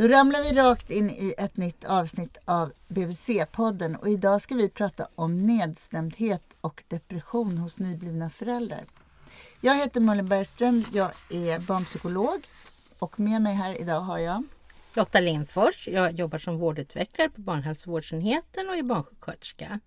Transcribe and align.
Då 0.00 0.08
ramlar 0.08 0.42
vi 0.42 0.52
rakt 0.52 0.90
in 0.90 1.10
i 1.10 1.34
ett 1.38 1.56
nytt 1.56 1.84
avsnitt 1.84 2.38
av 2.44 2.72
BVC-podden 2.88 3.96
och 3.96 4.08
idag 4.08 4.40
ska 4.40 4.54
vi 4.54 4.68
prata 4.68 5.08
om 5.14 5.46
nedstämdhet 5.46 6.42
och 6.60 6.84
depression 6.88 7.58
hos 7.58 7.78
nyblivna 7.78 8.30
föräldrar. 8.30 8.84
Jag 9.60 9.76
heter 9.76 10.00
Malin 10.00 10.28
Bergström, 10.28 10.84
jag 10.92 11.10
är 11.30 11.58
barnpsykolog 11.58 12.48
och 12.98 13.20
med 13.20 13.42
mig 13.42 13.54
här 13.54 13.80
idag 13.80 14.00
har 14.00 14.18
jag 14.18 14.44
Lotta 14.94 15.20
Lindfors. 15.20 15.88
Jag 15.88 16.12
jobbar 16.12 16.38
som 16.38 16.58
vårdutvecklare 16.58 17.30
på 17.30 17.40
barnhälsovårdsenheten 17.40 18.68
och 18.68 18.76
är 18.76 18.82
barnsjuksköterska. 18.82 19.80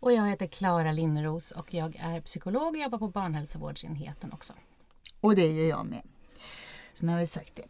Och 0.00 0.12
jag 0.12 0.28
heter 0.28 0.46
Klara 0.46 0.92
Linneros 0.92 1.50
och 1.50 1.74
jag 1.74 1.96
är 1.96 2.20
psykolog 2.20 2.68
och 2.68 2.80
jobbar 2.80 2.98
på 2.98 3.08
barnhälsovårdsenheten 3.08 4.32
också. 4.32 4.52
Och 5.20 5.36
det 5.36 5.46
gör 5.46 5.68
jag 5.68 5.86
med. 5.86 6.02
Så 6.92 7.06
nu 7.06 7.12
har 7.12 7.20
vi 7.20 7.26
sagt 7.26 7.56
det. 7.56 7.64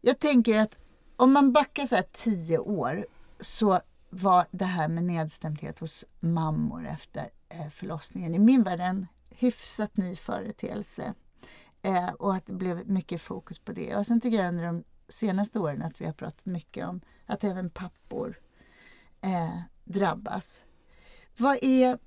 Jag 0.00 0.18
tänker 0.18 0.58
att 0.58 0.78
om 1.16 1.32
man 1.32 1.52
backar 1.52 1.86
så 1.86 1.94
här 1.94 2.04
tio 2.12 2.58
år 2.58 3.06
så 3.40 3.80
var 4.10 4.46
det 4.50 4.64
här 4.64 4.88
med 4.88 5.04
nedstämdhet 5.04 5.78
hos 5.78 6.04
mammor 6.20 6.86
efter 6.86 7.30
eh, 7.48 7.68
förlossningen 7.68 8.34
i 8.34 8.38
min 8.38 8.62
värld 8.62 8.80
en 8.80 9.06
hyfsat 9.30 9.96
ny 9.96 10.16
företeelse. 10.16 11.14
Eh, 11.82 12.08
och 12.08 12.34
att 12.34 12.46
det 12.46 12.54
blev 12.54 12.88
mycket 12.88 13.20
fokus 13.20 13.58
på 13.58 13.72
det. 13.72 13.96
Och 13.96 14.06
sen 14.06 14.20
tycker 14.20 14.38
jag 14.38 14.48
under 14.48 14.64
de 14.64 14.84
senaste 15.08 15.58
åren 15.58 15.82
att 15.82 16.00
vi 16.00 16.06
har 16.06 16.12
pratat 16.12 16.46
mycket 16.46 16.86
om 16.86 17.00
att 17.26 17.44
även 17.44 17.70
pappor 17.70 18.40
eh, 19.20 19.60
drabbas. 19.84 20.62
Vad 21.36 21.58
är... 21.62 21.98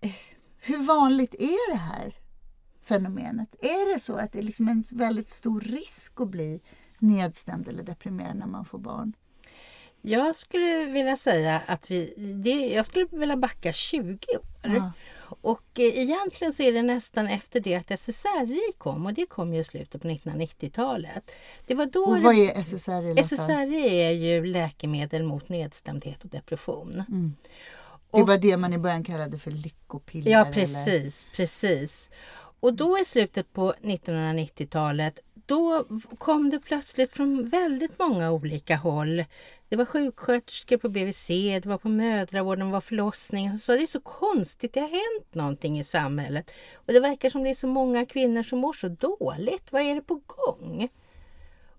Eh, 0.00 0.12
hur 0.58 0.82
vanligt 0.82 1.34
är 1.34 1.72
det 1.72 1.78
här 1.78 2.18
fenomenet? 2.82 3.54
Är 3.58 3.94
det 3.94 4.00
så 4.00 4.14
att 4.16 4.32
det 4.32 4.38
är 4.38 4.42
liksom 4.42 4.68
en 4.68 4.84
väldigt 4.90 5.28
stor 5.28 5.60
risk 5.60 6.20
att 6.20 6.28
bli 6.28 6.62
nedstämd 7.02 7.68
eller 7.68 7.82
deprimerad 7.82 8.36
när 8.36 8.46
man 8.46 8.64
får 8.64 8.78
barn? 8.78 9.12
Jag 10.04 10.36
skulle 10.36 10.84
vilja 10.84 11.16
säga 11.16 11.62
att 11.66 11.90
vi, 11.90 12.14
det, 12.44 12.50
jag 12.50 12.86
skulle 12.86 13.06
vilja 13.10 13.36
backa 13.36 13.72
20 13.72 14.16
år. 14.36 14.42
Ja. 14.62 14.92
Och 15.40 15.80
eh, 15.80 15.98
egentligen 15.98 16.52
så 16.52 16.62
är 16.62 16.72
det 16.72 16.82
nästan 16.82 17.26
efter 17.26 17.60
det 17.60 17.74
att 17.74 17.90
SSRI 17.90 18.72
kom 18.78 19.06
och 19.06 19.14
det 19.14 19.26
kom 19.26 19.54
ju 19.54 19.60
i 19.60 19.64
slutet 19.64 20.02
på 20.02 20.08
1990-talet. 20.08 21.30
Det 21.66 21.74
var 21.74 21.86
då 21.86 22.04
och 22.04 22.22
vad 22.22 22.34
är 22.34 22.60
SSRI? 22.60 23.22
SSRI 23.22 24.02
är 24.02 24.10
ju 24.10 24.46
läkemedel 24.46 25.22
mot 25.22 25.48
nedstämdhet 25.48 26.24
och 26.24 26.30
depression. 26.30 27.02
Mm. 27.08 27.36
Det 28.12 28.22
var 28.22 28.38
det 28.38 28.56
man 28.56 28.72
i 28.72 28.78
början 28.78 29.04
kallade 29.04 29.38
för 29.38 29.50
lyckopiller? 29.50 30.32
Ja 30.32 30.44
precis, 30.52 31.24
eller? 31.24 31.36
precis. 31.36 32.10
Och 32.60 32.74
då 32.74 32.98
i 32.98 33.04
slutet 33.04 33.52
på 33.52 33.74
1990-talet 33.82 35.18
då 35.52 35.86
kom 36.18 36.50
det 36.50 36.60
plötsligt 36.60 37.12
från 37.12 37.48
väldigt 37.48 37.98
många 37.98 38.32
olika 38.32 38.76
håll. 38.76 39.24
Det 39.68 39.76
var 39.76 39.84
sjuksköterskor 39.84 40.76
på 40.76 40.88
BVC, 40.88 41.28
det 41.28 41.66
var 41.66 41.78
på 41.78 41.88
mödravården, 41.88 42.66
det 42.66 42.72
var 42.72 42.80
förlossning. 42.80 43.58
Så 43.58 43.72
det 43.72 43.82
är 43.82 43.86
så 43.86 44.00
konstigt, 44.00 44.74
det 44.74 44.80
har 44.80 44.88
hänt 44.88 45.34
någonting 45.34 45.78
i 45.78 45.84
samhället. 45.84 46.50
Och 46.74 46.92
det 46.92 47.00
verkar 47.00 47.30
som 47.30 47.42
det 47.42 47.50
är 47.50 47.54
så 47.54 47.66
många 47.66 48.06
kvinnor 48.06 48.42
som 48.42 48.58
mår 48.58 48.72
så 48.72 48.88
dåligt. 48.88 49.72
Vad 49.72 49.82
är 49.82 49.94
det 49.94 50.02
på 50.02 50.20
gång? 50.26 50.88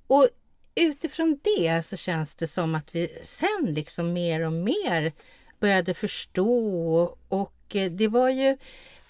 Och 0.08 0.28
utifrån 0.76 1.40
det 1.44 1.86
så 1.86 1.98
känns 1.98 2.36
det 2.36 2.48
som 2.48 2.76
att 2.76 2.96
vi 2.96 3.08
sen 3.24 3.66
liksom 3.66 4.14
mer 4.14 4.46
och 4.46 4.54
mer 4.54 5.12
började 5.60 5.94
förstå 5.94 7.18
och 7.28 7.76
eh, 7.76 7.92
det 7.92 8.08
var 8.08 8.30
ju 8.30 8.58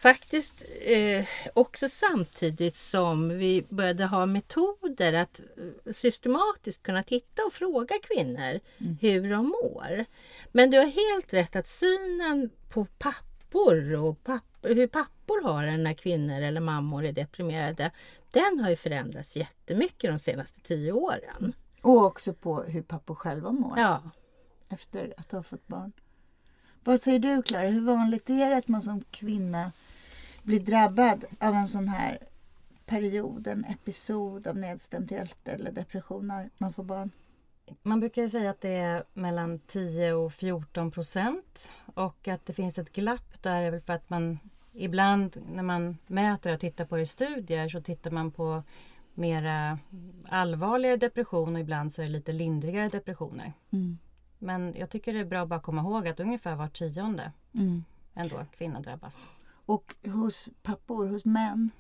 faktiskt 0.04 0.66
eh, 0.82 1.26
också 1.54 1.90
samtidigt 1.90 2.76
som 2.76 3.30
vi 3.30 3.66
började 3.70 4.06
ha 4.06 4.26
metoder 4.26 5.14
att 5.14 5.40
eh, 5.40 5.94
systematiskt 5.94 6.84
kunna 6.84 7.04
titta 7.04 7.42
och 7.48 7.54
fråga 7.54 7.96
kvinnor 8.04 8.60
mm. 8.78 8.98
hur 9.02 9.30
de 9.30 9.46
mår. 9.46 10.06
Men 10.52 10.72
du 10.72 10.78
har 10.78 10.86
helt 10.86 11.34
rätt 11.34 11.56
att 11.56 11.68
synen 11.68 12.50
på 12.70 12.86
pappor 12.86 13.94
och 13.94 14.24
papp 14.24 14.44
hur 14.62 14.88
pappor 14.88 15.44
har 15.44 15.66
det 15.66 15.78
när 15.78 15.94
kvinnor 15.94 16.42
eller 16.42 16.62
mammor 16.62 17.06
är 17.06 17.12
deprimerade, 17.12 17.92
den 18.32 18.60
har 18.60 18.70
ju 18.70 18.76
förändrats 18.76 19.36
jättemycket 19.38 20.12
de 20.12 20.20
senaste 20.20 20.62
tio 20.62 20.92
åren. 20.92 21.54
Och 21.82 22.06
också 22.06 22.34
på 22.34 22.64
hur 22.64 22.82
pappor 22.82 23.16
själva 23.16 23.52
mår. 23.52 23.80
Ja. 23.80 24.04
Efter 24.70 25.14
att 25.18 25.32
ha 25.32 25.44
fått 25.44 25.68
barn. 25.68 25.92
Vad 26.84 27.02
säger 27.02 27.20
du 27.20 27.42
Klara, 27.42 27.68
hur 27.68 27.82
vanligt 27.82 28.30
är 28.30 28.50
det 28.50 28.58
att 28.58 28.68
man 28.68 28.82
som 28.82 29.04
kvinna 29.12 29.72
blir 30.44 30.60
drabbad 30.60 31.26
av 31.40 31.54
en 31.54 31.68
sån 31.68 31.88
här 31.88 32.18
period, 32.86 33.48
en 33.48 33.66
episod 33.66 34.48
av 34.48 34.58
nedstämdhet 34.58 35.38
eller 35.48 35.72
depression 35.72 36.28
när 36.28 36.50
man 36.58 36.74
får 36.74 36.84
barn? 36.84 37.12
Man 37.84 38.00
brukar 38.00 38.28
säga 38.28 38.50
att 38.50 38.62
det 38.62 38.76
är 38.76 39.04
mellan 39.14 39.60
10 39.60 40.14
och 40.14 40.34
14 40.34 40.92
procent 40.92 41.70
och 41.94 42.28
att 42.28 42.46
det 42.46 42.54
finns 42.54 42.78
ett 42.78 42.94
glapp 42.94 43.44
där 43.44 43.64
är 43.64 43.72
väl 43.72 43.82
för 43.82 43.94
att 43.94 44.10
man 44.10 44.40
ibland 44.74 45.38
när 45.52 45.64
man 45.64 45.98
mäter 46.08 46.54
och 46.54 46.60
tittar 46.60 46.86
på 46.86 46.96
det 46.96 47.02
i 47.02 47.06
studier 47.06 47.70
så 47.70 47.82
tittar 47.82 48.12
man 48.12 48.32
på 48.32 48.64
mera 49.14 49.80
allvarligare 50.30 50.98
depression 50.98 51.56
och 51.56 51.62
ibland 51.62 51.94
så 51.94 52.02
är 52.02 52.06
det 52.06 52.12
lite 52.12 52.32
lindrigare 52.32 52.90
depressioner. 52.90 53.54
Mm. 53.72 53.98
Men 54.40 54.76
jag 54.78 54.90
tycker 54.90 55.14
det 55.14 55.20
är 55.20 55.26
bra 55.26 55.42
att 55.42 55.50
bara 55.50 55.60
komma 55.60 55.82
ihåg 55.82 56.08
att 56.08 56.20
ungefär 56.20 56.56
var 56.56 56.68
tionde 56.68 57.32
mm. 57.54 57.84
ändå 58.14 58.46
kvinna 58.58 58.80
drabbas. 58.80 59.26
Och 59.66 59.96
hos 60.06 60.50
pappor, 60.62 61.08
hos 61.08 61.26
män? 61.26 61.72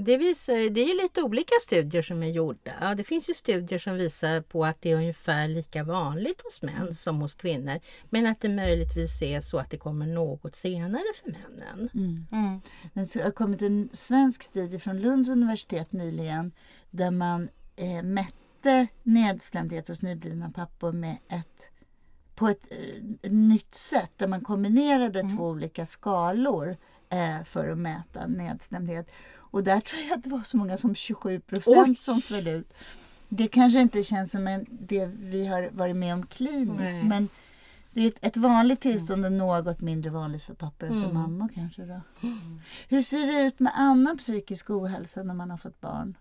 Det, 0.00 0.16
visar, 0.16 0.70
det 0.70 0.80
är 0.80 1.02
lite 1.02 1.22
olika 1.22 1.54
studier 1.62 2.02
som 2.02 2.22
är 2.22 2.26
gjorda. 2.26 2.94
Det 2.94 3.04
finns 3.04 3.30
ju 3.30 3.34
studier 3.34 3.78
som 3.78 3.94
visar 3.94 4.40
på 4.40 4.64
att 4.64 4.82
det 4.82 4.90
är 4.90 4.96
ungefär 4.96 5.48
lika 5.48 5.84
vanligt 5.84 6.40
hos 6.44 6.62
män 6.62 6.82
mm. 6.82 6.94
som 6.94 7.20
hos 7.20 7.34
kvinnor. 7.34 7.80
Men 8.10 8.26
att 8.26 8.40
det 8.40 8.48
möjligtvis 8.48 9.22
är 9.22 9.40
så 9.40 9.58
att 9.58 9.70
det 9.70 9.78
kommer 9.78 10.06
något 10.06 10.56
senare 10.56 11.02
för 11.22 11.30
männen. 11.30 11.88
Mm. 11.94 12.26
Mm. 12.32 12.60
Det 12.94 13.22
har 13.22 13.30
kommit 13.30 13.62
en 13.62 13.88
svensk 13.92 14.42
studie 14.42 14.78
från 14.78 15.00
Lunds 15.00 15.28
universitet 15.28 15.92
nyligen 15.92 16.52
där 16.90 17.10
man 17.10 17.48
eh, 17.76 18.02
mätte 18.02 18.86
nedstämdhet 19.02 19.88
hos 19.88 20.02
nyblivna 20.02 20.50
pappor 20.50 20.92
med 20.92 21.16
ett 21.28 21.70
på 22.38 22.48
ett 22.48 22.68
eh, 22.70 23.30
nytt 23.30 23.74
sätt 23.74 24.10
där 24.16 24.26
man 24.26 24.40
kombinerade 24.40 25.20
mm. 25.20 25.36
två 25.36 25.48
olika 25.48 25.86
skalor 25.86 26.76
eh, 27.10 27.44
för 27.44 27.68
att 27.68 27.78
mäta 27.78 28.26
nedstämdhet. 28.26 29.10
Och 29.34 29.64
där 29.64 29.80
tror 29.86 30.02
jag 30.02 30.18
att 30.18 30.24
det 30.24 30.30
var 30.30 30.42
så 30.42 30.56
många 30.56 30.76
som 30.76 30.94
27 30.94 31.40
procent 31.40 32.02
som 32.02 32.22
föll 32.22 32.48
ut. 32.48 32.72
Det 33.28 33.48
kanske 33.48 33.80
inte 33.80 34.02
känns 34.02 34.30
som 34.30 34.46
en, 34.46 34.66
det 34.70 35.06
vi 35.06 35.46
har 35.46 35.70
varit 35.72 35.96
med 35.96 36.14
om 36.14 36.26
kliniskt 36.26 36.94
Nej. 36.94 37.04
men 37.04 37.28
det 37.90 38.00
är 38.00 38.08
ett, 38.08 38.26
ett 38.26 38.36
vanligt 38.36 38.80
tillstånd 38.80 39.24
och 39.24 39.32
något 39.32 39.80
mindre 39.80 40.10
vanligt 40.10 40.42
för 40.42 40.54
pappor 40.54 40.86
än 40.86 40.92
för 40.92 41.10
mm. 41.10 41.14
mammor 41.14 41.48
kanske. 41.54 41.82
Då. 41.82 42.00
Mm. 42.20 42.60
Hur 42.88 43.02
ser 43.02 43.26
det 43.26 43.46
ut 43.46 43.60
med 43.60 43.72
annan 43.76 44.18
psykisk 44.18 44.70
ohälsa 44.70 45.22
när 45.22 45.34
man 45.34 45.50
har 45.50 45.56
fått 45.56 45.80
barn? 45.80 46.16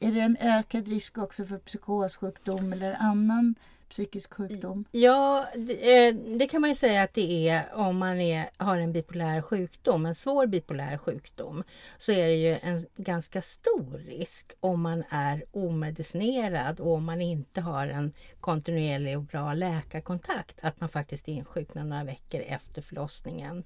Är 0.00 0.12
det 0.12 0.20
en 0.20 0.36
ökad 0.40 0.88
risk 0.88 1.18
också 1.18 1.44
för 1.44 1.58
psykossjukdom 1.58 2.72
eller 2.72 2.96
annan 3.00 3.54
psykisk 3.92 4.34
sjukdom? 4.34 4.84
Ja, 4.92 5.46
det, 5.56 6.06
eh, 6.08 6.14
det, 6.14 6.48
kan 6.48 6.60
man 6.60 6.70
ju 6.70 6.76
säga 6.76 7.02
att 7.02 7.14
det 7.14 7.48
är 7.48 7.74
om 7.74 7.96
man 7.96 8.20
är, 8.20 8.50
har 8.56 8.76
en 8.76 8.92
bipolär 8.92 9.42
sjukdom, 9.42 10.06
en 10.06 10.14
svår 10.14 10.46
bipolär 10.46 10.98
sjukdom. 10.98 11.64
Så 11.98 12.12
är 12.12 12.26
det 12.26 12.34
ju 12.34 12.58
en 12.62 12.86
ganska 12.96 13.42
stor 13.42 13.98
risk 13.98 14.52
om 14.60 14.82
man 14.82 15.04
är 15.10 15.44
omedicinerad 15.50 16.80
och 16.80 16.92
om 16.92 17.04
man 17.04 17.20
inte 17.20 17.60
har 17.60 17.86
en 17.86 18.12
kontinuerlig 18.40 19.16
och 19.16 19.22
bra 19.22 19.54
läkarkontakt 19.54 20.56
att 20.62 20.80
man 20.80 20.88
faktiskt 20.88 21.28
insjuknar 21.28 21.84
några 21.84 22.04
veckor 22.04 22.40
efter 22.40 22.82
förlossningen 22.82 23.64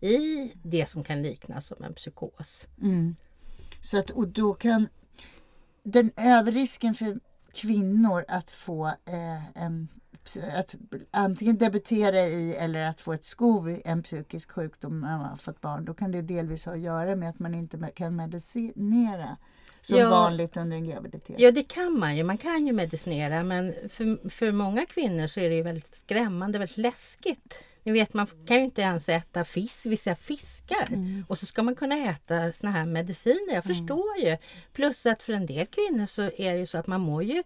i 0.00 0.52
det 0.62 0.88
som 0.88 1.04
kan 1.04 1.22
liknas 1.22 1.66
som 1.66 1.84
en 1.84 1.94
psykos. 1.94 2.64
Mm. 2.82 3.16
Så 3.80 3.98
att, 3.98 4.10
och 4.10 4.28
då 4.28 4.54
kan 4.54 4.88
den 5.82 6.10
överrisken 6.16 6.94
för 6.94 7.20
kvinnor 7.52 8.24
att 8.28 8.50
få 8.50 8.86
eh, 8.86 9.62
en 9.62 9.88
att 10.58 10.74
antingen 11.10 11.58
debutera 11.58 12.20
i 12.20 12.56
eller 12.56 12.88
att 12.88 13.00
få 13.00 13.12
ett 13.12 13.24
skov 13.24 13.68
i 13.68 13.82
en 13.84 14.02
psykisk 14.02 14.50
sjukdom 14.50 15.00
när 15.00 15.18
man 15.18 15.26
har 15.26 15.36
fått 15.36 15.60
barn, 15.60 15.84
då 15.84 15.94
kan 15.94 16.12
det 16.12 16.22
delvis 16.22 16.66
ha 16.66 16.72
att 16.72 16.80
göra 16.80 17.16
med 17.16 17.28
att 17.28 17.38
man 17.38 17.54
inte 17.54 17.90
kan 17.94 18.16
medicinera 18.16 19.36
som 19.80 19.98
ja, 19.98 20.10
vanligt 20.10 20.56
under 20.56 20.76
en 20.76 20.86
graviditet. 20.86 21.40
Ja, 21.40 21.50
det 21.50 21.62
kan 21.62 21.98
man 21.98 22.16
ju. 22.16 22.24
Man 22.24 22.38
kan 22.38 22.66
ju 22.66 22.72
medicinera, 22.72 23.42
men 23.42 23.74
för, 23.88 24.30
för 24.30 24.52
många 24.52 24.86
kvinnor 24.86 25.26
så 25.26 25.40
är 25.40 25.50
det 25.50 25.62
väldigt 25.62 25.94
skrämmande, 25.94 26.58
väldigt 26.58 26.76
läskigt 26.76 27.64
ni 27.82 27.92
vet 27.92 28.14
man 28.14 28.26
kan 28.46 28.56
ju 28.56 28.64
inte 28.64 28.82
ens 28.82 29.08
äta 29.08 29.44
fisk, 29.44 29.86
vissa 29.86 30.14
fiskar. 30.14 30.86
Mm. 30.86 31.24
Och 31.28 31.38
så 31.38 31.46
ska 31.46 31.62
man 31.62 31.74
kunna 31.74 31.96
äta 31.96 32.52
såna 32.52 32.72
här 32.72 32.86
mediciner. 32.86 33.54
Jag 33.54 33.64
mm. 33.64 33.76
förstår 33.76 34.18
ju. 34.18 34.36
Plus 34.72 35.06
att 35.06 35.22
för 35.22 35.32
en 35.32 35.46
del 35.46 35.66
kvinnor 35.66 36.06
så 36.06 36.22
är 36.22 36.52
det 36.52 36.58
ju 36.58 36.66
så 36.66 36.78
att 36.78 36.86
man 36.86 37.00
mår 37.00 37.22
ju 37.22 37.42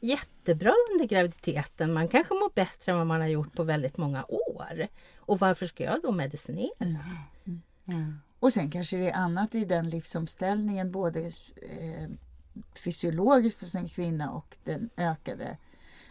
jättebra 0.00 0.72
under 0.92 1.06
graviditeten. 1.06 1.92
Man 1.92 2.08
kanske 2.08 2.34
mår 2.34 2.54
bättre 2.54 2.92
än 2.92 2.98
vad 2.98 3.06
man 3.06 3.20
har 3.20 3.28
gjort 3.28 3.54
på 3.54 3.62
väldigt 3.62 3.96
många 3.96 4.24
år. 4.24 4.88
Och 5.16 5.38
varför 5.38 5.66
ska 5.66 5.84
jag 5.84 6.02
då 6.02 6.12
medicinera? 6.12 6.70
Mm. 6.78 7.62
Mm. 7.88 8.20
Och 8.40 8.52
sen 8.52 8.70
kanske 8.70 8.96
det 8.96 9.10
är 9.10 9.16
annat 9.16 9.54
i 9.54 9.64
den 9.64 9.90
livsomställningen, 9.90 10.92
både 10.92 11.20
eh, 11.26 12.08
fysiologiskt 12.84 13.60
hos 13.60 13.74
en 13.74 13.88
kvinna 13.88 14.30
och 14.32 14.56
den 14.64 14.90
ökade 14.96 15.56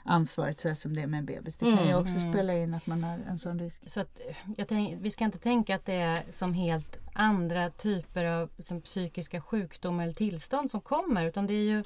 ansvaret 0.03 0.59
så 0.59 0.75
som 0.75 0.95
det 0.95 1.01
är 1.01 1.07
med 1.07 1.17
en 1.17 1.25
bebis. 1.25 1.57
Det 1.57 1.65
kan 1.65 1.85
ju 1.85 1.91
Mm. 1.91 2.01
också 2.03 2.19
spela 2.19 2.53
in 2.53 2.73
att 2.73 2.87
man 2.87 3.03
har 3.03 3.19
en 3.29 3.37
sån 3.37 3.59
risk. 3.59 3.89
Så 3.89 3.99
att, 3.99 4.19
jag 4.57 4.67
tänk, 4.67 4.97
vi 5.01 5.11
ska 5.11 5.25
inte 5.25 5.37
tänka 5.37 5.75
att 5.75 5.85
det 5.85 5.93
är 5.93 6.23
som 6.33 6.53
helt 6.53 6.97
andra 7.13 7.69
typer 7.69 8.25
av 8.25 8.49
som 8.65 8.81
psykiska 8.81 9.41
sjukdomar 9.41 10.03
eller 10.03 10.13
tillstånd 10.13 10.71
som 10.71 10.81
kommer 10.81 11.25
utan 11.25 11.47
det 11.47 11.53
är 11.53 11.63
ju 11.63 11.83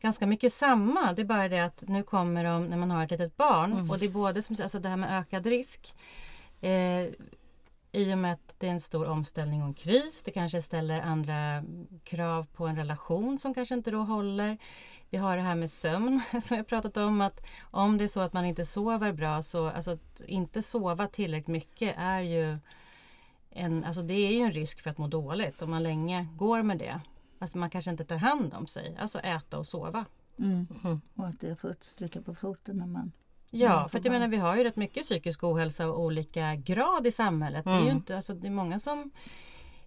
ganska 0.00 0.26
mycket 0.26 0.52
samma. 0.52 1.12
Det 1.12 1.22
är 1.22 1.26
bara 1.26 1.48
det 1.48 1.64
att 1.64 1.82
nu 1.88 2.02
kommer 2.02 2.44
de 2.44 2.64
när 2.64 2.76
man 2.76 2.90
har 2.90 3.04
ett 3.04 3.10
litet 3.10 3.36
barn 3.36 3.90
och 3.90 3.98
det 3.98 4.04
är 4.06 4.10
både 4.10 4.42
som, 4.42 4.56
alltså 4.62 4.78
det 4.78 4.88
här 4.88 4.96
med 4.96 5.18
ökad 5.20 5.46
risk 5.46 5.94
eh, 6.60 7.06
i 7.92 8.14
och 8.14 8.18
med 8.18 8.32
att 8.32 8.54
det 8.58 8.66
är 8.66 8.70
en 8.70 8.80
stor 8.80 9.06
omställning 9.06 9.62
och 9.62 9.68
en 9.68 9.74
kris. 9.74 10.22
Det 10.24 10.30
kanske 10.30 10.62
ställer 10.62 11.00
andra 11.00 11.64
krav 12.04 12.46
på 12.52 12.66
en 12.66 12.76
relation 12.76 13.38
som 13.38 13.54
kanske 13.54 13.74
inte 13.74 13.90
då 13.90 13.98
håller. 13.98 14.58
Vi 15.10 15.18
har 15.18 15.36
det 15.36 15.42
här 15.42 15.54
med 15.54 15.70
sömn 15.70 16.20
som 16.42 16.56
jag 16.56 16.66
pratat 16.66 16.96
om 16.96 17.20
att 17.20 17.40
om 17.60 17.98
det 17.98 18.04
är 18.04 18.08
så 18.08 18.20
att 18.20 18.32
man 18.32 18.44
inte 18.44 18.64
sover 18.64 19.12
bra 19.12 19.42
så 19.42 19.66
alltså 19.66 19.90
att 19.90 20.20
inte 20.26 20.62
sova 20.62 21.08
tillräckligt 21.08 21.48
mycket 21.48 21.94
är 21.98 22.20
ju 22.20 22.58
en, 23.50 23.84
alltså 23.84 24.02
det 24.02 24.14
är 24.14 24.30
ju 24.30 24.40
en 24.40 24.52
risk 24.52 24.80
för 24.80 24.90
att 24.90 24.98
må 24.98 25.08
dåligt 25.08 25.62
om 25.62 25.70
man 25.70 25.82
länge 25.82 26.28
går 26.36 26.62
med 26.62 26.78
det. 26.78 27.00
Alltså 27.38 27.58
man 27.58 27.70
kanske 27.70 27.90
inte 27.90 28.04
tar 28.04 28.16
hand 28.16 28.54
om 28.54 28.66
sig, 28.66 28.96
alltså 28.98 29.18
äta 29.18 29.58
och 29.58 29.66
sova. 29.66 30.04
Mm. 30.38 30.66
Mm. 30.84 31.00
Och 31.14 31.26
att 31.26 31.40
det 31.40 31.48
har 31.48 31.56
fått 31.56 31.84
stryka 31.84 32.22
på 32.22 32.34
foten 32.34 32.76
när 32.76 32.86
man 32.86 33.12
Ja, 33.56 33.66
Ja, 33.82 33.88
för 33.88 34.00
jag 34.04 34.12
menar 34.12 34.28
vi 34.28 34.36
har 34.36 34.56
ju 34.56 34.64
rätt 34.64 34.76
mycket 34.76 35.02
psykisk 35.02 35.44
ohälsa 35.44 35.88
och 35.88 36.00
olika 36.00 36.54
grad 36.54 37.06
i 37.06 37.10
samhället. 37.12 37.64
Det 37.64 37.70
är 37.70 37.74
ju 37.78 37.82
Mm. 37.82 37.96
inte, 37.96 38.16
alltså 38.16 38.34
det 38.34 38.46
är 38.46 38.50
många 38.50 38.78
som 38.80 39.10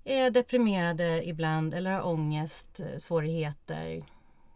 är 0.04 0.30
deprimerade 0.30 1.28
ibland 1.30 1.74
eller 1.74 1.92
har 1.92 2.08
ångest, 2.08 2.80
eh, 2.80 2.98
svårigheter, 2.98 4.04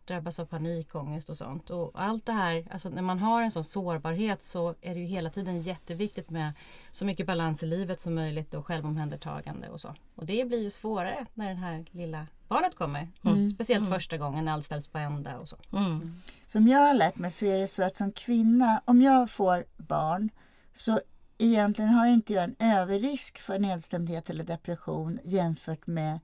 drabbas 0.08 0.40
av 0.40 0.46
panikångest 0.46 1.30
och 1.30 1.38
sånt. 1.38 1.70
Och 1.70 1.92
allt 1.94 2.26
det 2.26 2.32
här, 2.32 2.68
alltså 2.72 2.90
när 2.90 3.02
man 3.02 3.20
har 3.20 3.42
en 3.42 3.52
sån 3.52 3.64
sårbarhet 3.64 4.44
så 4.44 4.76
är 4.82 4.94
det 4.94 5.00
ju 5.00 5.06
hela 5.06 5.30
tiden 5.30 5.60
jätteviktigt 5.60 6.30
med 6.30 6.54
så 6.92 7.06
mycket 7.06 7.28
balans 7.28 7.64
i 7.64 7.66
livet 7.66 8.02
som 8.02 8.16
möjligt 8.16 8.54
och 8.54 8.66
självomhändertagande 8.66 9.70
och 9.70 9.82
så. 9.82 9.96
Och 10.16 10.26
det 10.26 10.46
blir 10.46 10.62
ju 10.62 10.72
svårare 10.72 11.26
när 11.34 11.50
det 11.50 11.56
här 11.56 11.86
lilla 11.92 12.28
barnet 12.48 12.76
kommer. 12.76 13.08
Mm. 13.26 13.50
Speciellt 13.50 13.90
första 13.90 14.18
gången 14.18 14.46
när 14.46 14.52
allt 14.52 14.66
ställs 14.66 14.88
på 14.88 14.98
ända 14.98 15.40
och 15.40 15.50
så. 15.50 15.58
Mm. 15.74 16.22
Som 16.46 16.68
jag 16.68 16.80
har 16.80 16.94
lärt 16.94 17.16
mig 17.16 17.32
så 17.32 17.46
är 17.46 17.60
det 17.60 17.68
så 17.68 17.84
att 17.84 17.96
som 17.96 18.12
kvinna, 18.12 18.82
om 18.86 19.02
jag 19.02 19.30
får 19.30 19.66
barn 19.78 20.30
så 20.74 21.00
egentligen 21.38 21.92
har 21.92 22.08
inte 22.08 22.34
jag 22.34 22.44
en 22.44 22.56
överrisk 22.60 23.40
för 23.40 23.60
nedstämdhet 23.60 24.30
eller 24.30 24.44
depression 24.44 25.20
jämfört 25.24 25.88
med 25.88 26.20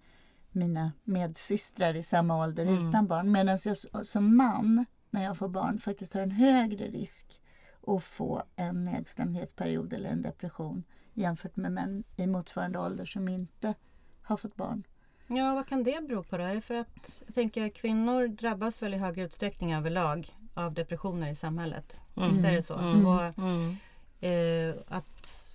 mina 0.52 0.92
medsystrar 1.04 1.96
i 1.96 2.04
samma 2.04 2.38
ålder 2.44 2.66
Mm. 2.66 2.90
utan 2.90 3.08
barn. 3.08 3.32
Medan 3.32 3.58
jag 3.66 4.06
som 4.06 4.38
man, 4.38 4.86
när 5.10 5.24
jag 5.24 5.38
får 5.38 5.48
barn, 5.48 5.78
faktiskt 5.80 6.14
har 6.14 6.22
en 6.22 6.32
högre 6.32 6.86
risk 6.88 7.40
att 7.88 8.04
få 8.04 8.44
en 8.56 8.84
nedstämdhetsperiod 8.84 9.94
eller 9.94 10.10
en 10.10 10.22
depression 10.22 10.84
jämfört 11.14 11.56
med 11.56 11.72
män 11.72 12.04
i 12.18 12.28
motsvarande 12.28 12.80
ålder 12.80 13.06
som 13.06 13.28
inte 13.28 13.74
har 14.22 14.38
fått 14.38 14.56
barn. 14.56 14.84
Ja, 15.28 15.56
vad 15.56 15.68
kan 15.68 15.84
det 15.84 16.08
bero 16.08 16.24
på 16.24 16.38
då? 16.38 16.44
Är 16.44 16.56
det 16.56 16.62
för 16.62 16.74
att 16.76 17.22
jag 17.26 17.36
tänker 17.36 17.70
kvinnor 17.70 18.28
drabbas 18.28 18.82
väl 18.82 18.94
i 18.94 18.98
högre 18.98 19.24
utsträckning 19.24 19.74
överlag 19.74 20.36
av 20.54 20.74
depressioner 20.74 21.32
i 21.32 21.36
samhället? 21.36 22.00
Mm. 22.18 22.30
Visst 22.30 22.46
är 22.46 22.52
det 22.52 22.64
så? 22.64 22.76
Mm. 22.78 23.06
Och, 23.06 23.22
Mm. 23.40 23.76
eh, 24.20 24.76
att, 24.88 25.49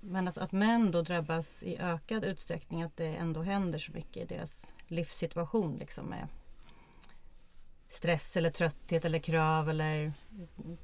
men 0.00 0.28
att, 0.28 0.38
att 0.38 0.52
män 0.52 0.90
då 0.90 1.02
drabbas 1.02 1.62
i 1.62 1.76
ökad 1.78 2.24
utsträckning, 2.24 2.82
att 2.82 2.96
det 2.96 3.06
ändå 3.06 3.42
händer 3.42 3.78
så 3.78 3.92
mycket 3.92 4.16
i 4.16 4.34
deras 4.34 4.66
livssituation 4.86 5.76
liksom 5.76 6.06
med 6.06 6.28
stress 7.88 8.36
eller 8.36 8.50
trötthet 8.50 9.04
eller 9.04 9.18
krav 9.18 9.70
eller 9.70 10.12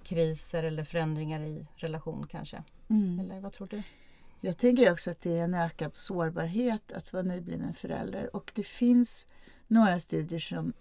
kriser 0.03 0.63
eller 0.63 0.85
förändringar 0.85 1.41
i 1.41 1.67
relation 1.77 2.27
kanske. 2.31 2.63
Mm. 2.91 3.21
Eller 3.21 3.41
vad 3.41 3.53
tror 3.53 3.67
du? 3.67 3.83
Jag 4.41 4.59
tänker 4.59 4.93
också 4.93 5.11
att 5.11 5.21
det 5.21 5.39
är 5.39 5.45
en 5.45 5.55
ökad 5.55 5.95
sårbarhet 5.95 6.93
att 6.93 7.13
vara 7.13 7.23
nybliven 7.23 7.75
förälder. 7.75 8.37
Och 8.37 8.53
det 8.55 8.67
finns 8.67 9.27
några 9.67 10.01
studier 10.01 10.39
som 10.39 10.73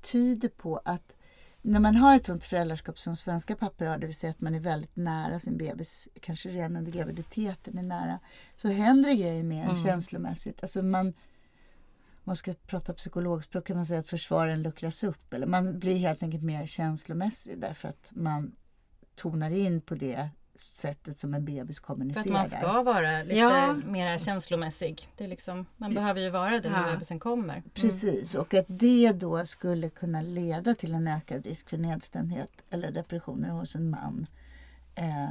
tyder 0.00 0.48
på 0.48 0.80
att 0.84 1.16
när 1.62 1.80
man 1.80 1.96
har 1.96 2.16
ett 2.16 2.26
sånt 2.26 2.44
föräldraskap 2.44 2.98
som 2.98 3.16
svenska 3.16 3.56
pappor 3.56 3.86
har, 3.86 3.98
det 3.98 4.06
vill 4.06 4.16
säga 4.16 4.30
att 4.30 4.40
man 4.40 4.54
är 4.54 4.60
väldigt 4.60 4.96
nära 4.96 5.40
sin 5.40 5.56
bebis, 5.56 6.08
kanske 6.20 6.48
redan 6.48 6.76
under 6.76 6.92
graviditeten 6.92 7.78
är 7.78 7.82
nära, 7.82 8.18
så 8.56 8.68
händer 8.68 9.10
det 9.10 9.16
grejer 9.16 9.42
mer 9.42 9.64
Mm. 9.64 9.76
känslomässigt. 9.76 10.62
Alltså 10.62 10.82
man, 10.82 11.14
man 12.24 12.36
ska 12.36 12.54
prata 12.66 12.92
psykologspråk 12.94 13.66
kan 13.66 13.76
man 13.76 13.86
säga 13.86 14.00
att 14.00 14.08
försvaren 14.10 14.62
luckras 14.62 15.04
upp. 15.04 15.34
Eller 15.34 15.46
man 15.46 15.78
blir 15.78 15.96
helt 15.98 16.22
enkelt 16.22 16.42
mer 16.42 16.66
känslomässig 16.66 17.60
därför 17.60 17.88
att 17.88 18.12
man 18.14 18.52
tonar 19.14 19.50
in 19.50 19.80
på 19.80 19.94
det 19.94 20.28
sättet 20.60 21.18
som 21.18 21.34
en 21.34 21.44
bebis 21.44 21.78
För 21.80 21.86
kommunicerar. 21.86 22.24
att 22.26 22.32
man 22.32 22.48
ska 22.48 22.82
vara 22.82 23.22
lite 23.22 23.38
Ja. 23.38 23.72
mer 23.72 24.18
känslomässig. 24.18 25.08
Det 25.16 25.24
är 25.24 25.28
liksom, 25.28 25.66
man 25.76 25.94
behöver 25.94 26.20
ju 26.20 26.30
vara 26.30 26.60
det 26.60 26.70
när 26.70 26.86
Ja. 26.86 26.92
bebisen 26.92 27.20
kommer. 27.20 27.54
Mm. 27.56 27.70
Precis, 27.74 28.34
och 28.34 28.54
att 28.54 28.64
det 28.68 29.12
då 29.12 29.46
skulle 29.46 29.88
kunna 29.90 30.22
leda 30.22 30.74
till 30.74 30.94
en 30.94 31.08
ökad 31.08 31.44
risk 31.46 31.70
för 31.70 31.78
nedstämdhet 31.78 32.50
eller 32.70 32.90
depressioner 32.92 33.48
hos 33.50 33.74
en 33.74 33.90
man. 33.90 34.26
Eh, 34.94 35.30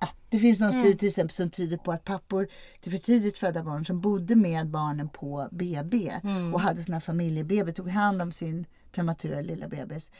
ja, 0.00 0.08
det 0.28 0.38
finns 0.38 0.60
någon 0.60 0.72
studie 0.72 0.96
till 0.98 1.08
exempel 1.08 1.34
som 1.34 1.50
tyder 1.50 1.76
på 1.76 1.92
att 1.92 2.04
pappor 2.04 2.48
till 2.80 2.92
för 2.92 2.98
tidigt 2.98 3.38
födda 3.38 3.62
barn 3.62 3.84
som 3.86 4.00
bodde 4.00 4.36
med 4.36 4.68
barnen 4.70 5.08
på 5.08 5.48
BB 5.52 6.12
och 6.52 6.60
hade 6.60 6.80
sina 6.80 7.00
familje-BB, 7.00 7.72
tog 7.72 7.88
hand 7.88 8.22
om 8.22 8.32
sin 8.32 8.66
prematura 8.94 9.40
lilla 9.40 9.68
bebis, 9.68 10.10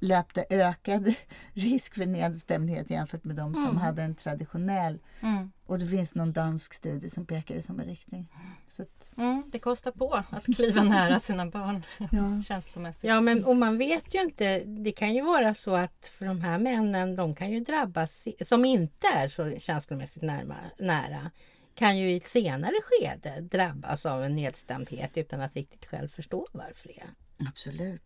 löpte 0.00 0.44
ökad 0.50 1.14
risk 1.52 1.94
för 1.94 2.06
nedstämdhet 2.06 2.90
jämfört 2.90 3.24
med 3.24 3.36
de 3.36 3.54
som 3.54 3.76
hade 3.76 4.02
en 4.02 4.14
traditionell. 4.14 4.98
Mm. 5.20 5.52
Och 5.66 5.78
det 5.78 5.86
finns 5.86 6.14
någon 6.14 6.32
dansk 6.32 6.74
studie 6.74 7.10
som 7.10 7.26
pekar 7.26 7.54
i 7.54 7.62
samma 7.62 7.82
riktning. 7.82 8.28
Så 8.68 8.82
att, 8.82 9.10
Mm, 9.16 9.42
det 9.52 9.58
kostar 9.58 9.90
på 9.90 10.24
att 10.30 10.44
kliva 10.44 10.82
nära 10.82 11.20
sina 11.28 11.46
barn 11.46 11.84
ja. 12.10 12.42
känslomässigt. 12.48 13.04
Ja, 13.10 13.20
men 13.20 13.44
och 13.44 13.56
man 13.56 13.78
vet 13.78 14.14
ju 14.14 14.22
inte. 14.22 14.58
Det 14.64 14.92
kan 14.92 15.14
ju 15.14 15.22
vara 15.22 15.54
så 15.54 15.74
att 15.76 16.10
för 16.18 16.26
de 16.26 16.40
här 16.40 16.58
männen, 16.58 17.16
de 17.16 17.34
kan 17.34 17.50
ju 17.50 17.60
drabbas, 17.60 18.28
som 18.42 18.64
inte 18.64 19.06
är 19.14 19.28
så 19.28 19.58
känslomässigt 19.58 20.22
närma, 20.22 20.56
nära, 20.78 21.30
kan 21.74 21.98
ju 21.98 22.10
i 22.10 22.16
ett 22.16 22.26
senare 22.26 22.74
skede 22.82 23.40
drabbas 23.40 24.06
av 24.06 24.24
en 24.24 24.36
nedstämdhet 24.36 25.16
utan 25.16 25.40
att 25.40 25.54
riktigt 25.54 25.86
själv 25.86 26.08
förstå 26.08 26.46
varför 26.52 26.88
det 26.88 27.00
är. 27.00 27.48
Absolut. 27.48 28.02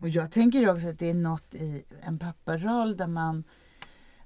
Och 0.00 0.08
jag 0.08 0.32
tänker 0.32 0.70
också 0.70 0.88
att 0.88 0.98
det 0.98 1.10
är 1.10 1.14
något 1.14 1.54
i 1.54 1.84
en 2.02 2.18
papparoll 2.18 2.96
där 2.96 3.06
man 3.06 3.44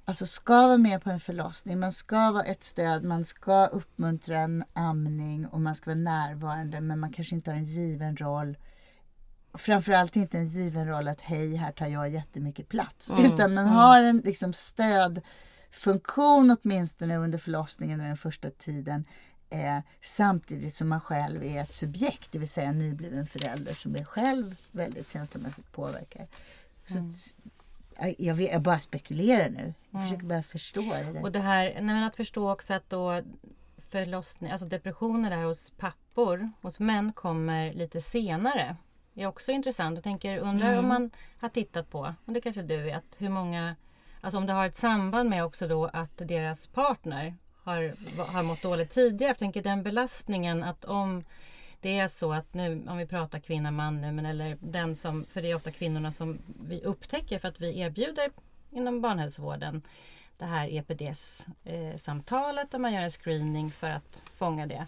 alltså 0.04 0.26
ska 0.26 0.66
vara 0.66 0.78
med 0.78 1.02
på 1.02 1.11
en 1.11 1.21
förlossning, 1.21 1.81
man 1.81 1.92
ska 1.92 2.31
vara 2.31 2.42
ett 2.42 2.62
stöd, 2.62 3.04
man 3.04 3.25
ska 3.25 3.66
uppmuntra 3.66 4.38
en 4.38 4.64
amning 4.73 5.47
och 5.47 5.61
man 5.61 5.75
ska 5.75 5.90
vara 5.90 5.99
närvarande 5.99 6.81
men 6.81 7.00
man 7.00 7.12
kanske 7.12 7.35
inte 7.35 7.50
har 7.50 7.59
en 7.59 7.64
given 7.64 8.16
roll. 8.16 8.59
Framförallt 9.54 10.16
inte 10.16 10.38
en 10.38 10.47
given 10.47 10.87
roll 10.87 11.09
att 11.09 11.21
hej, 11.21 11.57
här 11.57 11.73
tar 11.73 11.87
jag 11.87 12.11
jättemycket 12.11 12.69
plats. 12.69 13.11
Mm, 13.11 13.25
Utan 13.25 13.54
man 13.54 13.64
mm. 13.64 13.76
har 13.76 14.02
en 14.02 14.19
liksom 14.19 14.52
stödfunktion 14.52 16.57
åtminstone 16.62 17.16
under 17.16 17.38
förlossningen 17.38 18.00
och 18.00 18.07
den 18.07 18.16
första 18.16 18.50
tiden. 18.50 19.04
Eh, 19.52 19.78
samtidigt 20.00 20.75
som 20.75 20.88
man 20.88 21.00
själv 21.00 21.44
är 21.44 21.61
ett 21.61 21.73
subjekt, 21.73 22.32
det 22.32 22.38
vill 22.38 22.49
säga 22.49 22.68
en 22.68 22.78
nybliven 22.78 23.26
förälder 23.26 23.75
som 23.75 23.97
är 23.97 24.04
själv 24.04 24.59
väldigt 24.71 25.11
känslomässigt 25.11 25.73
påverkad. 25.73 26.26
Så 26.85 26.99
att, 26.99 27.35
jag, 27.99 28.14
jag, 28.18 28.35
vet, 28.35 28.52
jag 28.52 28.62
bara 28.62 28.78
spekulerar 28.78 29.50
nu. 29.50 29.75
Jag 29.90 30.02
försöker 30.02 30.25
bara 30.25 30.42
förstå 30.42 30.80
det. 30.80 31.12
Där. 31.12 31.23
Och 31.23 31.32
det 31.32 31.40
här, 31.40 31.78
nej, 31.80 32.04
att 32.04 32.16
förstå 32.16 32.52
också 32.52 32.75
att 32.75 32.90
då 32.90 33.23
förlossning, 33.90 34.50
alltså 34.50 34.66
depressioner 34.66 35.30
där 35.30 35.44
hos 35.44 35.71
pappor, 35.71 36.50
hos 36.62 36.80
män 36.80 37.12
kommer 37.12 37.73
lite 37.73 38.00
senare. 38.00 38.76
Det 39.14 39.23
är 39.23 39.26
också 39.26 39.52
intressant. 39.52 39.94
Jag 39.94 40.04
tänker, 40.04 40.40
undrar 40.40 40.78
om 40.78 40.88
man 40.88 41.11
har 41.40 41.49
tittat 41.49 41.90
på, 41.90 42.14
och 42.25 42.32
det 42.32 42.40
kanske 42.40 42.62
du 42.62 42.82
vet, 42.82 43.04
hur 43.18 43.28
många, 43.28 43.76
alltså 44.21 44.38
om 44.38 44.47
det 44.47 44.52
har 44.52 44.66
ett 44.66 44.76
samband 44.76 45.30
med 45.30 45.44
också 45.44 45.68
då 45.68 45.87
att 45.87 46.18
deras 46.18 46.66
partner 46.66 47.35
har, 47.64 47.95
har 48.33 48.42
mått 48.42 48.62
dåligt 48.62 48.90
tidigare. 48.90 49.31
Jag 49.31 49.38
tänker 49.38 49.62
den 49.62 49.83
belastningen 49.83 50.62
att 50.62 50.85
om 50.85 51.25
det 51.81 51.99
är 51.99 52.09
så 52.09 52.33
att 52.33 52.54
nu, 52.54 52.85
om 52.88 52.97
vi 52.99 53.07
pratar 53.07 53.38
kvinna, 53.40 53.71
man 53.71 54.00
nu, 54.00 54.12
men 54.12 54.26
eller 54.26 54.57
den 54.61 54.97
som, 54.97 55.26
för 55.31 55.42
det 55.42 55.50
är 55.50 55.54
ofta 55.54 55.71
kvinnorna 55.71 56.12
som 56.12 56.38
vi 56.69 56.81
upptäcker 56.85 57.38
för 57.38 57.49
att 57.49 57.61
vi 57.61 57.78
erbjuder 57.78 58.31
inom 58.71 59.00
barnhälsovården 59.00 59.83
det 60.38 60.45
här 60.45 60.69
EPDS-samtalet 60.69 62.71
där 62.71 62.78
man 62.78 62.92
gör 62.92 63.02
en 63.02 63.11
screening 63.11 63.71
för 63.71 63.90
att 63.90 64.23
fånga 64.37 64.66
det. 64.66 64.87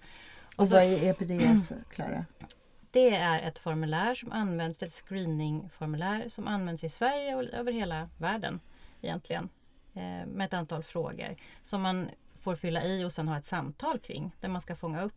och 0.56 0.68
så- 0.68 0.74
vad 0.74 0.84
är 0.84 1.10
EPDS, 1.10 1.72
Klara? 1.90 2.24
Det 2.90 3.16
är 3.16 3.48
ett 3.48 3.58
formulär 3.58 4.14
som 4.14 4.32
används, 4.32 4.82
ett 4.82 4.92
screeningformulär 4.92 6.28
som 6.28 6.48
används 6.48 6.84
i 6.84 6.88
Sverige 6.88 7.34
och 7.34 7.42
över 7.42 7.72
hela 7.72 8.08
världen 8.18 8.60
egentligen. 9.02 9.48
Eh, 9.94 10.26
med 10.26 10.44
ett 10.44 10.54
antal 10.54 10.82
frågor 10.82 11.36
som 11.62 11.82
man 11.82 12.08
får 12.44 12.56
fylla 12.56 12.84
i 12.84 13.04
och 13.04 13.12
sen 13.12 13.28
ha 13.28 13.38
ett 13.38 13.44
samtal 13.44 13.98
kring 13.98 14.36
där 14.40 14.48
man 14.48 14.60
ska 14.60 14.76
fånga 14.76 15.02
upp 15.02 15.14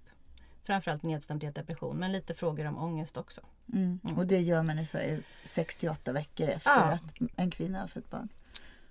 framförallt 0.63 1.03
nedstämdhet, 1.03 1.55
depression 1.55 1.98
men 1.98 2.12
lite 2.12 2.34
frågor 2.34 2.65
om 2.65 2.77
ångest 2.77 3.17
också. 3.17 3.41
Mm. 3.74 4.00
Och 4.17 4.27
det 4.27 4.39
gör 4.39 4.63
man 4.63 4.79
i 4.79 4.86
Sverige 4.86 5.22
68 5.43 6.12
veckor 6.13 6.50
efter 6.50 6.72
Ja. 6.72 6.84
att 6.86 7.03
en 7.36 7.51
kvinna 7.51 7.79
har 7.79 7.88
fått 7.88 8.10
barn. 8.10 8.29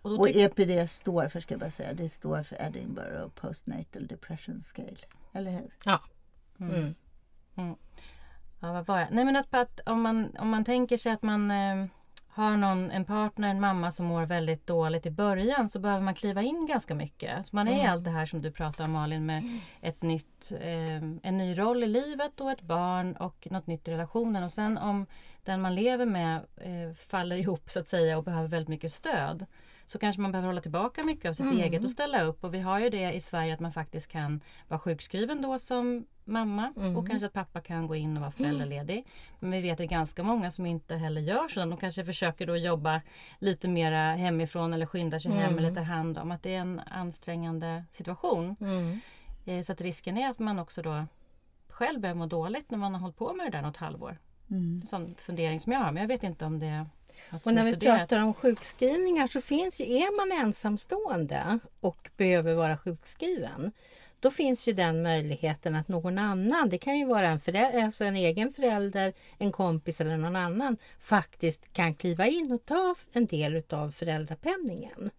Och 0.02 0.20
Och 0.20 0.28
EPD 0.28 0.88
står 0.88 1.28
för, 1.28 1.40
ska 1.40 1.54
jag 1.54 1.60
bara 1.60 1.70
säga, 1.70 1.92
det 1.94 2.08
står 2.08 2.42
för 2.42 2.62
Edinburgh 2.62 3.28
Postnatal 3.28 4.06
Depression 4.06 4.60
Scale. 4.60 4.96
Eller 5.32 5.50
hur? 5.50 5.74
Ja. 5.84 6.02
Mm. 6.60 6.94
Ja, 8.60 8.72
vad 8.72 8.86
var 8.86 8.98
jag? 8.98 9.08
Nej 9.12 9.24
men 9.24 9.36
att, 9.36 9.54
att 9.54 9.80
om, 9.86 10.02
man, 10.02 10.36
om 10.38 10.48
man 10.48 10.64
tänker 10.64 10.96
sig 10.96 11.12
att 11.12 11.22
man 11.22 11.50
eh, 11.50 11.86
har 12.36 12.56
någon, 12.56 12.90
en 12.90 13.04
partner, 13.04 13.48
en 13.48 13.60
mamma 13.60 13.92
som 13.92 14.06
mår 14.06 14.22
väldigt 14.22 14.66
dåligt 14.66 15.06
i 15.06 15.10
början 15.10 15.68
så 15.68 15.78
behöver 15.78 16.02
man 16.02 16.14
kliva 16.14 16.42
in 16.42 16.66
ganska 16.66 16.94
mycket. 16.94 17.46
Så 17.46 17.56
man 17.56 17.68
är 17.68 17.88
allt 17.88 18.04
det 18.04 18.10
här 18.10 18.26
som 18.26 18.42
du 18.42 18.50
pratar 18.50 18.84
om 18.84 18.92
Malin 18.92 19.26
med 19.26 19.60
ett 19.80 20.02
nytt, 20.02 20.52
eh, 20.60 20.96
en 21.22 21.36
ny 21.38 21.58
roll 21.58 21.82
i 21.82 21.86
livet 21.86 22.40
och 22.40 22.50
ett 22.50 22.60
barn 22.60 23.16
och 23.16 23.48
något 23.50 23.66
nytt 23.66 23.88
i 23.88 23.92
relationen. 23.92 24.44
Och 24.44 24.52
sen 24.52 24.78
om 24.78 25.06
den 25.44 25.60
man 25.60 25.74
lever 25.74 26.06
med 26.06 26.36
eh, 26.56 26.94
faller 27.08 27.36
ihop 27.36 27.70
så 27.70 27.80
att 27.80 27.88
säga 27.88 28.18
och 28.18 28.24
behöver 28.24 28.48
väldigt 28.48 28.68
mycket 28.68 28.92
stöd 28.92 29.46
så 29.86 29.98
kanske 29.98 30.22
man 30.22 30.32
behöver 30.32 30.46
hålla 30.46 30.60
tillbaka 30.60 31.04
mycket 31.04 31.28
av 31.28 31.32
sitt 31.32 31.54
eget 31.54 31.84
och 31.84 31.90
ställa 31.90 32.22
upp. 32.22 32.44
Och 32.44 32.54
vi 32.54 32.60
har 32.60 32.78
ju 32.78 32.90
det 32.90 33.12
i 33.12 33.20
Sverige 33.20 33.54
att 33.54 33.60
man 33.60 33.72
faktiskt 33.72 34.08
kan 34.08 34.40
vara 34.68 34.80
sjukskriven 34.80 35.42
då 35.42 35.58
som 35.58 36.06
mamma 36.26 36.72
och 36.96 37.08
kanske 37.08 37.26
att 37.26 37.32
pappa 37.32 37.60
kan 37.60 37.86
gå 37.86 37.94
in 37.96 38.16
och 38.16 38.20
vara 38.20 38.30
föräldraledig. 38.32 39.06
Men 39.40 39.50
vi 39.50 39.60
vet 39.60 39.72
att 39.72 39.78
det 39.78 39.84
är 39.84 39.88
ganska 39.88 40.22
många 40.22 40.50
som 40.50 40.66
inte 40.66 40.94
heller 40.96 41.20
gör 41.20 41.48
så. 41.48 41.60
De 41.60 41.76
kanske 41.76 42.04
försöker 42.04 42.46
då 42.46 42.56
jobba 42.56 43.00
lite 43.38 43.68
mera 43.68 44.14
hemifrån 44.14 44.72
eller 44.72 44.86
skyndar 44.86 45.18
sig 45.18 45.32
hem 45.32 45.58
eller 45.58 45.74
tar 45.74 45.82
hand 45.82 46.18
om. 46.18 46.30
Att 46.30 46.42
det 46.42 46.54
är 46.54 46.60
en 46.60 46.80
ansträngande 46.90 47.84
situation. 47.92 48.56
Mm. 48.60 49.00
Eh, 49.44 49.62
Så 49.64 49.72
att 49.72 49.80
risken 49.80 50.18
är 50.18 50.30
att 50.30 50.38
man 50.38 50.58
också 50.58 50.82
då 50.82 51.06
själv 51.68 52.00
börjar 52.00 52.14
må 52.14 52.26
dåligt 52.26 52.70
när 52.70 52.78
man 52.78 52.94
har 52.94 53.00
hållit 53.00 53.16
på 53.16 53.32
med 53.32 53.46
det 53.46 53.50
där 53.58 53.62
något 53.62 53.76
halvår. 53.76 54.18
Mm. 54.50 54.82
Sån 54.86 55.14
fundering 55.14 55.60
som 55.60 55.72
jag 55.72 55.80
har 55.80 55.92
men 55.92 56.00
jag 56.00 56.08
vet 56.08 56.22
inte 56.22 56.44
om 56.44 56.58
det 56.58 56.66
är 56.66 56.86
Och 57.44 57.54
när 57.54 57.60
är 57.62 57.64
vi 57.64 57.70
studerat. 57.72 57.98
pratar 57.98 58.18
om 58.22 58.34
sjukskrivningar 58.34 59.26
så 59.26 59.40
finns 59.40 59.80
ju, 59.80 59.84
är 59.84 60.16
man 60.16 60.46
ensamstående 60.46 61.58
och 61.80 62.10
behöver 62.16 62.54
vara 62.54 62.76
sjukskriven 62.76 63.72
då 64.20 64.30
finns 64.30 64.68
ju 64.68 64.72
den 64.72 65.02
möjligheten 65.02 65.74
att 65.74 65.88
någon 65.88 66.18
annan, 66.18 66.68
det 66.68 66.78
kan 66.78 66.98
ju 66.98 67.06
vara 67.06 67.28
en, 67.28 67.40
förä- 67.40 67.84
alltså 67.84 68.04
en 68.04 68.16
egen 68.16 68.52
förälder, 68.52 69.12
en 69.38 69.52
kompis 69.52 70.00
eller 70.00 70.16
någon 70.16 70.36
annan, 70.36 70.76
faktiskt 71.00 71.72
kan 71.72 71.94
kliva 71.94 72.26
in 72.26 72.52
och 72.52 72.64
ta 72.66 72.94
en 73.12 73.26
del 73.26 73.56
utav 73.56 73.90
föräldrapenningen. 73.90 75.10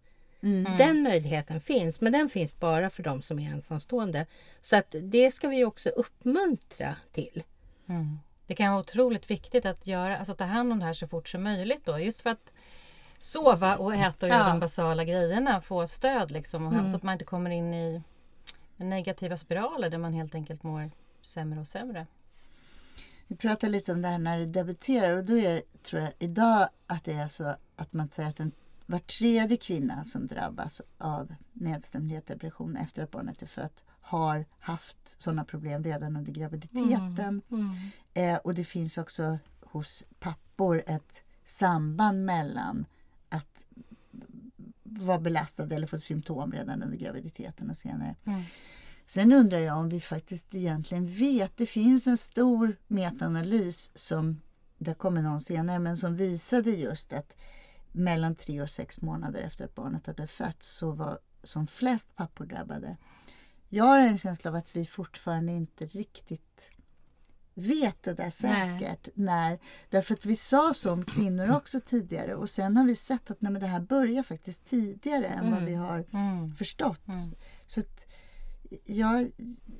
Mm. 0.43 0.77
Den 0.77 1.03
möjligheten 1.03 1.61
finns, 1.61 2.01
men 2.01 2.11
den 2.13 2.29
finns 2.29 2.59
bara 2.59 2.89
för 2.89 3.03
de 3.03 3.21
som 3.21 3.39
är 3.39 3.51
ensamstående. 3.51 4.25
Så 4.61 4.75
att 4.75 4.95
det 5.01 5.31
ska 5.31 5.47
vi 5.47 5.55
ju 5.57 5.65
också 5.65 5.89
uppmuntra 5.89 6.95
till. 7.11 7.43
Mm. 7.89 8.19
Det 8.47 8.55
kan 8.55 8.71
vara 8.71 8.79
otroligt 8.81 9.31
viktigt 9.31 9.65
att 9.65 9.87
göra, 9.87 10.17
alltså 10.17 10.35
ta 10.35 10.43
hand 10.43 10.71
om 10.71 10.79
det 10.79 10.85
här 10.85 10.93
så 10.93 11.07
fort 11.07 11.29
som 11.29 11.43
möjligt 11.43 11.85
då. 11.85 11.99
Just 11.99 12.21
för 12.21 12.29
att 12.29 12.51
sova 13.19 13.75
och 13.75 13.95
äta 13.95 14.25
och 14.25 14.29
göra 14.29 14.39
Ja. 14.43 14.49
de 14.49 14.59
basala 14.59 15.03
grejerna. 15.03 15.61
Få 15.61 15.87
stöd 15.87 16.31
liksom. 16.31 16.67
Och 16.67 16.73
Mm. 16.73 16.89
Så 16.89 16.95
att 16.97 17.03
man 17.03 17.13
inte 17.13 17.25
kommer 17.25 17.49
in 17.49 17.73
i 17.73 18.01
negativa 18.85 19.37
spiraler 19.37 19.89
där 19.89 19.97
man 19.97 20.13
helt 20.13 20.35
enkelt 20.35 20.63
mår 20.63 20.91
sämre 21.21 21.59
och 21.59 21.67
sämre. 21.67 22.07
Vi 23.27 23.35
pratar 23.35 23.69
lite 23.69 23.91
om 23.91 24.01
det 24.01 24.07
här 24.07 24.19
när 24.19 24.39
det 24.39 24.45
debuterar 24.45 25.17
och 25.17 25.23
då 25.23 25.37
är 25.37 25.53
det, 25.53 25.83
tror 25.83 26.01
jag 26.01 26.13
idag 26.19 26.69
att 26.87 27.03
det 27.03 27.13
är 27.13 27.27
så 27.27 27.55
att 27.75 27.93
man 27.93 28.09
säger 28.09 28.29
att 28.29 28.39
en, 28.39 28.51
var 28.85 28.99
tredje 28.99 29.57
kvinna 29.57 30.03
som 30.03 30.27
drabbas 30.27 30.81
av 30.97 31.35
nedstämdhet, 31.53 32.27
depression 32.27 32.77
efter 32.77 33.03
att 33.03 33.11
barnet 33.11 33.41
är 33.41 33.45
fött 33.45 33.83
har 34.01 34.45
haft 34.59 35.21
sådana 35.21 35.45
problem 35.45 35.83
redan 35.83 36.15
under 36.17 36.31
graviditeten. 36.31 37.41
Eh, 38.13 38.37
och 38.37 38.53
det 38.53 38.63
finns 38.63 38.97
också 38.97 39.37
hos 39.61 40.03
pappor 40.19 40.83
ett 40.87 41.21
samband 41.45 42.25
mellan 42.25 42.85
att 43.29 43.65
vara 45.01 45.19
belastad 45.19 45.73
eller 45.73 45.87
få 45.87 45.99
symptom 45.99 46.51
redan 46.51 46.83
under 46.83 46.97
graviditeten 46.97 47.69
och 47.69 47.77
senare. 47.77 48.15
Mm. 48.25 48.43
Sen 49.05 49.33
undrar 49.33 49.59
jag 49.59 49.77
om 49.77 49.89
vi 49.89 50.01
faktiskt 50.01 50.55
egentligen 50.55 51.07
vet. 51.07 51.57
Det 51.57 51.65
finns 51.65 52.07
en 52.07 52.17
stor 52.17 52.77
metaanalys 52.87 53.91
som, 53.95 54.41
det 54.77 54.93
kommer 54.93 55.21
någon 55.21 55.41
senare, 55.41 55.79
men 55.79 55.97
som 55.97 56.15
visade 56.15 56.71
just 56.71 57.13
att 57.13 57.35
mellan 57.91 58.35
tre 58.35 58.61
och 58.61 58.69
sex 58.69 59.01
månader 59.01 59.41
efter 59.41 59.65
att 59.65 59.75
barnet 59.75 60.07
hade 60.07 60.27
fötts 60.27 60.69
så 60.69 60.91
var 60.91 61.19
som 61.43 61.67
flest 61.67 62.15
pappor 62.15 62.45
drabbade. 62.45 62.97
Jag 63.69 63.83
har 63.83 63.99
en 63.99 64.17
känsla 64.17 64.49
av 64.49 64.55
att 64.55 64.75
vi 64.75 64.85
fortfarande 64.85 65.51
inte 65.51 65.85
riktigt 65.85 66.71
vet 67.57 68.03
det 68.03 68.13
där 68.13 68.29
säkert. 68.29 69.07
När, 69.15 69.59
därför 69.89 70.13
att 70.13 70.25
vi 70.25 70.35
sa 70.35 70.73
så 70.73 70.91
om 70.91 71.05
kvinnor 71.05 71.51
också 71.55 71.79
tidigare 71.85 72.35
och 72.35 72.49
sen 72.49 72.77
har 72.77 72.83
vi 72.85 72.95
sett 72.95 73.31
att 73.31 73.41
nej, 73.41 73.53
det 73.53 73.67
här 73.67 73.79
börjar 73.81 74.23
faktiskt 74.23 74.65
tidigare 74.65 75.25
än 75.27 75.51
vad 75.51 75.63
vi 75.63 75.75
har 75.75 76.05
Mm. 76.13 76.55
förstått. 76.55 77.01
Så 77.65 77.79
att 77.79 78.05
jag, 78.85 79.31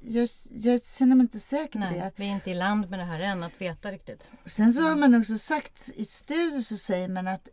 jag, 0.02 0.30
jag 0.52 0.84
känner 0.84 1.16
mig 1.16 1.24
inte 1.24 1.40
säker 1.40 1.74
på 1.74 1.80
Nej, 1.80 2.00
det. 2.00 2.12
vi 2.16 2.26
är 2.28 2.32
inte 2.32 2.52
i 2.52 2.56
land 2.56 2.90
med 2.90 3.00
det 3.00 3.06
här 3.06 3.20
än 3.20 3.44
att 3.44 3.62
veta 3.62 3.92
riktigt. 3.92 4.24
Sen 4.46 4.74
så 4.74 4.82
har 4.82 4.96
man 4.96 5.16
också 5.16 5.38
sagt 5.38 5.92
i 5.96 6.06
studier 6.06 6.62
så 6.62 6.78
säger 6.78 7.08
man 7.08 7.28
att 7.28 7.48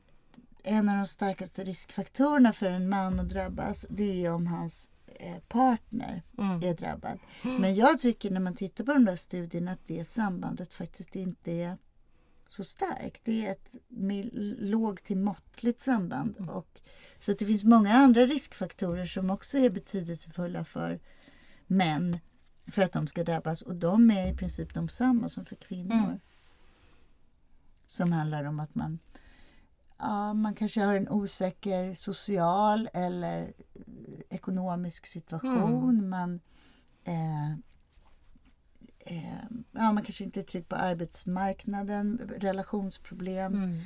en 0.63 0.89
av 0.89 0.97
de 0.97 1.07
starkaste 1.07 1.65
riskfaktorerna 1.65 2.53
för 2.53 2.71
en 2.71 2.89
man 2.89 3.21
att 3.21 3.29
drabbas 3.29 3.87
det 3.91 4.25
är 4.25 4.33
om 4.33 4.47
hans 4.47 4.91
partner 5.49 6.23
Mm. 6.39 6.63
är 6.63 6.75
drabbad. 6.75 7.19
Men 7.43 7.75
jag 7.75 8.01
tycker 8.01 8.31
när 8.31 8.41
man 8.41 8.55
tittar 8.55 8.85
på 8.85 8.93
de 8.93 9.05
där 9.05 9.17
studierna 9.17 9.73
att 9.73 9.87
det 9.87 10.05
sambandet 10.05 10.75
faktiskt 10.75 11.17
inte 11.17 11.53
är 11.53 11.79
så 12.49 12.65
starkt. 12.65 13.21
Det 13.25 13.47
är 13.47 13.53
ett 13.53 13.75
lågt 14.61 15.05
till 15.05 15.19
måttligt 15.19 15.81
samband. 15.81 16.51
Och, 16.51 16.81
så 17.19 17.33
att 17.33 17.39
det 17.39 17.47
finns 17.47 17.65
många 17.65 17.93
andra 17.93 18.27
riskfaktorer 18.27 19.07
som 19.07 19.31
också 19.31 19.59
är 19.59 19.71
betydelsefulla 19.71 20.65
för 20.65 21.01
män 21.67 22.19
för 22.67 22.83
att 22.83 22.93
de 22.93 23.07
ska 23.07 23.25
drabbas 23.25 23.63
och 23.63 23.75
de 23.75 24.11
är 24.11 24.33
i 24.33 24.37
princip 24.37 24.75
de 24.75 24.89
samma 24.89 25.29
som 25.29 25.45
för 25.45 25.57
kvinnor. 25.57 25.95
Mm. 25.95 26.21
Som 27.89 28.13
handlar 28.13 28.45
om 28.45 28.61
att 28.61 28.75
man 28.75 28.99
Ja, 29.99 30.33
man 30.35 30.55
kanske 30.55 30.81
har 30.81 30.95
en 30.95 31.09
osäker 31.09 31.95
social 31.95 32.89
eller 32.95 33.53
ekonomisk 34.31 35.07
situation. 35.07 36.09
Man, 36.09 36.41
eh, 37.05 37.51
eh, 39.01 39.45
ja, 39.73 39.93
man 39.93 40.03
kanske 40.03 40.25
inte 40.25 40.41
är 40.41 40.45
trygg 40.45 40.69
på 40.69 40.77
arbetsmarknaden, 40.77 42.19
relationsproblem 42.39 43.55
Mm. 43.55 43.81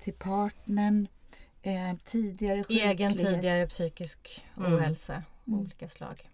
till 0.00 0.14
partnern, 0.14 1.08
eh, 1.62 1.96
tidigare 2.04 2.64
Egen 2.68 3.10
sjuklighet. 3.10 3.34
tidigare 3.34 3.66
psykisk 3.66 4.44
Mm. 4.56 4.72
ohälsa 4.74 5.22
av 5.46 5.54
olika 5.54 5.88
slag. 5.88 6.30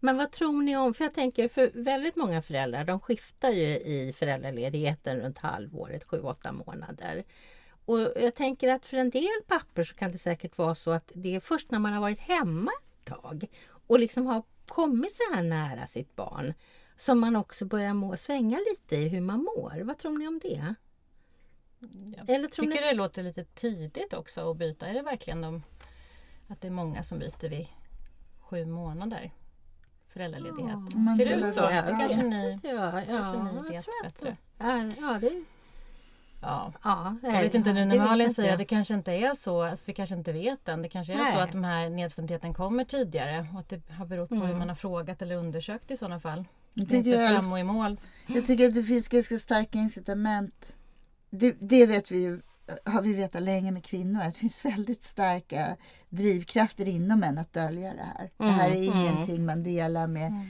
Men 0.00 0.16
vad 0.16 0.32
tror 0.32 0.62
ni 0.62 0.76
om, 0.76 0.94
för 0.94 1.04
jag 1.04 1.14
tänker 1.14 1.48
för 1.48 1.70
väldigt 1.74 2.16
många 2.16 2.42
föräldrar 2.42 2.84
de 2.84 3.00
skiftar 3.00 3.50
ju 3.50 3.66
i 3.66 4.12
föräldraledigheten 4.16 5.16
runt 5.20 5.38
halvåret, 5.38 6.04
sju, 6.04 6.20
åtta 6.20 6.52
månader. 6.52 7.24
Och 7.84 7.98
jag 8.16 8.34
tänker 8.34 8.74
att 8.74 8.86
för 8.86 8.96
en 8.96 9.10
del 9.10 9.42
pappor 9.46 9.84
så 9.84 9.94
kan 9.94 10.12
det 10.12 10.18
säkert 10.18 10.58
vara 10.58 10.74
så 10.74 10.90
att 10.90 11.12
det 11.14 11.34
är 11.34 11.40
först 11.40 11.70
när 11.70 11.78
man 11.78 11.92
har 11.92 12.00
varit 12.00 12.20
hemma 12.20 12.70
ett 12.70 13.04
tag 13.04 13.46
och 13.86 13.98
liksom 13.98 14.26
har 14.26 14.42
kommit 14.66 15.16
så 15.16 15.34
här 15.34 15.42
nära 15.42 15.86
sitt 15.86 16.16
barn 16.16 16.54
som 16.96 17.20
man 17.20 17.36
också 17.36 17.64
börjar 17.64 17.94
må, 17.94 18.16
svänga 18.16 18.58
lite 18.70 18.96
i 18.96 19.08
hur 19.08 19.20
man 19.20 19.42
mår. 19.42 19.80
Vad 19.84 19.98
tror 19.98 20.18
ni 20.18 20.28
om 20.28 20.38
det? 20.42 20.74
Jag 22.16 22.30
Eller 22.30 22.48
tror 22.48 22.64
tycker 22.64 22.80
ni... 22.80 22.86
det 22.86 22.92
låter 22.92 23.22
lite 23.22 23.44
tidigt 23.44 24.12
också 24.12 24.50
att 24.50 24.56
byta. 24.56 24.86
Är 24.86 24.94
det 24.94 25.02
verkligen 25.02 25.40
de, 25.40 25.62
att 26.48 26.60
det 26.60 26.66
är 26.66 26.72
många 26.72 27.02
som 27.02 27.18
byter 27.18 27.48
vid 27.48 27.68
sju 28.40 28.66
månader 28.66 29.30
föräldraledighet? 30.12 30.78
Ja, 30.90 30.98
man 30.98 31.16
Ser 31.16 31.24
det 31.26 31.46
ut 31.46 31.52
så? 31.52 31.60
Det 31.60 31.96
kanske 32.00 32.22
ni. 32.22 32.60
Ja, 32.62 32.90
vet 33.70 33.86
bättre. 34.02 34.36
ja, 34.98 35.18
det... 35.20 35.44
Ja. 36.42 36.72
Ja, 36.82 37.16
Jag 37.22 37.42
vet 37.42 37.54
inte 37.54 37.72
nu 37.72 37.80
det 37.80 37.86
när 37.86 37.98
Malin 37.98 38.26
inte 38.28 38.34
säger 38.34 38.52
att 38.52 38.58
det 38.58 38.64
kanske 38.64 38.94
inte 38.94 39.12
är 39.12 39.34
så. 39.34 39.62
Alltså 39.62 39.84
vi 39.86 39.94
kanske 39.94 40.14
inte 40.14 40.32
vet 40.32 40.68
än. 40.68 40.82
Det 40.82 40.88
kanske 40.88 41.12
är 41.12 41.16
Nej. 41.18 41.32
så 41.34 41.38
att 41.40 41.52
de 41.52 41.64
här 41.64 41.88
nedstämdheten 41.90 42.54
kommer 42.54 42.84
tidigare 42.84 43.46
och 43.54 43.60
att 43.60 43.68
det 43.68 43.80
har 43.90 44.06
berott 44.06 44.28
på 44.28 44.34
hur 44.34 44.44
Mm. 44.44 44.58
man 44.58 44.68
har 44.68 44.76
frågat 44.76 45.22
eller 45.22 45.34
undersökt 45.36 45.90
i 45.90 45.96
sådana 45.96 46.20
fall. 46.20 46.44
Jag 46.74 46.82
Inte 46.82 46.94
tycker, 46.94 47.28
fram 47.36 47.52
och 47.52 47.58
i 47.58 47.62
mål. 47.64 47.96
Jag 48.26 48.46
tycker 48.46 48.66
att 48.68 48.74
det 48.74 48.82
finns 48.84 49.08
ganska 49.08 49.38
starka 49.38 49.78
incitament. 49.78 50.76
Det, 51.30 51.56
det 51.60 51.86
vet 51.86 52.10
vi 52.10 52.16
ju, 52.18 52.40
har 52.84 53.02
vi 53.02 53.14
vetat 53.14 53.42
länge 53.42 53.70
med 53.70 53.84
kvinnor, 53.84 54.22
att 54.22 54.34
det 54.34 54.40
finns 54.40 54.64
väldigt 54.64 55.02
starka 55.02 55.76
drivkrafter 56.08 56.88
inom 56.88 57.22
en 57.22 57.38
att 57.38 57.52
dölja 57.52 57.94
det 57.94 58.06
här. 58.18 58.30
det 58.36 58.44
här 58.44 58.70
är 58.70 58.76
Mm, 58.76 58.88
mm. 58.92 59.02
ingenting 59.02 59.46
man 59.46 59.62
delar 59.62 60.06
med 60.06 60.48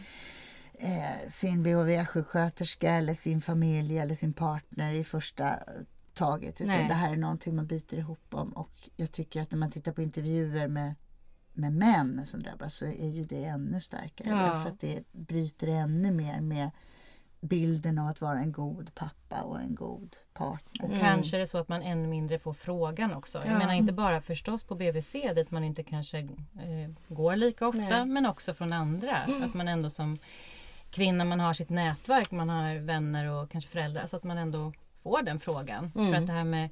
eh, 0.83 1.29
sin 1.29 1.63
BHV-sjuksköterska 1.63 2.91
eller 2.91 3.15
sin 3.15 3.41
familj 3.43 3.99
eller 3.99 4.15
sin 4.15 4.33
partner 4.33 4.93
i 4.93 5.05
första 5.05 5.59
taget. 6.15 6.61
Utan 6.61 6.67
Nej. 6.77 6.89
det 6.89 6.95
här 6.95 7.13
är 7.13 7.17
någonting 7.17 7.57
man 7.57 7.67
biter 7.67 7.97
ihop 7.97 8.35
om. 8.35 8.53
Och 8.53 8.89
jag 8.97 9.13
tycker 9.13 9.43
att 9.43 9.51
när 9.51 9.59
man 9.59 9.71
tittar 9.71 9.93
på 9.93 10.03
intervjuer 10.03 10.69
med, 10.69 10.95
med 11.53 11.73
män 11.73 12.27
som 12.27 12.43
drabbas 12.43 12.75
så 12.75 12.85
är 12.87 13.09
ju 13.11 13.25
det 13.25 13.45
ännu 13.45 13.81
starkare. 13.81 14.29
Ja. 14.29 14.63
För 14.63 14.71
att 14.71 14.81
det 14.81 15.13
bryter 15.13 15.67
ännu 15.69 16.11
mer 16.11 16.41
med 16.41 16.71
bilden 17.41 17.99
av 17.99 18.07
att 18.09 18.21
vara 18.21 18.39
en 18.39 18.53
god 18.53 18.95
pappa 18.95 19.41
och 19.43 19.61
en 19.61 19.75
god 19.75 20.17
partner. 20.35 20.83
Och 20.85 20.89
Mm. 20.89 21.01
kanske 21.01 21.37
är 21.37 21.41
det 21.41 21.47
så 21.47 21.59
att 21.59 21.69
man 21.69 21.83
ännu 21.83 22.09
mindre 22.09 22.39
får 22.39 22.53
frågan 22.55 23.15
också. 23.15 23.39
Jag 23.45 23.55
Ja. 23.55 23.59
menar 23.59 23.73
inte 23.75 23.93
bara 23.93 24.21
förstås 24.21 24.65
på 24.65 24.75
BVC 24.75 25.13
dit 25.35 25.51
man 25.51 25.65
inte 25.65 25.83
kanske 25.83 26.19
eh, 26.19 26.91
går 27.09 27.37
lika 27.37 27.67
ofta 27.69 27.81
Nej. 27.83 28.07
men 28.07 28.27
också 28.27 28.55
från 28.55 28.73
andra. 28.73 29.17
Att 29.17 29.55
man 29.55 29.69
ändå 29.69 29.91
som 29.91 30.19
kvinna 30.93 31.25
man 31.25 31.41
har 31.41 31.55
sitt 31.55 31.71
nätverk, 31.71 32.31
man 32.31 32.49
har 32.49 32.75
vänner 32.77 33.31
och 33.31 33.51
kanske 33.51 33.71
föräldrar 33.71 34.07
så 34.07 34.17
att 34.17 34.25
man 34.25 34.39
ändå 34.39 34.73
får 35.03 35.23
den 35.23 35.41
frågan. 35.41 35.93
Mm. 35.95 36.13
För 36.13 36.21
att 36.21 36.27
det 36.27 36.33
här 36.33 36.45
med 36.45 36.69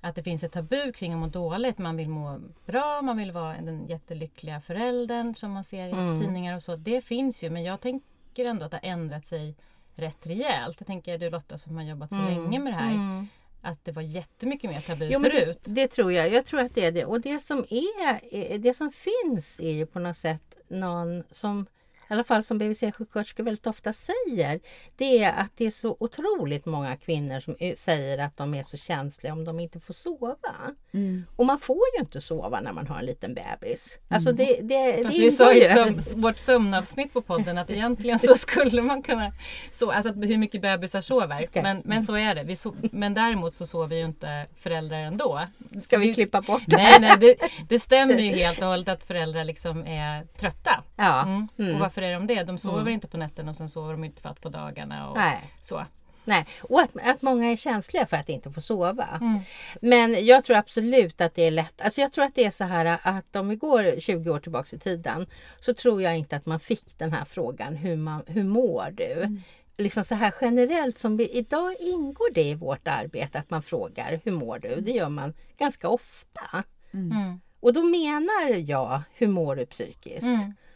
att 0.00 0.14
det 0.14 0.22
finns 0.22 0.44
ett 0.44 0.52
tabu 0.52 0.92
kring 0.92 1.12
att 1.12 1.18
må 1.18 1.26
dåligt. 1.26 1.78
Man 1.78 1.96
vill 1.96 2.08
må 2.08 2.40
bra, 2.66 3.02
man 3.02 3.16
vill 3.16 3.32
vara 3.32 3.54
den 3.60 3.86
jättelyckliga 3.86 4.60
föräldern 4.60 5.34
som 5.34 5.50
man 5.52 5.64
ser 5.64 5.86
i 5.86 5.90
Mm. 5.90 6.20
tidningar 6.20 6.54
och 6.54 6.62
så. 6.62 6.76
Det 6.76 7.00
finns 7.04 7.44
ju 7.44 7.50
men 7.50 7.64
jag 7.64 7.80
tänker 7.80 8.44
ändå 8.44 8.64
att 8.64 8.70
det 8.70 8.80
har 8.82 8.88
ändrat 8.88 9.26
sig 9.26 9.56
rätt 9.94 10.26
rejält. 10.26 10.76
Jag 10.80 10.86
tänker 10.86 11.18
du 11.18 11.30
Lotta 11.30 11.58
som 11.58 11.76
har 11.76 11.82
jobbat 11.84 12.10
så 12.10 12.16
länge 12.16 12.58
med 12.58 12.72
det 12.72 12.76
här. 12.76 12.94
Mm. 12.94 13.26
Att 13.62 13.84
det 13.84 13.92
var 13.92 14.02
jättemycket 14.02 14.70
mer 14.70 14.80
tabu 14.80 15.08
Jo, 15.12 15.18
men 15.18 15.30
det, 15.30 15.40
förut. 15.40 15.60
det 15.64 15.88
tror 15.88 16.12
jag. 16.12 16.32
Jag 16.32 16.46
tror 16.46 16.60
att 16.60 16.74
det 16.74 16.84
är 16.84 16.92
det. 16.92 17.04
Och 17.04 17.20
det 17.20 17.38
som, 17.38 17.58
är, 17.70 18.20
eh, 18.52 18.60
det 18.60 18.74
som 18.74 18.92
finns 18.92 19.60
är 19.60 19.72
ju 19.72 19.86
på 19.86 19.98
något 19.98 20.16
sätt 20.16 20.54
någon 20.68 21.24
som 21.30 21.66
i 22.10 22.12
alla 22.12 22.24
fall 22.24 22.42
som 22.42 22.58
BVC-sjuksköterskor 22.58 23.44
väldigt 23.44 23.66
ofta 23.66 23.92
säger, 23.92 24.60
det 24.96 25.24
är 25.24 25.32
att 25.32 25.50
det 25.56 25.66
är 25.66 25.70
så 25.70 25.96
otroligt 26.00 26.66
många 26.66 26.96
kvinnor 26.96 27.40
som 27.40 27.56
säger 27.76 28.18
att 28.18 28.36
de 28.36 28.54
är 28.54 28.62
så 28.62 28.76
känsliga 28.76 29.32
om 29.32 29.44
de 29.44 29.60
inte 29.60 29.80
får 29.80 29.94
sova. 29.94 30.54
Mm. 30.92 31.26
Och 31.36 31.46
man 31.46 31.60
får 31.60 31.80
ju 31.96 32.00
inte 32.00 32.20
sova 32.20 32.60
när 32.60 32.72
man 32.72 32.86
har 32.86 32.98
en 32.98 33.06
liten 33.06 33.34
bebis. 33.34 33.98
Alltså 34.08 34.32
det, 34.32 34.44
det, 34.62 34.92
det 34.92 35.04
Fast 35.04 35.18
vi 35.18 35.30
sa 35.30 35.52
i 35.52 35.58
ju. 35.58 35.64
sömn, 35.64 36.00
vårt 36.22 36.38
sömnavsnitt 36.38 37.12
på 37.12 37.22
podden 37.22 37.58
att 37.58 37.70
egentligen 37.70 38.18
så 38.18 38.36
skulle 38.36 38.82
man 38.82 39.02
kunna 39.02 39.32
så, 39.70 39.90
alltså 39.90 40.12
hur 40.12 40.38
mycket 40.38 40.62
bebisar 40.62 41.00
sover. 41.00 41.46
Okej. 41.48 41.62
Men, 41.62 41.82
men 41.84 42.02
så 42.02 42.16
är 42.16 42.34
det. 42.34 42.42
Vi 42.42 42.56
so, 42.56 42.74
men 42.80 43.14
däremot 43.14 43.54
så 43.54 43.66
sover 43.66 43.96
ju 43.96 44.04
inte 44.04 44.46
föräldrar 44.56 44.98
ändå. 44.98 45.40
Ska 45.80 45.98
vi 45.98 46.14
klippa 46.14 46.40
bort 46.40 46.62
det? 46.66 46.76
Nej, 46.76 47.00
nej 47.00 47.16
det, 47.20 47.36
det 47.68 47.78
stämmer 47.78 48.18
ju 48.18 48.32
helt 48.32 48.58
och 48.58 48.66
hållet 48.66 48.88
att 48.88 49.04
föräldrar 49.04 49.44
liksom 49.44 49.86
är 49.86 50.24
trötta. 50.24 50.82
Ja. 50.96 51.22
Mm. 51.22 51.48
Mm. 51.58 51.82
Och 51.82 51.86
varför 51.94 52.08
är 52.08 52.14
de 52.14 52.26
det? 52.26 52.44
De 52.44 52.58
sover 52.58 52.90
inte 52.90 53.08
på 53.08 53.16
nätterna 53.16 53.50
och 53.50 53.56
sen 53.56 53.68
sover 53.68 53.92
de 53.92 54.04
inte 54.04 54.22
fatt 54.22 54.40
på 54.40 54.48
dagarna. 54.48 55.10
Och 55.10 55.16
Nej. 55.16 55.54
så. 55.60 55.84
Nej, 56.24 56.46
och 56.62 56.80
att, 56.80 56.90
att 57.02 57.22
många 57.22 57.52
är 57.52 57.56
känsliga 57.56 58.06
för 58.06 58.16
att 58.16 58.28
inte 58.28 58.50
få 58.50 58.60
sova. 58.60 59.08
Mm. 59.20 59.38
Men 59.80 60.26
jag 60.26 60.44
tror 60.44 60.56
absolut 60.56 61.20
att 61.20 61.34
det 61.34 61.42
är 61.42 61.50
lätt. 61.50 61.80
Alltså 61.80 62.00
jag 62.00 62.12
tror 62.12 62.24
att 62.24 62.34
det 62.34 62.44
är 62.44 62.50
så 62.50 62.64
här 62.64 62.98
att 63.02 63.36
om 63.36 63.48
vi 63.48 63.56
går 63.56 64.00
20 64.00 64.30
år 64.30 64.38
tillbaks 64.38 64.74
i 64.74 64.78
tiden 64.78 65.26
så 65.60 65.74
tror 65.74 66.02
jag 66.02 66.18
inte 66.18 66.36
att 66.36 66.46
man 66.46 66.60
fick 66.60 66.98
den 66.98 67.12
här 67.12 67.24
frågan 67.24 67.74
hur, 67.74 67.96
man, 67.96 68.22
hur 68.26 68.44
mår 68.44 68.90
du? 68.90 69.40
Liksom 69.76 70.04
så 70.04 70.14
här 70.14 70.34
generellt 70.40 70.98
som 70.98 71.16
vi, 71.16 71.28
idag 71.28 71.74
ingår 71.80 72.34
det 72.34 72.42
i 72.42 72.54
vårt 72.54 72.88
arbete 72.88 73.38
att 73.38 73.50
man 73.50 73.62
frågar 73.62 74.20
hur 74.24 74.32
mår 74.32 74.58
du? 74.58 74.80
Det 74.80 74.92
gör 74.92 75.08
man 75.08 75.34
ganska 75.58 75.88
ofta. 75.88 76.64
Mm. 76.94 77.40
Och 77.60 77.72
då 77.72 77.82
menar 77.82 78.70
jag 78.70 79.02
hur 79.12 79.28
mår 79.28 79.56
du 79.56 79.66
psykiskt? 79.66 80.28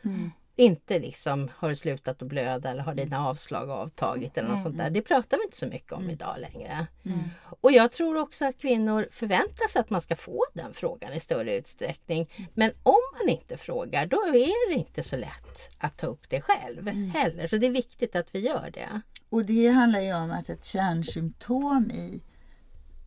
Mm. 0.04 0.30
Inte 0.60 0.98
liksom 0.98 1.50
har 1.56 1.68
du 1.68 1.76
slutat 1.76 2.22
att 2.22 2.28
blöda 2.28 2.70
eller 2.70 2.82
har 2.82 2.94
dina 2.94 3.28
avslag 3.28 3.70
avtagit 3.70 4.38
eller 4.38 4.48
något 4.48 4.62
sånt 4.62 4.78
där. 4.78 4.90
Det 4.90 5.02
pratar 5.02 5.36
vi 5.36 5.44
inte 5.44 5.56
så 5.56 5.66
mycket 5.66 5.92
om 5.92 6.10
idag 6.10 6.36
längre. 6.38 6.86
Mm. 7.04 7.18
Och 7.60 7.72
jag 7.72 7.92
tror 7.92 8.16
också 8.16 8.44
att 8.44 8.58
kvinnor 8.58 9.08
förväntar 9.10 9.68
sig 9.68 9.80
att 9.80 9.90
man 9.90 10.00
ska 10.00 10.16
få 10.16 10.44
den 10.54 10.74
frågan 10.74 11.12
i 11.12 11.20
större 11.20 11.56
utsträckning. 11.56 12.30
Men 12.54 12.70
om 12.82 13.00
man 13.18 13.28
inte 13.28 13.56
frågar 13.56 14.06
då 14.06 14.16
är 14.16 14.74
det 14.74 14.74
inte 14.74 15.02
så 15.02 15.16
lätt 15.16 15.70
att 15.78 15.98
ta 15.98 16.06
upp 16.06 16.28
det 16.28 16.40
själv 16.40 16.88
heller. 16.88 17.48
Så 17.48 17.56
det 17.56 17.66
är 17.66 17.70
viktigt 17.70 18.16
att 18.16 18.28
vi 18.32 18.38
gör 18.38 18.70
det. 18.74 19.00
Och 19.28 19.44
det 19.44 19.68
handlar 19.68 20.00
ju 20.00 20.14
om 20.14 20.30
att 20.30 20.48
ett 20.48 20.64
kärnsymptom 20.64 21.90
i 21.90 22.20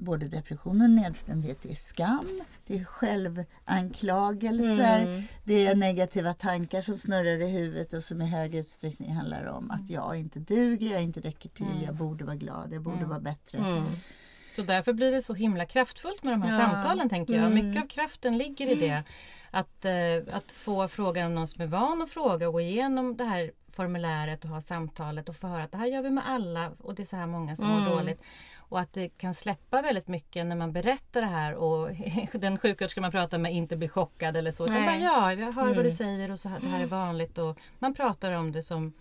både 0.02 0.28
depression 0.28 0.82
och 0.82 0.90
nedstämdhet 0.90 1.66
är 1.66 1.76
skam, 1.76 2.42
det 2.68 2.78
är 2.78 2.84
självanklagelser, 2.86 5.02
Mm. 5.02 5.24
det 5.44 5.68
är 5.68 5.76
negativa 5.76 6.34
tankar 6.34 6.82
som 6.82 6.96
snurrar 6.96 7.42
i 7.42 7.48
huvudet 7.48 7.94
och 7.94 8.04
som 8.04 8.22
i 8.22 8.26
hög 8.26 8.56
utsträckning 8.56 9.14
handlar 9.14 9.46
om 9.46 9.72
att 9.72 9.90
jag 9.90 10.16
inte 10.20 10.40
duger, 10.40 10.94
jag 10.94 11.04
inte 11.04 11.20
räcker 11.20 11.50
till, 11.50 11.84
jag 11.86 11.96
borde 11.96 12.26
vara 12.26 12.36
glad, 12.36 12.74
jag 12.74 12.82
borde 12.82 13.06
vara 13.06 13.20
bättre. 13.20 13.58
Mm. 13.58 13.84
Så 14.56 14.62
därför 14.62 14.94
blir 14.94 15.12
det 15.12 15.22
så 15.22 15.34
himla 15.34 15.66
kraftfullt 15.66 16.24
med 16.24 16.34
de 16.34 16.42
här 16.42 16.60
Ja. 16.62 16.66
samtalen 16.72 17.10
tänker 17.10 17.34
jag. 17.34 17.46
Mm. 17.52 17.68
Mycket 17.68 17.84
av 17.84 17.88
kraften 17.88 18.38
ligger 18.38 18.68
i 18.68 18.76
det. 18.76 19.04
Att, 19.52 19.86
eh, 19.86 20.36
att 20.36 20.52
få 20.52 20.88
frågan 20.88 21.26
av 21.26 21.32
någon 21.32 21.48
som 21.48 21.62
är 21.62 21.68
van 21.68 22.02
att 22.02 22.10
fråga 22.10 22.48
och 22.48 22.54
gå 22.54 22.62
igenom 22.62 23.18
det 23.18 23.24
här 23.24 23.52
formuläret 23.74 24.44
och 24.44 24.50
ha 24.50 24.62
samtalet 24.62 25.30
och 25.30 25.36
få 25.36 25.48
höra 25.48 25.64
att 25.64 25.72
det 25.72 25.78
här 25.78 25.86
gör 25.86 26.02
vi 26.02 26.10
med 26.10 26.30
alla 26.30 26.72
och 26.80 26.96
det 26.96 27.04
är 27.04 27.06
så 27.06 27.16
här 27.16 27.28
många 27.28 27.56
som 27.56 27.66
Mm. 27.70 27.84
mår 27.84 27.90
dåligt. 27.90 28.22
Och 28.72 28.80
att 28.80 28.94
det 28.94 29.10
kan 29.10 29.34
släppa 29.34 29.82
väldigt 29.82 30.08
mycket 30.08 30.46
när 30.46 30.56
man 30.56 30.72
berättar 30.74 31.22
det 31.22 31.28
här 31.28 31.54
och 31.56 31.90
den 32.34 32.58
sjuksköterska 32.58 33.02
man 33.02 33.12
pratar 33.12 33.38
med 33.38 33.54
inte 33.54 33.78
blir 33.78 33.90
chockad 33.90 34.38
eller 34.38 34.52
så. 34.52 34.64
Utan 34.64 34.86
bara, 34.86 34.98
ja, 34.98 35.34
jag 35.34 35.52
hör 35.52 35.66
vad 35.66 35.76
du 35.76 35.80
Mm. 35.82 35.92
säger 35.92 36.32
och 36.32 36.40
så 36.40 36.50
här, 36.50 36.60
det 36.60 36.68
här 36.68 36.84
är 36.84 36.88
vanligt 36.88 37.38
och 37.38 37.58
man 37.80 37.94
pratar 37.94 38.32
om 38.32 38.52
det 38.52 38.64
som 38.64 38.94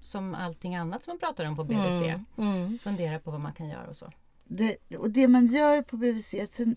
som 0.00 0.34
allting 0.34 0.76
annat 0.76 1.04
som 1.04 1.10
man 1.10 1.18
pratar 1.18 1.44
om 1.44 1.56
på 1.56 1.64
BVC. 1.64 2.02
Mm. 2.02 2.24
Mm. 2.38 2.78
Fundera 2.78 3.18
på 3.18 3.30
vad 3.30 3.40
man 3.40 3.52
kan 3.52 3.68
göra 3.68 3.86
och 3.86 3.96
så. 3.96 4.10
Det, 4.44 4.76
och 4.98 5.10
det 5.10 5.28
man 5.28 5.46
gör 5.46 5.82
på 5.82 5.96
BVC 5.96 6.34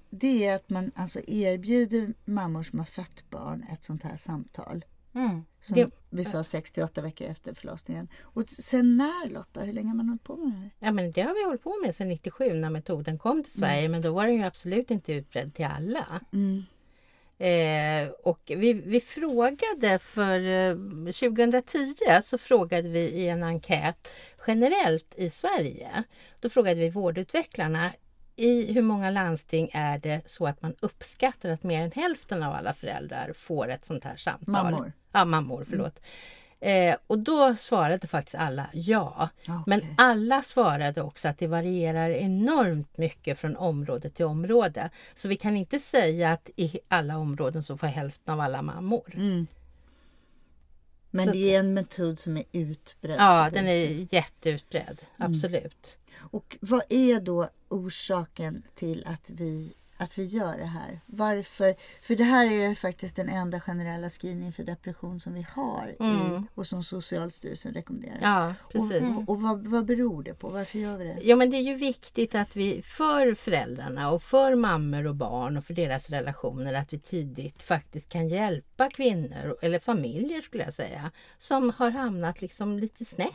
det 0.10 0.48
är 0.48 0.56
att 0.56 0.70
man 0.70 0.92
alltså 0.96 1.20
erbjuder 1.28 2.14
mammor 2.26 2.64
som 2.64 2.80
har 2.80 2.86
fött 2.86 3.30
barn 3.30 3.66
ett 3.72 3.84
sånt 3.84 4.04
här 4.04 4.18
samtal. 4.18 4.86
Mm. 5.15 5.45
Som 5.62 5.76
Det- 5.78 5.89
vi 6.10 6.26
sa 6.26 6.43
68 6.43 7.02
veckor 7.02 7.28
efter 7.28 7.54
förlossningen. 7.54 8.08
Och 8.21 8.49
sen 8.49 8.97
när 8.97 9.30
Lotta? 9.30 9.60
Hur 9.62 9.73
länge 9.73 9.88
har 9.88 9.95
man 9.95 10.08
hållit 10.10 10.23
på 10.23 10.36
med 10.36 10.52
det 10.52 10.58
här? 10.58 10.69
Ja 10.80 10.91
men 10.91 11.12
det 11.12 11.21
har 11.21 11.34
vi 11.34 11.43
hållit 11.43 11.63
på 11.63 11.80
med 11.86 11.95
sedan 11.95 12.10
97 12.10 12.54
när 12.54 12.69
metoden 12.69 13.17
kom 13.17 13.43
till 13.43 13.54
Sverige 13.54 13.89
men 13.89 14.02
då 14.02 14.13
var 14.13 14.26
den 14.28 14.36
ju 14.36 14.43
absolut 14.43 14.91
inte 14.91 15.13
utbredd 15.13 15.54
till 15.56 15.65
alla. 15.65 16.21
Mm. 16.34 16.63
Eh, 17.38 18.10
och 18.23 18.39
vi, 18.45 18.73
vi 18.73 18.99
frågade 18.99 19.99
för 19.99 20.39
eh, 20.39 20.76
2010 21.13 21.95
så 22.23 22.38
frågade 22.38 22.89
vi 22.89 22.99
i 22.99 23.28
en 23.30 23.43
enkät 23.43 24.08
generellt 24.47 25.15
i 25.17 25.30
Sverige. 25.30 26.04
Då 26.39 26.49
frågade 26.49 26.80
vi 26.80 26.89
vårdutvecklarna 26.89 27.91
i 28.36 28.74
hur 28.74 28.82
många 28.82 29.10
landsting 29.10 29.69
är 29.74 30.00
det 30.00 30.22
så 30.26 30.48
att 30.48 30.62
man 30.62 30.76
uppskattar 30.80 31.50
att 31.50 31.63
mer 31.63 31.82
än 31.82 31.91
hälften 31.91 32.43
av 32.43 32.54
alla 32.54 32.74
föräldrar 32.74 33.34
får 33.34 33.69
ett 33.69 33.86
sånt 33.86 34.04
här 34.04 34.15
samtal? 34.15 34.72
Mammor. 34.72 34.93
Ja, 35.12 35.26
mammor, 35.26 35.65
förlåt. 35.69 36.00
Eh, 36.62 36.96
och 37.08 37.19
då 37.19 37.56
svarade 37.56 38.08
faktiskt 38.08 38.36
alla 38.36 38.69
ja. 38.74 39.30
Okej. 39.41 39.56
Men 39.65 39.82
alla 39.98 40.41
svarade 40.41 41.02
också 41.02 41.28
att 41.28 41.38
det 41.38 41.48
varierar 41.48 42.10
enormt 42.10 42.98
mycket 42.98 43.39
från 43.39 43.56
område 43.56 44.10
till 44.10 44.26
område. 44.26 44.89
Så 45.13 45.28
vi 45.28 45.36
kan 45.36 45.58
inte 45.58 45.80
säga 45.80 46.32
att 46.32 46.50
i 46.56 46.80
alla 46.88 47.17
områden 47.17 47.63
så 47.63 47.78
får 47.78 47.88
hälften 47.88 48.34
av 48.34 48.39
alla 48.39 48.62
mammor. 48.62 49.12
Mm. 49.15 49.48
Men 51.12 51.26
Så- 51.26 51.32
det 51.32 51.56
är 51.56 51.60
en 51.60 51.74
metod 51.74 52.19
som 52.19 52.38
är 52.38 52.43
utbredd. 52.52 53.15
Ja, 53.19 53.50
den 53.54 53.67
är 53.67 54.13
jätteutbredd. 54.13 55.02
Absolut. 55.17 55.98
Och 56.32 56.58
vad 56.62 56.82
är 56.90 57.22
då 57.22 57.50
orsaken 57.70 58.64
till 58.76 59.04
att 59.08 59.30
vi, 59.34 59.74
att 59.98 60.18
vi 60.18 60.24
gör 60.26 60.58
det 60.58 60.66
här? 60.66 61.00
Varför? 61.06 61.76
För 62.02 62.16
det 62.16 62.24
här 62.24 62.46
är 62.52 62.76
faktiskt 62.76 63.16
den 63.16 63.30
enda 63.30 63.60
generella 63.60 64.10
screening 64.10 64.52
för 64.54 64.64
depression 64.64 65.20
som 65.20 65.34
vi 65.34 65.46
har 65.50 65.96
i, 66.00 66.04
Mm. 66.04 66.48
och 66.56 66.68
som 66.68 66.84
Socialstyrelsen 66.84 67.74
rekommenderar. 67.74 68.18
Ja, 68.22 68.54
precis. 68.72 69.18
Och, 69.18 69.30
och 69.30 69.42
vad, 69.42 69.68
vad 69.68 69.86
beror 69.86 70.24
det 70.24 70.34
på? 70.34 70.50
Varför 70.50 70.80
gör 70.80 70.98
vi 70.98 71.04
det? 71.04 71.20
Ja 71.24 71.36
men 71.36 71.50
det 71.50 71.58
är 71.58 71.62
ju 71.62 71.76
viktigt 71.76 72.36
att 72.36 72.56
vi 72.56 72.82
för 72.82 73.34
föräldrarna 73.34 74.12
och 74.12 74.24
för 74.24 74.56
mammor 74.56 75.08
och 75.08 75.16
barn 75.16 75.58
och 75.58 75.66
för 75.66 75.74
deras 75.74 76.10
relationer 76.10 76.74
att 76.74 76.94
vi 76.94 77.00
tidigt 77.00 77.62
faktiskt 77.62 78.10
kan 78.10 78.30
hjälpa 78.30 78.90
kvinnor 78.90 79.58
eller 79.62 79.80
familjer 79.80 80.42
skulle 80.42 80.64
jag 80.64 80.74
säga 80.74 81.12
som 81.38 81.70
har 81.70 81.90
hamnat 81.90 82.42
liksom 82.42 82.80
lite 82.80 83.06
snett. 83.06 83.34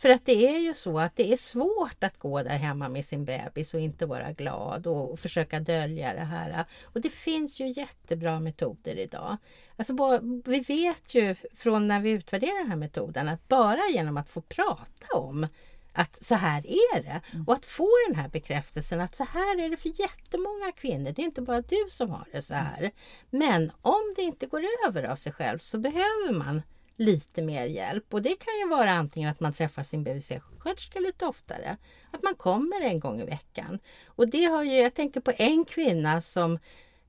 För 0.00 0.08
att 0.08 0.26
det 0.26 0.48
är 0.48 0.58
ju 0.58 0.74
så 0.74 0.98
att 0.98 1.16
det 1.16 1.32
är 1.32 1.36
svårt 1.36 2.04
att 2.04 2.18
gå 2.18 2.42
där 2.42 2.58
hemma 2.58 2.88
med 2.88 3.04
sin 3.04 3.24
bebis 3.24 3.74
och 3.74 3.80
inte 3.80 4.06
vara 4.06 4.32
glad 4.32 4.86
och 4.86 5.20
försöka 5.20 5.60
dölja 5.60 6.14
det 6.14 6.20
här. 6.20 6.64
Och 6.82 7.00
det 7.00 7.10
finns 7.10 7.60
ju 7.60 7.66
jättebra 7.66 8.40
metoder 8.40 8.98
idag. 8.98 9.36
Alltså, 9.76 9.92
bara- 9.92 10.20
vi 10.44 10.60
vet 10.60 11.14
ju 11.14 11.34
från 11.54 11.86
när 11.86 12.00
vi 12.00 12.10
utvärderar 12.10 12.58
den 12.58 12.68
här 12.70 12.76
metoden 12.76 13.28
att 13.28 13.48
bara 13.48 13.80
genom 13.92 14.16
att 14.16 14.28
få 14.28 14.40
prata 14.40 15.14
om 15.14 15.46
att 15.92 16.24
så 16.24 16.34
här 16.34 16.66
är 16.66 17.02
det 17.02 17.20
och 17.46 17.54
att 17.54 17.66
få 17.66 17.88
den 18.08 18.16
här 18.16 18.28
bekräftelsen 18.28 19.00
att 19.00 19.14
så 19.14 19.24
här 19.24 19.64
är 19.64 19.70
det 19.70 19.76
för 19.76 20.00
jättemånga 20.00 20.72
kvinnor. 20.76 21.12
Det 21.12 21.22
är 21.22 21.26
inte 21.26 21.42
bara 21.42 21.62
du 21.62 21.86
som 21.88 22.10
har 22.10 22.26
det 22.32 22.42
så 22.42 22.54
här. 22.54 22.90
Men 23.30 23.72
om 23.82 24.12
det 24.16 24.22
inte 24.22 24.46
går 24.46 24.64
över 24.88 25.04
av 25.04 25.16
sig 25.16 25.32
själv 25.32 25.58
så 25.58 25.78
behöver 25.78 26.32
man 26.32 26.62
lite 27.00 27.42
mer 27.42 27.66
hjälp 27.66 28.14
och 28.14 28.22
det 28.22 28.34
kan 28.34 28.58
ju 28.62 28.68
vara 28.68 28.90
antingen 28.90 29.30
att 29.30 29.40
man 29.40 29.52
träffar 29.52 29.82
sin 29.82 30.04
BVC-sjuksköterska 30.04 31.00
lite 31.00 31.26
oftare, 31.26 31.76
att 32.10 32.22
man 32.22 32.34
kommer 32.34 32.80
en 32.80 33.00
gång 33.00 33.20
i 33.20 33.24
veckan. 33.24 33.78
Och 34.06 34.28
det 34.28 34.44
har 34.44 34.64
ju, 34.64 34.76
jag 34.76 34.94
tänker 34.94 35.20
på 35.20 35.32
en 35.36 35.64
kvinna 35.64 36.20
som 36.20 36.58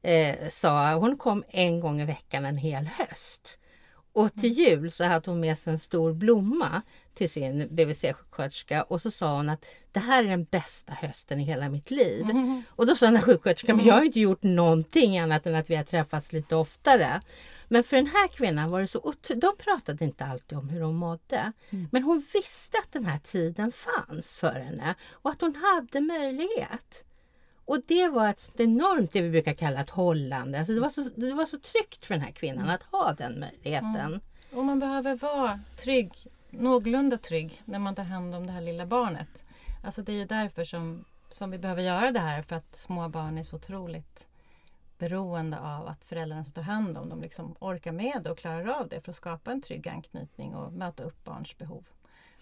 eh, 0.02 0.36
sa, 0.50 0.94
hon 0.94 1.18
kom 1.18 1.44
en 1.50 1.80
gång 1.80 2.02
i 2.02 2.06
veckan 2.06 2.46
en 2.46 2.58
hel 2.58 2.86
höst. 2.86 3.60
Och 4.14 4.34
till 4.34 4.52
jul 4.52 4.92
så 4.92 5.04
hade 5.04 5.32
hon 5.32 5.40
med 5.40 5.58
sig 5.58 5.74
en 5.74 5.80
stor 5.80 6.14
blomma 6.14 6.82
till 7.14 7.30
sin 7.30 7.68
BVC-sjuksköterska 7.70 8.82
och 8.82 9.02
så 9.02 9.12
sa 9.12 9.36
hon 9.36 9.50
att 9.50 9.66
det 9.92 10.00
här 10.00 10.24
är 10.24 10.28
den 10.28 10.44
bästa 10.44 10.94
hösten 10.94 11.40
i 11.40 11.44
hela 11.44 11.70
mitt 11.70 11.92
liv. 11.92 12.22
Mm. 12.22 12.64
Och 12.70 12.86
då 12.86 12.96
sa 12.96 13.06
den 13.06 13.16
här 13.16 13.24
sjuksköterskan, 13.24 13.78
men 13.78 13.86
jag 13.86 13.94
har 13.94 14.02
inte 14.02 14.20
gjort 14.20 14.44
någonting 14.44 15.20
annat 15.20 15.46
än 15.46 15.56
att 15.56 15.70
vi 15.70 15.76
har 15.76 15.84
träffats 15.84 16.34
lite 16.34 16.56
oftare. 16.56 17.22
Men 17.68 17.84
för 17.84 17.98
den 17.98 18.08
här 18.08 18.28
kvinnan 18.28 18.72
var 18.72 18.82
det 18.82 18.88
så 18.88 19.14
De 19.36 19.56
pratade 19.58 20.06
inte 20.06 20.26
alltid 20.26 20.58
om 20.58 20.70
hur 20.70 20.82
hon 20.82 20.96
mådde. 20.96 21.52
Men 21.92 22.04
hon 22.04 22.24
visste 22.34 22.78
att 22.78 22.92
den 22.92 23.06
här 23.06 23.18
tiden 23.18 23.72
fanns 23.72 24.38
för 24.38 24.60
henne 24.60 24.96
och 25.12 25.32
att 25.32 25.42
hon 25.42 25.56
hade 25.56 26.02
möjlighet. 26.02 27.04
Och 27.66 27.82
det 27.88 28.08
var 28.08 28.30
ett 28.30 28.60
enormt, 28.60 29.12
det 29.12 29.22
vi 29.22 29.30
brukar 29.30 29.54
kalla 29.54 29.82
ett 29.82 29.90
hållande. 29.90 30.60
Alltså 30.60 30.74
det, 30.74 30.80
var 30.80 30.90
så, 30.90 31.02
det 31.16 31.34
var 31.34 31.46
så 31.46 31.58
tryggt 31.60 32.06
för 32.06 32.14
den 32.14 32.24
här 32.24 32.32
kvinnan 32.32 32.70
att 32.70 32.84
ha 32.84 33.14
den 33.14 33.40
möjligheten. 33.40 34.22
Och 34.54 34.66
man 34.66 34.80
behöver 34.80 35.16
vara 35.16 35.60
trygg, 35.78 36.14
någorlunda 36.50 37.18
trygg, 37.18 37.62
när 37.66 37.80
man 37.80 37.96
tar 37.96 38.04
hand 38.04 38.36
om 38.36 38.46
det 38.46 38.54
här 38.54 38.62
lilla 38.62 38.86
barnet. 38.86 39.44
Alltså 39.84 40.02
det 40.02 40.12
är 40.12 40.16
ju 40.16 40.26
därför 40.26 40.66
som, 40.66 41.06
som 41.30 41.52
vi 41.52 41.58
behöver 41.58 41.82
göra 41.82 42.12
det 42.12 42.20
här, 42.20 42.42
för 42.42 42.56
att 42.56 42.76
små 42.76 43.10
barn 43.10 43.38
är 43.38 43.44
så 43.44 43.56
otroligt 43.56 44.28
beroende 44.98 45.60
av 45.60 45.88
att 45.88 46.04
föräldrarna 46.06 46.44
som 46.44 46.54
tar 46.54 46.62
hand 46.62 46.98
om 46.98 47.10
dem 47.10 47.22
liksom 47.22 47.56
orkar 47.60 47.92
med 47.92 48.22
det 48.24 48.32
och 48.32 48.38
klarar 48.38 48.68
av 48.68 48.88
det 48.88 49.02
för 49.02 49.12
att 49.12 49.16
skapa 49.16 49.52
en 49.52 49.62
trygg 49.62 49.88
anknytning 49.88 50.56
och 50.56 50.74
möta 50.74 51.04
upp 51.04 51.24
barns 51.24 51.58
behov. 51.58 51.84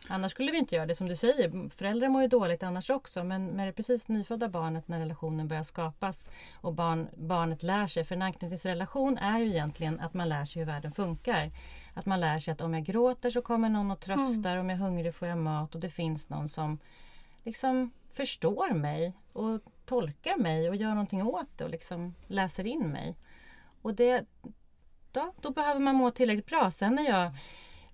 Annars 0.08 0.32
skulle 0.32 0.52
vi 0.52 0.58
inte 0.58 0.76
göra 0.76 0.86
det 0.86 0.96
som 0.96 1.08
du 1.08 1.16
säger. 1.16 1.70
Föräldrar 1.70 2.10
mår 2.10 2.22
ju 2.22 2.28
dåligt 2.28 2.64
annars 2.64 2.90
också 2.90 3.24
men 3.24 3.46
med 3.46 3.68
det 3.68 3.74
precis 3.74 4.08
nyfödda 4.08 4.50
barnet 4.50 4.88
när 4.88 5.00
relationen 5.00 5.48
börjar 5.48 5.64
skapas 5.64 6.30
och 6.62 6.74
barn, 6.74 7.08
barnet 7.16 7.64
lär 7.64 7.88
sig. 7.88 8.04
För 8.04 8.16
en 8.16 8.22
anknytningsrelation 8.22 9.18
är 9.18 9.40
ju 9.40 9.50
egentligen 9.50 10.00
att 10.00 10.14
man 10.14 10.30
lär 10.30 10.46
sig 10.46 10.60
hur 10.60 10.68
världen 10.68 10.92
funkar. 10.92 11.52
Att 11.94 12.06
man 12.06 12.20
lär 12.20 12.40
sig 12.40 12.52
att 12.52 12.62
om 12.62 12.74
jag 12.74 12.84
gråter 12.84 13.30
så 13.30 13.42
kommer 13.42 13.70
någon 13.70 13.92
och 13.92 14.00
tröstar, 14.00 14.58
om 14.58 14.70
jag 14.70 14.80
är 14.80 14.84
hungrig 14.84 15.16
får 15.16 15.28
jag 15.28 15.38
mat 15.38 15.76
och 15.76 15.82
det 15.82 15.90
finns 15.90 16.30
någon 16.30 16.50
som 16.50 16.80
liksom 17.44 17.92
förstår 18.14 18.74
mig 18.74 19.14
och 19.34 19.62
tolkar 19.86 20.38
mig 20.38 20.70
och 20.70 20.76
gör 20.76 20.90
någonting 20.90 21.24
åt 21.24 21.58
det 21.58 21.64
och 21.64 21.70
liksom 21.70 22.16
läser 22.28 22.68
in 22.68 22.90
mig. 22.90 23.16
Och 23.82 23.94
det, 23.94 24.26
då, 25.12 25.34
då 25.42 25.52
behöver 25.52 25.80
man 25.80 25.96
må 25.96 26.12
tillräckligt 26.12 26.46
bra. 26.46 26.72
Sen 26.72 27.00
är 27.00 27.10
jag 27.10 27.32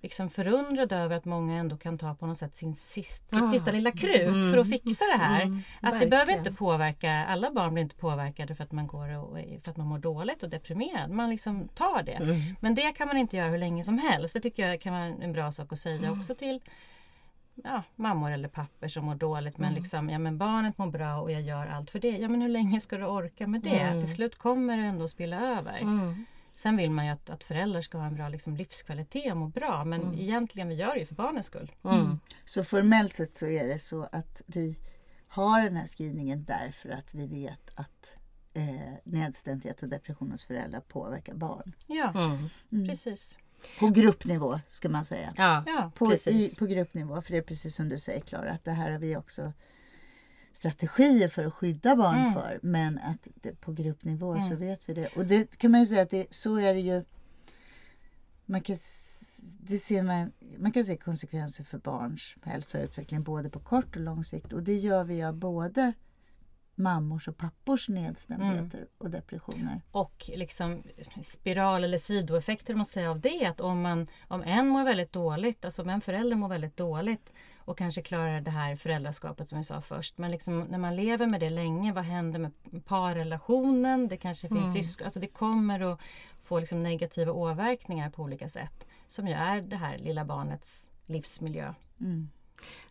liksom 0.05 0.29
förundrad 0.29 0.91
över 0.91 1.15
att 1.15 1.25
många 1.25 1.55
ändå 1.59 1.77
kan 1.77 1.97
ta 1.97 2.15
på 2.15 2.25
något 2.27 2.37
sätt 2.39 2.57
sin 2.57 2.75
sist, 2.75 3.29
sitt 3.29 3.41
Ah. 3.43 3.51
sista 3.51 3.71
lilla 3.71 3.91
krut 3.91 4.27
Mm. 4.27 4.51
för 4.51 4.57
att 4.57 4.69
fixa 4.69 5.05
det 5.05 5.17
här. 5.23 5.41
Mm, 5.41 5.61
att 5.81 5.99
det 5.99 6.07
behöver 6.07 6.33
inte 6.37 6.53
påverka, 6.53 7.25
alla 7.25 7.51
barn 7.51 7.73
blir 7.73 7.83
inte 7.83 7.95
påverkade 7.95 8.55
för 8.55 8.63
att 8.63 8.71
man 8.71 8.87
går 8.87 9.17
och, 9.17 9.37
för 9.63 9.71
att 9.71 9.77
man 9.77 9.87
mår 9.87 9.97
dåligt 9.99 10.43
och 10.43 10.49
deprimerad. 10.49 11.09
Man 11.11 11.29
liksom 11.29 11.67
tar 11.67 12.03
det. 12.03 12.11
Mm. 12.11 12.41
Men 12.59 12.75
det 12.75 12.91
kan 12.91 13.07
man 13.07 13.17
inte 13.17 13.37
göra 13.37 13.49
hur 13.49 13.57
länge 13.57 13.83
som 13.83 13.97
helst. 13.97 14.33
Det 14.33 14.39
tycker 14.41 14.67
jag 14.67 14.81
kan 14.81 14.93
vara 14.93 15.03
en 15.05 15.33
bra 15.33 15.51
sak 15.51 15.73
att 15.73 15.79
säga 15.79 16.11
också 16.11 16.35
till 16.35 16.59
ja, 17.63 17.83
mammor 17.95 18.31
eller 18.31 18.47
pappor 18.47 18.87
som 18.87 19.05
mår 19.05 19.15
dåligt. 19.15 19.57
Men, 19.57 19.73
liksom, 19.73 20.09
ja, 20.09 20.19
men 20.19 20.37
barnet 20.37 20.77
mår 20.77 20.87
bra 20.87 21.15
och 21.21 21.31
jag 21.31 21.41
gör 21.41 21.67
allt 21.67 21.89
för 21.91 21.99
det. 21.99 22.17
Ja 22.17 22.27
men 22.29 22.41
hur 22.41 22.49
länge 22.49 22.79
ska 22.81 22.97
du 22.97 23.05
orka 23.05 23.47
med 23.47 23.61
det? 23.61 23.79
Mm. 23.79 24.05
Till 24.05 24.15
slut 24.15 24.35
kommer 24.37 24.77
det 24.77 24.83
ändå 24.83 25.03
att 25.03 25.09
spilla 25.09 25.39
över. 25.57 25.79
Mm. 26.55 26.57
Sen 26.57 26.77
vill 26.77 26.91
man 26.91 27.05
ju 27.05 27.11
att, 27.11 27.29
att 27.29 27.43
föräldrar 27.43 27.81
ska 27.81 27.97
ha 27.97 28.05
en 28.05 28.15
bra 28.15 28.29
liksom, 28.29 28.55
livskvalitet 28.57 29.31
och 29.31 29.37
må 29.37 29.47
bra. 29.47 29.85
Men 29.85 30.01
Mm. 30.01 30.19
egentligen 30.19 30.67
vi 30.69 30.75
gör 30.75 30.93
det 30.93 30.99
ju 30.99 31.05
för 31.05 31.15
barnens 31.15 31.45
skull. 31.45 31.71
Mm. 31.83 32.19
Så 32.45 32.63
formellt 32.63 33.15
sett 33.15 33.35
så 33.35 33.45
är 33.47 33.67
det 33.67 33.79
så 33.79 34.03
att 34.11 34.41
vi 34.45 34.79
har 35.27 35.61
den 35.63 35.75
här 35.75 35.85
skrivningen 35.85 36.43
därför 36.43 36.89
att 36.89 37.13
vi 37.13 37.27
vet 37.27 37.71
att 37.75 38.15
eh, 38.53 38.93
nedstämdhet 39.03 39.83
och 39.83 39.89
depression 39.89 40.31
hos 40.31 40.45
föräldrar 40.45 40.79
påverkar 40.79 41.33
barn. 41.33 41.73
Ja, 41.87 42.13
Mm. 42.71 42.87
precis. 42.89 43.37
På 43.79 43.87
gruppnivå 43.87 44.59
ska 44.69 44.89
man 44.89 45.05
säga. 45.05 45.33
Ja, 45.37 45.63
Ja. 45.67 45.91
På, 45.95 46.09
Precis. 46.09 46.53
i, 46.53 46.55
på 46.55 46.65
gruppnivå, 46.65 47.21
för 47.21 47.31
det 47.31 47.37
är 47.37 47.41
precis 47.41 47.75
som 47.75 47.89
du 47.89 47.99
säger 47.99 48.19
Klara, 48.21 48.51
att 48.51 48.63
det 48.63 48.71
här 48.71 48.91
har 48.91 48.99
vi 48.99 49.15
också 49.17 49.53
strategier 50.57 51.27
för 51.29 51.45
att 51.45 51.53
skydda 51.53 51.95
barn 51.95 52.19
Mm. 52.19 52.33
för. 52.33 52.59
Men 52.61 52.97
att 52.97 53.27
det, 53.41 53.61
på 53.61 53.71
gruppnivå 53.73 54.41
så 54.41 54.47
Mm. 54.53 54.59
vet 54.59 54.89
vi 54.89 54.93
det. 54.93 55.07
Och 55.15 55.25
det 55.25 55.57
kan 55.57 55.71
man 55.71 55.79
ju 55.79 55.85
säga 55.85 56.01
att 56.01 56.09
det, 56.09 56.27
så 56.29 56.57
är 56.59 56.73
det 56.73 56.79
ju. 56.79 57.03
Man 58.45 58.61
kan, 58.61 58.77
det 59.59 59.77
ser 59.77 60.03
man, 60.03 60.31
man 60.57 60.71
kan 60.71 60.85
se 60.85 60.97
konsekvenser 60.97 61.63
för 61.63 61.77
barns 61.77 62.35
hälsa 62.41 62.77
och 62.77 62.83
utveckling 62.83 63.23
både 63.23 63.49
på 63.49 63.59
kort 63.59 63.95
och 63.95 64.01
lång 64.01 64.23
sikt. 64.23 64.53
Och 64.53 64.63
det 64.63 64.75
gör 64.75 65.03
vi 65.03 65.23
av 65.23 65.33
både 65.35 65.93
mammors 66.75 67.27
och 67.27 67.37
pappors 67.37 67.89
nedstämdheter 67.89 68.87
och 68.97 69.09
depressioner. 69.09 69.81
Och 69.91 70.29
liksom 70.33 70.83
spiral 71.23 71.83
eller 71.83 71.97
sidoeffekter 71.97 72.75
man 72.75 72.85
säger 72.85 73.07
av 73.07 73.19
det. 73.19 73.45
Att 73.45 73.61
om, 73.61 73.81
man, 73.81 74.07
om 74.27 74.43
en 74.43 74.67
mår 74.67 74.83
väldigt 74.83 75.13
dåligt, 75.13 75.65
alltså 75.65 75.81
om 75.81 75.89
en 75.89 76.01
förälder 76.01 76.37
mår 76.37 76.47
väldigt 76.47 76.77
dåligt 76.77 77.31
och 77.57 77.77
kanske 77.77 78.01
klarar 78.01 78.41
det 78.41 78.51
här 78.51 78.75
föräldraskapet 78.75 79.49
som 79.49 79.57
vi 79.57 79.63
sa 79.63 79.81
först. 79.81 80.17
Men 80.17 80.31
liksom, 80.31 80.59
när 80.59 80.77
man 80.77 80.95
lever 80.95 81.27
med 81.27 81.39
det 81.39 81.49
länge, 81.49 81.93
vad 81.93 82.03
händer 82.03 82.39
med 82.39 82.51
parrelationen? 82.85 84.07
Det 84.07 84.17
kanske 84.17 84.47
finns 84.47 84.73
syskon. 84.73 85.05
Alltså 85.05 85.19
det 85.19 85.27
kommer 85.27 85.93
att 85.93 85.99
få 86.43 86.59
liksom 86.59 86.83
negativa 86.83 87.31
åverkningar 87.31 88.09
på 88.09 88.23
olika 88.23 88.49
sätt. 88.49 88.85
Som 89.07 89.27
ju 89.27 89.33
är 89.33 89.61
det 89.61 89.75
här 89.75 89.97
lilla 89.97 90.25
barnets 90.25 90.89
livsmiljö. 91.05 91.73
Mm. 91.99 92.29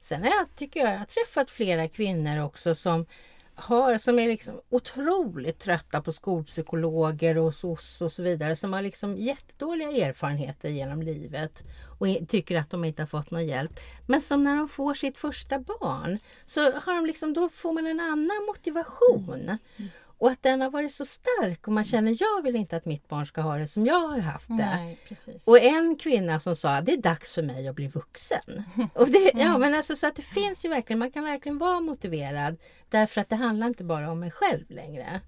Sen 0.00 0.22
har 0.22 0.28
jag, 0.28 0.54
tycker 0.56 0.80
jag, 0.80 0.92
jag 0.92 0.98
har 0.98 1.04
träffat 1.04 1.50
flera 1.50 1.88
kvinnor 1.88 2.42
också 2.42 2.74
som 2.74 3.06
har, 3.54 3.98
som 3.98 4.18
är 4.18 4.28
liksom 4.28 4.60
otroligt 4.70 5.58
trötta 5.58 6.02
på 6.02 6.12
skolpsykologer 6.12 7.38
och 7.38 7.54
SOS 7.54 8.02
och 8.02 8.12
så 8.12 8.22
vidare 8.22 8.56
som 8.56 8.72
har 8.72 8.82
liksom 8.82 9.16
jättedåliga 9.16 9.90
erfarenheter 9.90 10.68
genom 10.68 11.02
livet 11.02 11.62
och 11.98 12.06
tycker 12.28 12.56
att 12.56 12.70
de 12.70 12.84
inte 12.84 13.02
har 13.02 13.06
fått 13.06 13.30
någon 13.30 13.46
hjälp. 13.46 13.80
Men 14.06 14.20
som 14.20 14.42
när 14.42 14.56
de 14.56 14.68
får 14.68 14.94
sitt 14.94 15.18
första 15.18 15.58
barn 15.58 16.18
så 16.44 16.60
har 16.72 16.94
de 16.94 17.06
liksom, 17.06 17.32
då 17.32 17.48
får 17.48 17.72
man 17.72 17.86
en 17.86 18.00
annan 18.00 18.46
motivation. 18.46 19.58
Mm. 19.76 19.90
Och 20.18 20.30
att 20.30 20.42
den 20.42 20.60
har 20.60 20.70
varit 20.70 20.92
så 20.92 21.04
stark 21.04 21.66
och 21.66 21.72
man 21.72 21.84
känner 21.84 22.16
jag 22.20 22.42
vill 22.42 22.56
inte 22.56 22.76
att 22.76 22.84
mitt 22.84 23.08
barn 23.08 23.26
ska 23.26 23.40
ha 23.40 23.56
det 23.56 23.66
som 23.66 23.86
jag 23.86 24.08
har 24.08 24.18
haft 24.18 24.48
det. 24.48 24.54
Nej. 24.54 24.98
Och 25.44 25.58
en 25.58 25.96
kvinna 25.96 26.40
som 26.40 26.56
sa 26.56 26.80
det 26.80 26.92
är 26.92 27.02
dags 27.02 27.34
för 27.34 27.42
mig 27.42 27.68
att 27.68 27.74
bli 27.74 27.88
vuxen. 27.88 28.62
Och 28.94 29.08
det, 29.08 29.30
ja, 29.34 29.58
men 29.58 29.74
alltså, 29.74 29.96
så 29.96 30.06
att 30.06 30.16
det 30.16 30.22
finns 30.22 30.64
ju 30.64 30.68
verkligen, 30.68 30.98
man 30.98 31.10
kan 31.10 31.24
verkligen 31.24 31.58
vara 31.58 31.80
motiverad 31.80 32.56
därför 32.88 33.20
att 33.20 33.28
det 33.28 33.36
handlar 33.36 33.66
inte 33.66 33.84
bara 33.84 34.10
om 34.10 34.20
mig 34.20 34.30
själv 34.30 34.70
längre. 34.70 35.20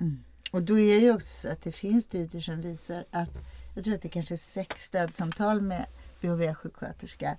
Och 0.50 0.62
då 0.62 0.78
är 0.78 1.00
det 1.00 1.06
ju 1.06 1.14
också 1.14 1.34
så 1.34 1.52
att 1.52 1.62
det 1.62 1.72
finns 1.72 2.04
studier 2.04 2.42
som 2.42 2.60
visar 2.60 3.04
att 3.10 3.30
jag 3.74 3.84
tror 3.84 3.94
att 3.94 4.02
det 4.02 4.08
kanske 4.08 4.34
är 4.34 4.38
sex 4.38 4.82
stödsamtal 4.82 5.60
med 5.60 5.86
BHV-sjuksköterska. 6.20 7.36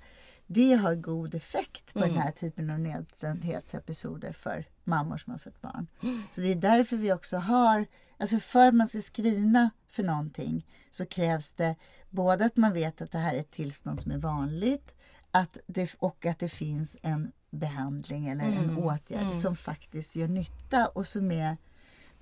Det 0.48 0.74
har 0.74 0.96
god 0.96 1.36
effekt 1.36 1.94
på 1.94 2.00
den 2.00 2.18
här 2.18 2.32
typen 2.32 2.70
av 2.70 2.80
nedstämdhetsepisoder 2.80 4.32
för 4.32 4.66
mammor 4.84 5.18
som 5.18 5.32
har 5.32 5.40
fått 5.40 5.62
barn. 5.62 5.88
Så 6.32 6.42
det 6.42 6.52
är 6.52 6.56
därför 6.56 6.98
vi 6.98 7.14
också 7.14 7.38
har, 7.38 7.86
alltså 8.18 8.40
för 8.40 8.68
att 8.68 8.76
man 8.76 8.88
ska 8.88 9.00
screena 9.00 9.70
för 9.90 10.04
någonting 10.04 10.66
så 10.92 11.06
krävs 11.06 11.52
det 11.52 11.76
både 12.10 12.46
att 12.46 12.58
man 12.58 12.74
vet 12.74 13.02
att 13.02 13.12
det 13.12 13.18
här 13.18 13.34
är 13.34 13.40
ett 13.40 13.52
tillstånd 13.52 14.02
som 14.02 14.12
är 14.12 14.18
vanligt 14.18 14.94
att 15.32 15.58
det, 15.68 15.96
och 16.00 16.26
att 16.26 16.40
det 16.40 16.50
finns 16.50 16.98
en 17.02 17.32
behandling 17.50 18.28
eller 18.28 18.44
en 18.44 18.78
åtgärd 18.78 19.36
som 19.36 19.56
faktiskt 19.56 20.16
gör 20.16 20.28
nytta 20.28 20.88
och 20.88 21.08
som 21.08 21.32
är 21.32 21.58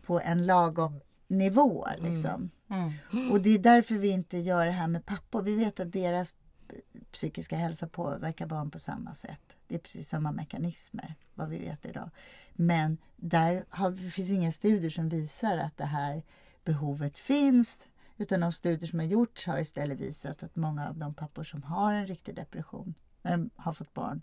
på 0.05 0.19
en 0.19 0.45
lagom 0.45 0.99
nivå. 1.27 1.87
Liksom. 1.97 2.49
Mm. 2.69 3.31
Och 3.31 3.41
det 3.41 3.49
är 3.49 3.59
därför 3.59 3.95
vi 3.95 4.09
inte 4.09 4.37
gör 4.37 4.65
det 4.65 4.71
här 4.71 4.87
med 4.87 5.05
pappor. 5.05 5.41
Vi 5.41 5.55
vet 5.55 5.79
att 5.79 5.91
deras 5.91 6.33
psykiska 7.11 7.55
hälsa 7.55 7.87
påverkar 7.87 8.45
barn 8.45 8.71
på 8.71 8.79
samma 8.79 9.13
sätt. 9.13 9.55
Det 9.67 9.75
är 9.75 9.79
precis 9.79 10.09
samma 10.09 10.31
mekanismer, 10.31 11.15
vad 11.33 11.49
vi 11.49 11.57
vet 11.57 11.85
idag. 11.85 12.09
Men 12.53 12.97
där 13.15 13.65
har, 13.69 13.91
det 13.91 14.11
finns 14.11 14.31
inga 14.31 14.51
studier 14.51 14.89
som 14.89 15.09
visar 15.09 15.57
att 15.57 15.77
det 15.77 15.85
här 15.85 16.23
behovet 16.63 17.17
finns. 17.17 17.85
Utan 18.17 18.39
de 18.39 18.51
studier 18.51 18.89
som 18.89 18.99
har 18.99 19.05
gjorts 19.05 19.45
har 19.45 19.59
istället 19.59 19.99
visat 19.99 20.43
att 20.43 20.55
många 20.55 20.89
av 20.89 20.97
de 20.97 21.13
pappor 21.13 21.43
som 21.43 21.63
har 21.63 21.93
en 21.93 22.07
riktig 22.07 22.35
depression 22.35 22.93
när 23.21 23.31
de 23.31 23.49
har 23.55 23.73
fått 23.73 23.93
barn 23.93 24.21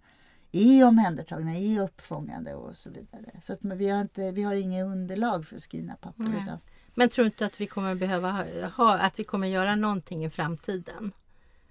är 0.53 0.87
omhändertagna, 0.87 1.57
är 1.57 1.81
uppfångande 1.81 2.55
och 2.55 2.77
så 2.77 2.91
vidare. 2.91 3.31
Så 3.41 3.53
att 3.53 3.63
men 3.63 3.79
vi 3.79 3.89
har, 3.89 4.01
inte, 4.01 4.33
vi 4.33 4.43
har 4.43 4.55
inget 4.55 4.87
underlag 4.87 5.47
för 5.47 5.57
att 5.57 5.63
skriva 5.63 5.95
pappor 5.95 6.25
Nej. 6.25 6.43
idag. 6.43 6.59
Men 6.95 7.09
tror 7.09 7.27
inte 7.27 7.47
att 7.47 7.61
vi 7.61 7.67
kommer 7.67 7.95
behöva 7.95 8.47
ha, 8.77 8.99
att 8.99 9.19
vi 9.19 9.25
kommer 9.25 9.49
göra 9.49 9.77
någonting 9.77 10.25
i 10.25 10.31
framtiden? 10.31 11.13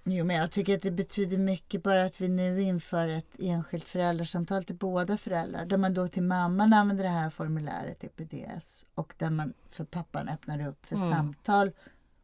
Jo, 0.04 0.24
men 0.24 0.36
jag 0.36 0.50
tycker 0.50 0.74
att 0.76 0.82
det 0.82 0.90
betyder 0.90 1.38
mycket 1.38 1.82
bara 1.82 2.04
att 2.04 2.20
vi 2.20 2.28
nu 2.28 2.62
inför 2.62 3.08
ett 3.08 3.36
enskilt 3.38 3.84
föräldrasamtal 3.88 4.64
till 4.64 4.74
båda 4.76 5.18
föräldrar. 5.18 5.66
Där 5.66 5.76
man 5.76 5.94
då 5.94 6.08
till 6.08 6.22
mamman 6.22 6.72
använder 6.72 7.04
det 7.04 7.10
här 7.10 7.30
formuläret 7.30 8.04
i 8.04 8.08
PDS 8.08 8.86
och 8.94 9.14
där 9.18 9.30
man 9.30 9.54
för 9.68 9.84
pappan 9.84 10.28
öppnar 10.28 10.66
upp 10.66 10.86
för 10.86 10.96
Mm. 10.96 11.08
samtal 11.08 11.72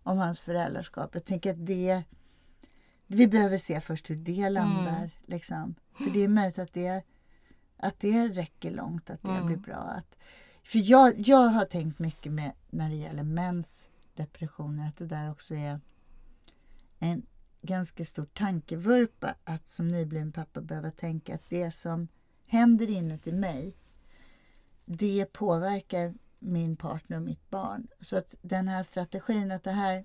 om 0.02 0.18
hans 0.18 0.40
föräldraskap. 0.40 1.10
Jag 1.14 1.24
tänker 1.24 1.50
att 1.50 1.66
det 1.66 2.02
vi 3.06 3.28
behöver 3.28 3.58
se 3.58 3.80
först 3.80 4.10
hur 4.10 4.16
det 4.16 4.50
landar. 4.50 5.10
Liksom. 5.26 5.74
För 5.98 6.10
det 6.10 6.24
är 6.24 6.28
möjligt 6.28 6.58
att 6.58 6.72
det, 6.72 7.02
att 7.76 8.00
det 8.00 8.28
räcker 8.28 8.70
långt, 8.70 9.10
att 9.10 9.22
det 9.22 9.28
Mm. 9.30 9.46
blir 9.46 9.56
bra. 9.56 9.76
Att, 9.76 10.14
för 10.64 10.90
jag, 10.90 11.14
jag 11.28 11.48
har 11.48 11.64
tänkt 11.64 11.98
mycket 11.98 12.32
med 12.32 12.52
när 12.70 12.88
det 12.90 12.96
gäller 12.96 13.22
mäns 13.22 13.88
depressioner 14.14 14.88
att 14.88 14.96
det 14.96 15.06
där 15.06 15.30
också 15.30 15.54
är 15.54 15.80
en 16.98 17.22
ganska 17.62 18.04
stor 18.04 18.24
tankevurpa 18.24 19.34
att 19.44 19.68
som 19.68 19.88
nybliven 19.88 20.32
pappa 20.32 20.60
behöva 20.60 20.90
tänka 20.90 21.34
att 21.34 21.48
det 21.48 21.70
som 21.70 22.08
händer 22.46 22.90
inuti 22.90 23.32
mig 23.32 23.76
det 24.84 25.32
påverkar 25.32 26.14
min 26.38 26.76
partner 26.76 27.16
och 27.16 27.22
mitt 27.22 27.50
barn. 27.50 27.88
Så 28.00 28.18
att 28.18 28.34
den 28.42 28.68
här 28.68 28.82
strategin 28.82 29.52
att 29.52 29.64
det 29.64 29.70
här 29.70 30.04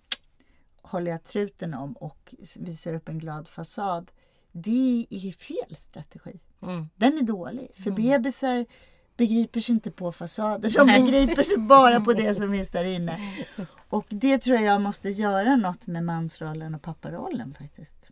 håller 0.82 1.12
jag 1.12 1.24
truten 1.24 1.74
om 1.74 1.94
och 1.94 2.36
visar 2.60 2.94
upp 2.94 3.10
en 3.10 3.20
glad 3.20 3.48
fasad. 3.48 4.12
Det 4.52 5.08
är 5.10 5.32
fel 5.32 5.76
strategi. 5.76 6.40
Mm. 6.62 6.90
Den 6.96 7.18
är 7.18 7.22
dålig. 7.22 7.72
För 7.76 7.92
bebisar 7.92 8.66
begriper 9.18 9.60
sig 9.60 9.76
inte 9.76 9.92
på 9.92 10.12
fasader. 10.12 10.70
De 10.70 10.88
begriper 10.88 11.44
sig 11.44 11.58
bara 11.58 12.02
på 12.02 12.14
det 12.14 12.36
som 12.38 12.52
finns 12.52 12.72
där 12.72 12.86
inne. 12.86 13.20
Och 13.90 14.06
det 14.10 14.38
tror 14.38 14.58
jag 14.58 14.82
måste 14.82 15.10
göra 15.10 15.56
något 15.56 15.88
med 15.88 16.04
mansrollen 16.04 16.76
och 16.76 16.82
papparollen 16.82 17.54
faktiskt. 17.54 18.12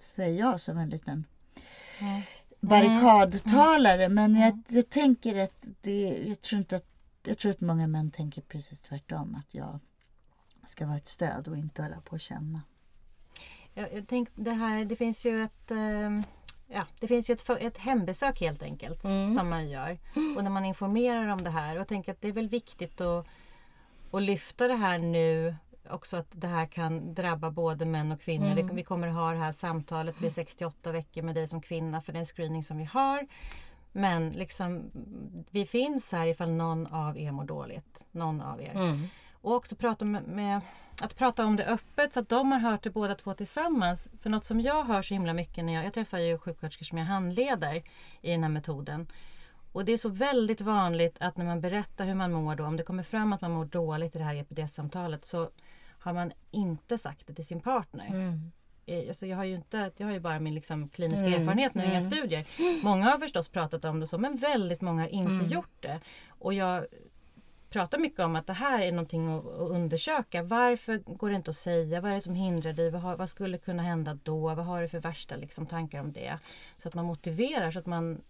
Säger 0.00 0.40
jag 0.40 0.60
som 0.60 0.78
en 0.78 0.90
liten 0.90 1.24
barrikadtalare. 2.60 4.08
Men 4.08 4.36
jag, 4.36 4.62
jag 4.68 4.90
tänker 4.90 5.38
att 5.44 5.68
det, 5.80 6.24
jag 6.26 6.40
tror 6.40 6.58
inte 6.58 6.76
att 6.76 6.84
jag 7.22 7.38
tror 7.38 7.52
att 7.52 7.60
många 7.60 7.86
män 7.86 8.10
tänker 8.10 8.42
precis 8.42 8.82
tvärtom. 8.82 9.34
Att 9.34 9.54
jag 9.54 9.78
ska 10.66 10.86
vara 10.86 10.96
ett 10.96 11.08
stöd 11.08 11.48
och 11.48 11.56
inte 11.56 11.82
hålla 11.82 12.00
på 12.00 12.14
att 12.14 12.22
känna. 12.22 12.62
Jag, 13.74 13.94
jag 13.94 14.08
tänk, 14.08 14.28
det, 14.34 14.50
här, 14.52 14.84
det 14.84 14.96
finns 14.96 15.24
ju 15.24 15.44
ett, 15.44 15.70
eh, 15.70 16.20
ja, 16.68 16.86
det 17.00 17.08
finns 17.08 17.30
ju 17.30 17.32
ett, 17.34 17.50
ett 17.50 17.78
hembesök 17.78 18.40
helt 18.40 18.62
enkelt 18.62 19.02
som 19.34 19.48
man 19.48 19.68
gör. 19.68 19.98
Och 20.36 20.44
när 20.44 20.50
man 20.50 20.64
informerar 20.64 21.28
om 21.28 21.44
det 21.44 21.50
här. 21.50 21.80
Och 21.80 21.88
tänker 21.88 22.12
att 22.12 22.20
det 22.20 22.28
är 22.28 22.32
väl 22.32 22.48
viktigt 22.48 23.00
att, 23.00 23.26
att 24.10 24.22
lyfta 24.22 24.68
det 24.68 24.74
här 24.74 24.98
nu. 24.98 25.54
Också 25.90 26.16
att 26.16 26.28
det 26.30 26.46
här 26.46 26.66
kan 26.66 27.14
drabba 27.14 27.50
både 27.50 27.86
män 27.86 28.12
och 28.12 28.20
kvinnor. 28.20 28.54
Det, 28.54 28.62
vi 28.62 28.84
kommer 28.84 29.08
ha 29.08 29.32
det 29.32 29.38
här 29.38 29.52
samtalet 29.52 30.22
vid 30.22 30.32
68 30.32 30.92
veckor 30.92 31.22
med 31.22 31.34
dig 31.34 31.48
som 31.48 31.60
kvinna 31.60 32.02
för 32.02 32.12
den 32.12 32.24
screening 32.24 32.64
som 32.64 32.78
vi 32.78 32.84
har. 32.84 33.26
Men 33.92 34.30
liksom, 34.30 34.90
vi 35.50 35.66
finns 35.66 36.12
här 36.12 36.26
ifall 36.26 36.50
någon 36.50 36.86
av 36.86 37.18
er 37.18 37.32
mår 37.32 37.44
dåligt. 37.44 38.04
Någon 38.12 38.40
av 38.40 38.62
er. 38.62 38.72
Mm. 38.74 39.06
Och 39.32 39.54
också 39.54 39.76
prata 39.76 40.04
med, 40.04 40.22
med, 40.22 40.60
att 41.02 41.16
prata 41.16 41.44
om 41.44 41.56
det 41.56 41.64
öppet 41.66 42.12
så 42.14 42.20
att 42.20 42.28
de 42.28 42.52
har 42.52 42.58
hört 42.58 42.82
det 42.82 42.90
båda 42.90 43.14
två 43.14 43.34
tillsammans. 43.34 44.10
För 44.22 44.30
något 44.30 44.44
som 44.44 44.60
jag 44.60 44.84
hör 44.84 45.02
så 45.02 45.14
himla 45.14 45.32
mycket 45.32 45.64
när 45.64 45.74
jag, 45.74 45.84
jag 45.84 45.92
träffar 45.94 46.18
ju 46.18 46.38
sjuksköterskor 46.38 46.84
som 46.84 46.98
jag 46.98 47.04
handleder 47.04 47.82
i 48.20 48.30
den 48.30 48.42
här 48.42 48.50
metoden. 48.50 49.06
Och 49.72 49.84
det 49.84 49.92
är 49.92 49.96
så 49.98 50.08
väldigt 50.08 50.60
vanligt 50.60 51.16
att 51.20 51.36
när 51.36 51.44
man 51.44 51.60
berättar 51.60 52.04
hur 52.04 52.14
man 52.14 52.32
mår 52.32 52.54
då, 52.56 52.64
om 52.64 52.76
det 52.76 52.82
kommer 52.82 53.02
fram 53.02 53.32
att 53.32 53.40
man 53.40 53.50
mår 53.50 53.64
dåligt 53.64 54.16
i 54.16 54.18
det 54.18 54.24
här 54.24 54.34
EPD-samtalet 54.34 55.24
så 55.24 55.50
har 55.98 56.12
man 56.12 56.32
inte 56.50 56.98
sagt 56.98 57.26
det 57.26 57.34
till 57.34 57.46
sin 57.46 57.60
partner. 57.60 58.06
Mm. 58.06 58.50
Eh, 58.86 59.08
Alltså 59.08 59.26
jag, 59.26 59.36
har 59.36 59.44
ju 59.44 59.54
inte, 59.54 59.90
jag 59.96 60.06
har 60.06 60.12
ju 60.12 60.20
bara 60.20 60.40
min 60.40 60.54
liksom 60.54 60.88
kliniska 60.88 61.26
Mm, 61.26 61.40
erfarenhet 61.40 61.74
nu, 61.74 61.82
inga 61.84 61.90
mm. 61.98 62.02
studier. 62.10 62.46
Många 62.84 63.04
har 63.10 63.18
förstås 63.18 63.48
pratat 63.48 63.84
om 63.84 64.00
det 64.00 64.06
så, 64.06 64.18
men 64.18 64.36
väldigt 64.36 64.80
många 64.80 65.02
har 65.02 65.08
inte 65.08 65.32
Mm. 65.32 65.46
gjort 65.46 65.76
det. 65.82 66.00
Och 66.28 66.54
jag 66.54 66.86
pratar 67.70 67.98
mycket 67.98 68.20
om 68.20 68.36
att 68.36 68.46
det 68.46 68.52
här 68.52 68.80
är 68.80 68.92
någonting 68.92 69.28
att, 69.28 69.46
att 69.46 69.70
undersöka. 69.70 70.42
Varför 70.42 70.98
går 70.98 71.30
det 71.30 71.36
inte 71.36 71.50
att 71.50 71.56
säga? 71.56 72.00
Vad 72.00 72.10
är 72.10 72.14
det 72.14 72.20
som 72.20 72.34
hindrar 72.34 72.72
dig? 72.72 72.90
Vad, 72.90 73.02
har, 73.02 73.16
vad 73.16 73.28
skulle 73.28 73.58
kunna 73.58 73.82
hända 73.82 74.18
då? 74.22 74.40
Vad 74.40 74.64
har 74.64 74.82
du 74.82 74.88
för 74.88 75.00
värsta 75.00 75.34
liksom, 75.36 75.66
tankar 75.66 76.00
om 76.00 76.12
det? 76.12 76.38
Så 76.78 76.88
att 76.88 76.94
man 76.94 77.04
motiverar, 77.04 77.70
så 77.70 77.78
att 77.78 77.86
man 77.86 78.20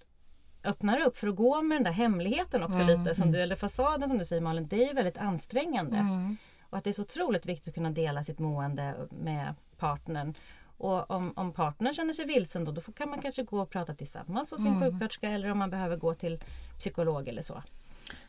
öppnar 0.65 1.01
upp 1.07 1.17
för 1.19 1.29
att 1.29 1.37
gå 1.37 1.63
med 1.63 1.77
den 1.77 1.85
där 1.85 1.91
hemligheten 1.91 2.63
också 2.63 2.81
Mm, 2.81 2.99
lite. 2.99 3.15
Som 3.15 3.33
du, 3.33 3.41
eller 3.41 3.57
fasaden 3.57 4.09
som 4.09 4.19
du 4.19 4.25
säger 4.25 4.43
Malin, 4.43 4.69
det 4.69 4.89
är 4.91 4.95
väldigt 4.95 5.19
ansträngande. 5.19 5.97
Mm. 5.97 6.37
Och 6.71 6.79
att 6.79 6.85
det 6.85 6.91
är 6.91 6.95
så 6.95 7.03
otroligt 7.03 7.47
viktigt 7.47 7.69
att 7.69 7.75
kunna 7.75 7.91
dela 7.91 8.25
sitt 8.25 8.39
mående 8.39 8.95
med 9.11 9.55
partnern. 9.77 10.35
Och 10.79 11.11
om, 11.11 11.33
om 11.37 11.53
partnern 11.53 11.95
känner 11.95 12.13
sig 12.13 12.27
vilsen 12.27 12.65
då, 12.65 12.73
då 12.73 12.81
kan 12.81 13.11
man 13.11 13.21
kanske 13.21 13.43
gå 13.43 13.61
och 13.61 13.71
prata 13.71 13.95
tillsammans 13.95 14.51
hos 14.51 14.63
sin 14.63 14.73
Mm. 14.73 14.83
sjuksköterska 14.91 15.31
eller 15.31 15.51
om 15.51 15.59
man 15.59 15.71
behöver 15.71 15.97
gå 15.97 16.15
till 16.15 16.41
psykolog 16.79 17.29
eller 17.29 17.43
så. 17.43 17.63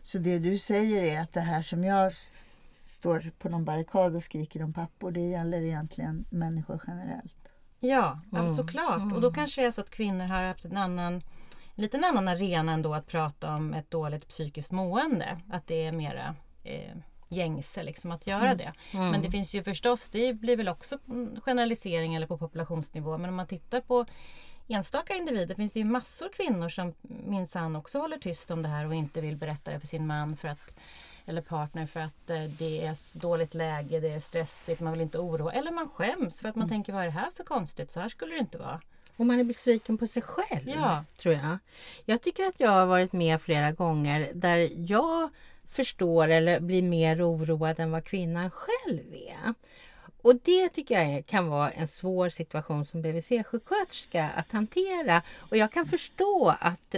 Så 0.04 0.18
det 0.18 0.40
du 0.40 0.58
säger 0.58 1.04
är 1.04 1.22
att 1.22 1.34
det 1.34 1.42
här 1.42 1.62
som 1.62 1.84
jag 1.84 2.12
står 2.14 3.32
på 3.40 3.50
någon 3.50 3.66
barrikad 3.66 4.16
och 4.16 4.24
skriker 4.24 4.64
om 4.64 4.74
pappor, 4.74 5.12
det 5.12 5.20
gäller 5.22 5.62
egentligen 5.62 6.26
människor 6.30 6.82
generellt. 6.88 7.36
Ja, 7.80 8.22
Mm. 8.32 8.44
mm. 8.44 8.56
såklart. 8.56 9.14
Och 9.14 9.22
då 9.22 9.34
kanske 9.34 9.62
det 9.62 9.68
är 9.68 9.72
så 9.72 9.82
att 9.82 9.90
kvinnor 9.90 10.26
har 10.26 10.44
haft 10.44 10.66
en 10.66 10.78
annan 10.78 11.22
en 11.76 11.84
liten 11.84 12.04
annan 12.04 12.28
arena 12.28 12.72
ändå 12.72 12.94
att 12.94 13.08
prata 13.08 13.56
om 13.56 13.74
ett 13.74 13.92
dåligt 13.92 14.28
psykiskt 14.28 14.72
mående. 14.72 15.40
Att 15.50 15.68
det 15.68 15.86
är 15.86 15.92
mera 15.92 16.36
eh, 16.64 16.96
gängse 17.30 17.84
liksom 17.84 18.12
att 18.12 18.28
göra 18.28 18.56
det. 18.56 18.74
Men 18.92 19.22
det 19.22 19.32
finns 19.32 19.56
ju 19.56 19.64
förstås, 19.64 20.10
det 20.10 20.34
blir 20.34 20.58
väl 20.58 20.68
också 20.68 20.98
en 21.06 21.42
generalisering 21.46 22.16
eller 22.16 22.28
på 22.28 22.38
populationsnivå. 22.38 23.18
Men 23.18 23.30
om 23.30 23.36
man 23.36 23.48
tittar 23.48 23.82
på 23.82 24.06
enstaka 24.74 25.16
individer 25.16 25.56
finns 25.56 25.74
det 25.74 25.80
ju 25.80 25.86
massor 25.86 26.30
kvinnor 26.30 26.70
som 26.70 26.94
minsann 27.02 27.76
också 27.76 28.00
håller 28.00 28.18
tyst 28.18 28.52
om 28.52 28.62
det 28.62 28.70
här 28.70 28.86
och 28.86 28.96
inte 28.96 29.22
vill 29.22 29.36
berätta 29.38 29.72
det 29.72 29.80
för 29.80 29.88
sin 29.88 30.08
man 30.08 30.38
för 30.38 30.48
att 30.48 30.74
eller 31.26 31.42
partner 31.42 31.86
för 31.86 32.00
att 32.00 32.30
eh, 32.30 32.44
det 32.44 32.86
är 32.86 33.20
dåligt 33.20 33.54
läge, 33.54 34.00
det 34.00 34.10
är 34.10 34.20
stressigt, 34.20 34.82
man 34.82 34.94
vill 34.94 35.02
inte 35.02 35.18
oroa. 35.18 35.52
Eller 35.52 35.72
man 35.72 35.90
skäms 35.90 36.40
för 36.42 36.50
att 36.50 36.56
man 36.56 36.70
tänker 36.70 36.94
vad 36.94 37.02
är 37.02 37.06
det 37.06 37.12
här 37.12 37.32
för 37.36 37.44
konstigt, 37.44 37.92
så 37.92 38.00
här 38.00 38.10
skulle 38.10 38.34
det 38.34 38.40
inte 38.40 38.58
vara. 38.58 38.82
Och 39.18 39.26
man 39.26 39.40
är 39.40 39.44
besviken 39.44 39.98
på 39.98 40.08
sig 40.08 40.22
själv, 40.22 40.70
Ja. 40.70 41.04
tror 41.18 41.34
jag. 41.36 41.58
Jag 42.06 42.22
tycker 42.22 42.44
att 42.44 42.60
jag 42.60 42.72
har 42.72 42.86
varit 42.86 43.14
med 43.14 43.42
flera 43.42 43.72
gånger 43.72 44.32
där 44.34 44.70
jag 44.92 45.30
förstår 45.70 46.28
eller 46.28 46.60
blir 46.60 46.84
mer 46.84 47.30
oroad 47.30 47.80
än 47.80 47.92
vad 47.92 48.06
kvinnan 48.06 48.52
själv 48.52 49.14
är. 49.14 49.54
Och 50.22 50.36
det 50.36 50.70
tycker 50.70 51.02
jag 51.02 51.26
kan 51.26 51.48
vara 51.48 51.72
en 51.72 51.88
svår 51.88 52.30
situation 52.30 52.86
som 52.86 53.02
BVC-sjuksköterska 53.02 54.30
att 54.36 54.52
hantera. 54.52 55.22
Och 55.38 55.58
jag 55.58 55.72
kan 55.72 55.86
förstå 55.86 56.56
att 56.60 56.96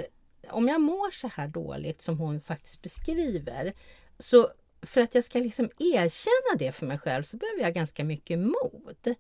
om 0.50 0.68
jag 0.68 0.82
mår 0.82 1.12
så 1.12 1.28
här 1.28 1.48
dåligt 1.48 2.02
som 2.02 2.18
hon 2.18 2.42
faktiskt 2.42 2.82
beskriver 2.82 3.74
så 4.20 4.50
för 4.84 5.02
att 5.02 5.16
jag 5.16 5.24
ska 5.24 5.40
liksom 5.40 5.70
erkänna 5.80 6.60
det 6.60 6.72
för 6.72 6.86
mig 6.86 6.98
själv 6.98 7.24
så 7.24 7.38
behöver 7.38 7.62
jag 7.62 7.74
ganska 7.74 8.04
mycket 8.04 8.40
mod. 8.40 9.16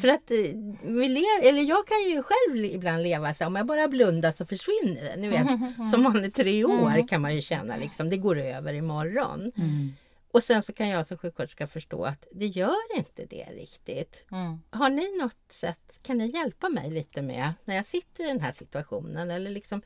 För 0.00 0.08
att 0.08 0.30
eh, 0.30 0.36
vi 0.82 1.08
lev, 1.08 1.24
eller 1.42 1.62
jag 1.62 1.86
kan 1.86 2.02
ju 2.10 2.22
själv 2.22 2.64
ibland 2.64 3.02
leva 3.02 3.34
så 3.34 3.44
här, 3.44 3.46
om 3.48 3.56
jag 3.56 3.66
bara 3.66 3.88
blundar 3.88 4.30
så 4.30 4.46
försvinner 4.46 5.04
det. 5.04 5.16
Ni 5.16 5.28
vet, 5.28 5.46
som 5.90 6.02
man 6.02 6.24
är 6.24 6.30
tre 6.30 6.64
år 6.64 7.08
kan 7.08 7.20
man 7.20 7.34
ju 7.34 7.40
känna 7.40 7.76
liksom, 7.76 8.10
det 8.10 8.16
går 8.16 8.38
över 8.38 8.74
imorgon. 8.74 9.52
Och 10.32 10.42
sen 10.42 10.62
så 10.62 10.72
kan 10.72 10.88
jag 10.88 11.06
som 11.06 11.18
sjuksköterska 11.18 11.66
förstå 11.66 12.04
att 12.04 12.26
det 12.32 12.46
gör 12.46 12.96
inte 12.96 13.24
det 13.24 13.44
riktigt. 13.44 14.26
Mm. 14.32 14.60
Har 14.70 14.90
ni 14.90 15.18
något 15.18 15.52
sätt, 15.52 16.00
kan 16.02 16.18
ni 16.18 16.26
hjälpa 16.26 16.68
mig 16.68 16.90
lite 16.90 17.22
med 17.22 17.52
när 17.64 17.76
jag 17.76 17.84
sitter 17.84 18.24
i 18.24 18.26
den 18.26 18.40
här 18.40 18.52
situationen? 18.52 19.30
Eller 19.30 19.50
liksom, 19.50 19.82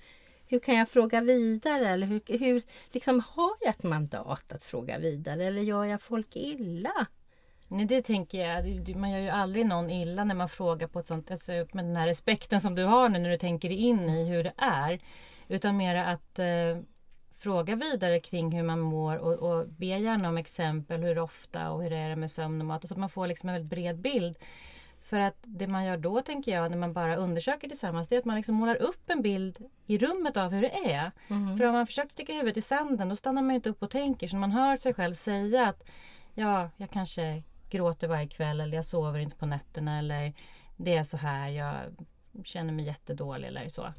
hur 0.46 0.58
kan 0.58 0.74
jag 0.74 0.88
fråga 0.88 1.20
vidare? 1.20 1.88
Eller 1.88 2.06
hur, 2.06 2.38
hur 2.38 2.62
liksom, 2.90 3.22
har 3.28 3.52
jag 3.60 3.70
ett 3.70 3.82
mandat 3.82 4.52
att 4.52 4.64
fråga 4.64 4.98
vidare? 4.98 5.44
Eller 5.44 5.62
gör 5.62 5.84
jag 5.84 6.02
folk 6.02 6.36
illa? 6.36 7.06
Nej, 7.68 7.86
det 7.86 8.02
tänker 8.02 8.38
jag. 8.38 8.96
Man 8.96 9.10
gör 9.10 9.18
ju 9.18 9.28
aldrig 9.28 9.66
någon 9.66 9.90
illa 9.90 10.24
när 10.24 10.34
man 10.34 10.48
frågar 10.48 10.86
på 10.86 10.98
ett 10.98 11.06
sånt 11.06 11.30
alltså, 11.30 11.52
med 11.52 11.84
den 11.84 11.96
här 11.96 12.06
respekten 12.06 12.60
som 12.60 12.74
du 12.74 12.84
har 12.84 13.08
nu 13.08 13.18
när 13.18 13.30
du 13.30 13.38
tänker 13.38 13.70
in 13.70 14.10
i 14.10 14.24
hur 14.24 14.44
det 14.44 14.52
är. 14.56 15.00
Utan 15.48 15.76
mera 15.76 16.06
att 16.06 16.38
eh, 16.38 16.78
fråga 17.44 17.76
vidare 17.76 18.20
kring 18.20 18.52
hur 18.52 18.62
man 18.62 18.80
mår 18.80 19.16
och, 19.16 19.32
och 19.32 19.68
be 19.68 19.86
gärna 19.86 20.28
om 20.28 20.38
exempel 20.38 21.02
hur 21.02 21.18
ofta 21.18 21.70
och 21.70 21.82
hur 21.82 21.92
är 21.92 22.08
det 22.08 22.16
med 22.16 22.30
sömn 22.30 22.60
och 22.60 22.66
mat. 22.66 22.88
Så 22.88 22.94
att 22.94 23.00
man 23.00 23.08
får 23.08 23.26
liksom 23.26 23.48
en 23.48 23.54
väldigt 23.54 23.70
bred 23.70 23.98
bild. 23.98 24.38
För 25.02 25.20
att 25.20 25.36
det 25.42 25.66
man 25.66 25.84
gör 25.84 25.96
då 25.96 26.20
tänker 26.22 26.52
jag 26.52 26.70
när 26.70 26.78
man 26.78 26.92
bara 26.92 27.16
undersöker 27.16 27.68
tillsammans 27.68 28.08
det 28.08 28.14
är 28.14 28.18
att 28.18 28.24
man 28.24 28.36
liksom 28.36 28.54
målar 28.54 28.76
upp 28.76 29.10
en 29.10 29.22
bild 29.22 29.58
i 29.86 29.98
rummet 29.98 30.36
av 30.36 30.50
hur 30.52 30.62
det 30.62 30.92
är. 30.92 31.10
För 31.58 31.64
har 31.64 31.72
man 31.72 31.86
försökt 31.86 32.12
sticka 32.12 32.32
huvudet 32.32 32.56
i 32.56 32.62
sanden 32.62 33.08
då 33.08 33.16
stannar 33.16 33.42
man 33.42 33.54
inte 33.54 33.70
upp 33.70 33.82
och 33.82 33.90
tänker. 33.90 34.28
Så 34.28 34.36
när 34.36 34.40
man 34.40 34.52
hör 34.52 34.76
sig 34.76 34.94
själv 34.94 35.14
säga 35.14 35.68
att 35.68 35.84
ja, 36.34 36.70
jag 36.76 36.90
kanske 36.90 37.42
gråter 37.70 38.08
varje 38.08 38.28
kväll 38.28 38.60
eller 38.60 38.76
jag 38.76 38.84
sover 38.84 39.18
inte 39.18 39.36
på 39.36 39.46
nätterna 39.46 39.98
eller 39.98 40.32
det 40.76 40.96
är 40.96 41.04
så 41.04 41.16
här, 41.16 41.48
jag 41.48 41.74
känner 42.44 42.72
mig 42.72 42.84
jättedålig 42.84 43.48
eller 43.48 43.68
så. 43.68 43.92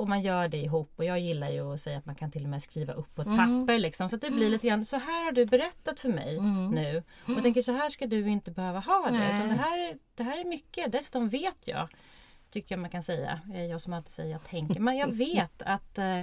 Och 0.00 0.08
man 0.08 0.20
gör 0.20 0.48
det 0.48 0.56
ihop 0.56 0.92
och 0.96 1.04
jag 1.04 1.20
gillar 1.20 1.50
ju 1.50 1.74
att 1.74 1.80
säga 1.80 1.98
att 1.98 2.06
man 2.06 2.14
kan 2.14 2.30
till 2.30 2.44
och 2.44 2.50
med 2.50 2.62
skriva 2.62 2.92
upp 2.92 3.14
på 3.14 3.22
ett 3.22 3.28
papper 3.36 3.78
liksom. 3.78 4.08
Så 4.08 4.16
att 4.16 4.22
det 4.22 4.30
blir 4.30 4.48
lite 4.50 4.66
grann, 4.66 4.84
så 4.86 4.96
här 4.96 5.24
har 5.24 5.32
du 5.32 5.46
berättat 5.46 6.00
för 6.00 6.08
mig 6.08 6.40
nu. 6.70 7.02
Och 7.24 7.30
jag 7.30 7.42
tänker 7.42 7.62
så 7.62 7.72
här 7.72 7.90
ska 7.90 8.06
du 8.06 8.28
inte 8.28 8.50
behöva 8.50 8.78
ha 8.80 9.10
det. 9.10 9.16
Utan 9.36 9.48
det, 9.48 9.54
här, 9.62 9.78
är- 9.78 9.98
det 10.14 10.22
här 10.22 10.38
är 10.40 10.44
mycket, 10.44 10.92
dessutom 10.92 11.28
vet 11.28 11.68
jag, 11.68 11.88
tycker 12.50 12.74
jag 12.74 12.80
man 12.80 12.90
kan 12.90 13.02
säga. 13.02 13.40
Jag 13.70 13.80
som 13.80 13.92
alltid 13.92 14.12
säger 14.12 14.30
jag 14.32 14.44
tänker. 14.44 14.80
Men 14.80 14.96
jag 14.96 15.12
vet 15.12 15.62
att 15.62 15.98
eh, 15.98 16.22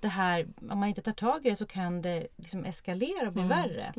det 0.00 0.08
här, 0.08 0.46
om 0.70 0.78
man 0.78 0.88
inte 0.88 1.02
tar 1.02 1.12
tag 1.12 1.46
i 1.46 1.50
det 1.50 1.56
så 1.56 1.66
kan 1.66 2.02
det 2.02 2.26
liksom 2.36 2.64
eskalera 2.64 3.26
och 3.26 3.32
bli 3.32 3.42
värre. 3.48 3.92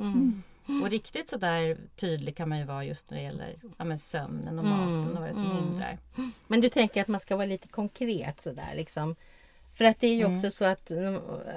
Och 0.83 0.89
riktigt 0.89 1.29
sådär 1.29 1.77
tydlig 1.95 2.35
kan 2.37 2.49
man 2.49 2.57
ju 2.59 2.65
vara 2.65 2.83
just 2.83 3.09
när 3.09 3.17
det 3.17 3.23
gäller 3.23 3.55
ja, 3.77 3.85
men 3.85 3.99
sömnen 3.99 4.59
och 4.59 4.65
maten 4.65 5.07
och 5.09 5.13
vad 5.13 5.23
det 5.23 5.29
är 5.29 5.33
som 5.33 5.51
hindrar. 5.57 5.97
Men 6.47 6.61
du 6.61 6.69
tänker 6.69 7.01
att 7.01 7.07
man 7.07 7.19
ska 7.19 7.35
vara 7.35 7.45
lite 7.45 7.67
konkret 7.67 8.41
sådär 8.41 8.73
liksom. 8.75 9.15
För 9.73 9.85
att 9.85 9.99
det 9.99 10.07
är 10.07 10.15
ju 10.15 10.25
också 10.35 10.51
så 10.51 10.65
att, 10.65 10.91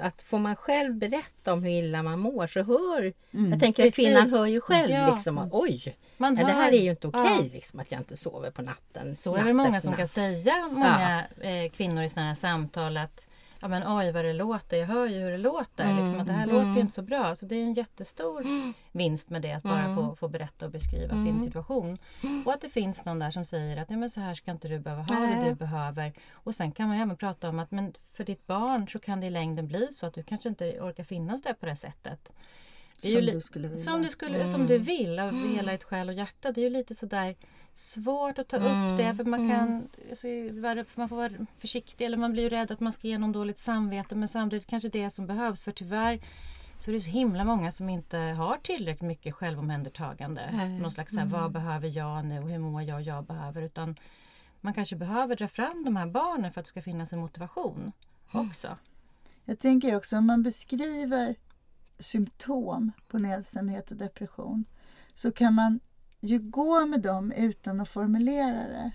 att 0.01 0.21
får 0.21 0.39
man 0.39 0.55
själv 0.55 0.95
berätta 0.95 1.53
om 1.53 1.63
hur 1.63 1.71
illa 1.71 2.03
man 2.03 2.19
mår 2.19 2.47
så 2.47 2.63
hör... 2.63 3.13
Jag 3.51 3.59
tänker 3.59 3.87
att 3.87 3.95
kvinnan 3.95 4.21
Precis. 4.21 4.37
hör 4.37 4.45
ju 4.45 4.61
själv 4.61 4.91
Ja. 4.91 5.13
liksom 5.13 5.49
oj! 5.51 5.95
Man 6.17 6.37
ja, 6.37 6.47
det 6.47 6.53
här 6.53 6.71
är 6.71 6.81
ju 6.81 6.89
inte 6.91 7.07
okej 7.07 7.37
Ja. 7.39 7.47
liksom 7.53 7.79
att 7.79 7.91
jag 7.91 8.01
inte 8.01 8.17
sover 8.17 8.51
på 8.51 8.61
natten. 8.61 9.15
Så 9.15 9.33
är 9.33 9.37
natt 9.37 9.47
det 9.47 9.53
många 9.53 9.81
som 9.81 9.93
kan 9.93 10.01
natt. 10.01 10.09
säga, 10.11 10.69
många 10.71 11.23
eh, 11.41 11.71
kvinnor 11.71 12.03
i 12.03 12.09
sådana 12.09 12.27
här 12.27 12.35
samtal 12.35 12.97
att 12.97 13.21
Ja 13.61 13.67
men 13.67 13.97
oj 13.97 14.11
vad 14.11 14.25
det 14.25 14.33
låter, 14.33 14.77
jag 14.77 14.87
hör 14.87 15.07
ju 15.07 15.19
hur 15.19 15.31
det 15.31 15.37
låter. 15.37 15.83
Mm, 15.83 16.03
Liksom, 16.03 16.19
att 16.19 16.27
det 16.27 16.33
här 16.33 16.43
mm. 16.43 16.55
låter 16.55 16.73
ju 16.73 16.79
inte 16.81 16.93
så 16.93 17.01
bra. 17.01 17.35
Så 17.35 17.45
det 17.45 17.55
är 17.55 17.63
en 17.63 17.73
jättestor 17.73 18.43
vinst 18.91 19.29
med 19.29 19.41
det 19.41 19.51
att 19.51 19.63
bara 19.63 19.79
Mm. 19.83 19.95
få, 19.95 20.15
få 20.15 20.27
berätta 20.27 20.65
och 20.65 20.71
beskriva 20.71 21.15
sin 21.17 21.43
situation. 21.43 21.97
Och 22.45 22.53
att 22.53 22.61
det 22.61 22.69
finns 22.69 23.05
någon 23.05 23.19
där 23.19 23.31
som 23.31 23.45
säger 23.45 23.77
att 23.77 23.89
Nej, 23.89 23.97
men 23.99 24.09
så 24.09 24.19
här 24.19 24.35
ska 24.35 24.51
inte 24.51 24.67
du 24.67 24.79
behöva 24.79 25.01
ha 25.01 25.15
det 25.19 25.35
Nej. 25.35 25.49
du 25.49 25.55
behöver. 25.55 26.13
Och 26.31 26.55
sen 26.55 26.71
kan 26.71 26.87
man 26.87 26.97
ju 26.97 27.03
även 27.03 27.17
prata 27.17 27.49
om 27.49 27.59
att 27.59 27.71
men 27.71 27.93
för 28.13 28.23
ditt 28.23 28.47
barn 28.47 28.87
så 28.87 28.99
kan 28.99 29.21
det 29.21 29.27
i 29.27 29.29
längden 29.29 29.67
bli 29.67 29.87
så 29.91 30.05
att 30.05 30.13
du 30.13 30.23
kanske 30.23 30.49
inte 30.49 30.79
orkar 30.81 31.03
finnas 31.03 31.41
där 31.41 31.53
på 31.53 31.65
det 31.65 31.75
sättet. 31.75 32.31
Det 33.01 33.07
Som 33.07 33.21
li- 33.21 33.31
du 33.31 33.41
skulle 33.41 33.67
vilja. 33.67 33.83
Som 33.83 34.01
du, 34.01 34.09
skulle, 34.09 34.35
Mm. 34.35 34.47
som 34.47 34.67
du 34.67 34.77
vill 34.77 35.19
av 35.19 35.47
hela 35.55 35.71
ditt 35.71 35.83
själ 35.83 36.07
och 36.09 36.13
hjärta. 36.15 36.51
Det 36.51 36.61
är 36.61 36.63
ju 36.63 36.69
lite 36.69 36.95
sådär 36.95 37.35
svårt 37.73 38.39
att 38.39 38.47
ta 38.47 38.57
Mm. 38.57 38.91
upp 38.93 38.97
det 38.97 39.15
för 39.15 39.23
man 39.23 39.49
kan 39.49 39.89
alltså, 40.09 40.27
vara- 40.61 40.85
för 40.85 41.01
man 41.01 41.09
får 41.09 41.15
vara 41.15 41.31
försiktig 41.55 42.05
eller 42.05 42.17
man 42.17 42.31
blir 42.31 42.49
rädd 42.49 42.71
att 42.71 42.79
man 42.79 42.93
ska 42.93 43.07
ge 43.07 43.17
någon 43.17 43.31
dåligt 43.31 43.59
samvete 43.59 44.15
men 44.15 44.27
samtidigt 44.27 44.67
kanske 44.67 44.89
det 44.89 45.09
som 45.09 45.27
behövs 45.27 45.63
för 45.63 45.71
tyvärr 45.71 46.19
så 46.77 46.91
är 46.91 46.93
det 46.95 47.01
så 47.01 47.09
himla 47.09 47.43
många 47.43 47.71
som 47.71 47.89
inte 47.89 48.17
har 48.17 48.57
tillräckligt 48.63 49.07
mycket 49.07 49.35
självomhändertagande. 49.35 50.49
Nej. 50.53 50.69
Någon 50.79 50.91
slags 50.91 51.17
här, 51.17 51.25
vad 51.25 51.51
behöver 51.51 51.97
jag 51.97 52.25
nu 52.25 52.39
och 52.39 52.49
hur 52.49 52.59
mår 52.59 52.81
jag 52.83 52.95
och 52.95 53.01
jag 53.01 53.23
behöver 53.25 53.61
utan 53.61 53.95
man 54.61 54.73
kanske 54.73 54.95
behöver 54.95 55.35
dra 55.35 55.47
fram 55.47 55.83
de 55.85 55.95
här 55.95 56.07
barnen 56.07 56.51
för 56.53 56.59
att 56.61 56.65
det 56.65 56.69
ska 56.69 56.81
finnas 56.81 57.13
en 57.13 57.19
motivation 57.19 57.91
också. 58.31 58.77
Jag 59.45 59.59
tänker 59.59 59.95
också 59.95 60.17
om 60.17 60.25
man 60.27 60.43
beskriver 60.43 61.35
symptom 61.99 62.91
på 63.07 63.17
nedstämdhet 63.19 63.91
och 63.91 63.97
depression 63.97 64.65
så 65.13 65.31
kan 65.31 65.53
man 65.53 65.79
ju 66.19 66.39
gå 66.39 66.85
med 66.85 67.01
dem 67.01 67.31
utan 67.31 67.79
att 67.79 67.89
formulera 67.89 68.67
det. 68.67 68.91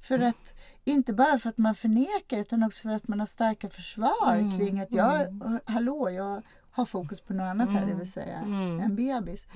För 0.00 0.18
att, 0.18 0.54
inte 0.84 1.12
bara 1.12 1.38
för 1.38 1.48
att 1.48 1.58
man 1.58 1.74
förnekar 1.74 2.38
utan 2.38 2.62
också 2.62 2.82
för 2.82 2.90
att 2.90 3.08
man 3.08 3.18
har 3.18 3.26
starka 3.26 3.70
försvar 3.70 4.36
Mm, 4.36 4.58
kring 4.58 4.80
att 4.80 4.92
jag, 4.92 5.42
hallå, 5.64 6.10
jag 6.10 6.42
har 6.70 6.84
fokus 6.84 7.20
på 7.20 7.32
något 7.32 7.44
annat 7.44 7.70
här, 7.72 7.86
det 7.86 7.94
vill 7.94 8.12
säga 8.12 8.38
Mm. 8.38 8.80
en 8.80 8.96
bebis. 8.96 9.46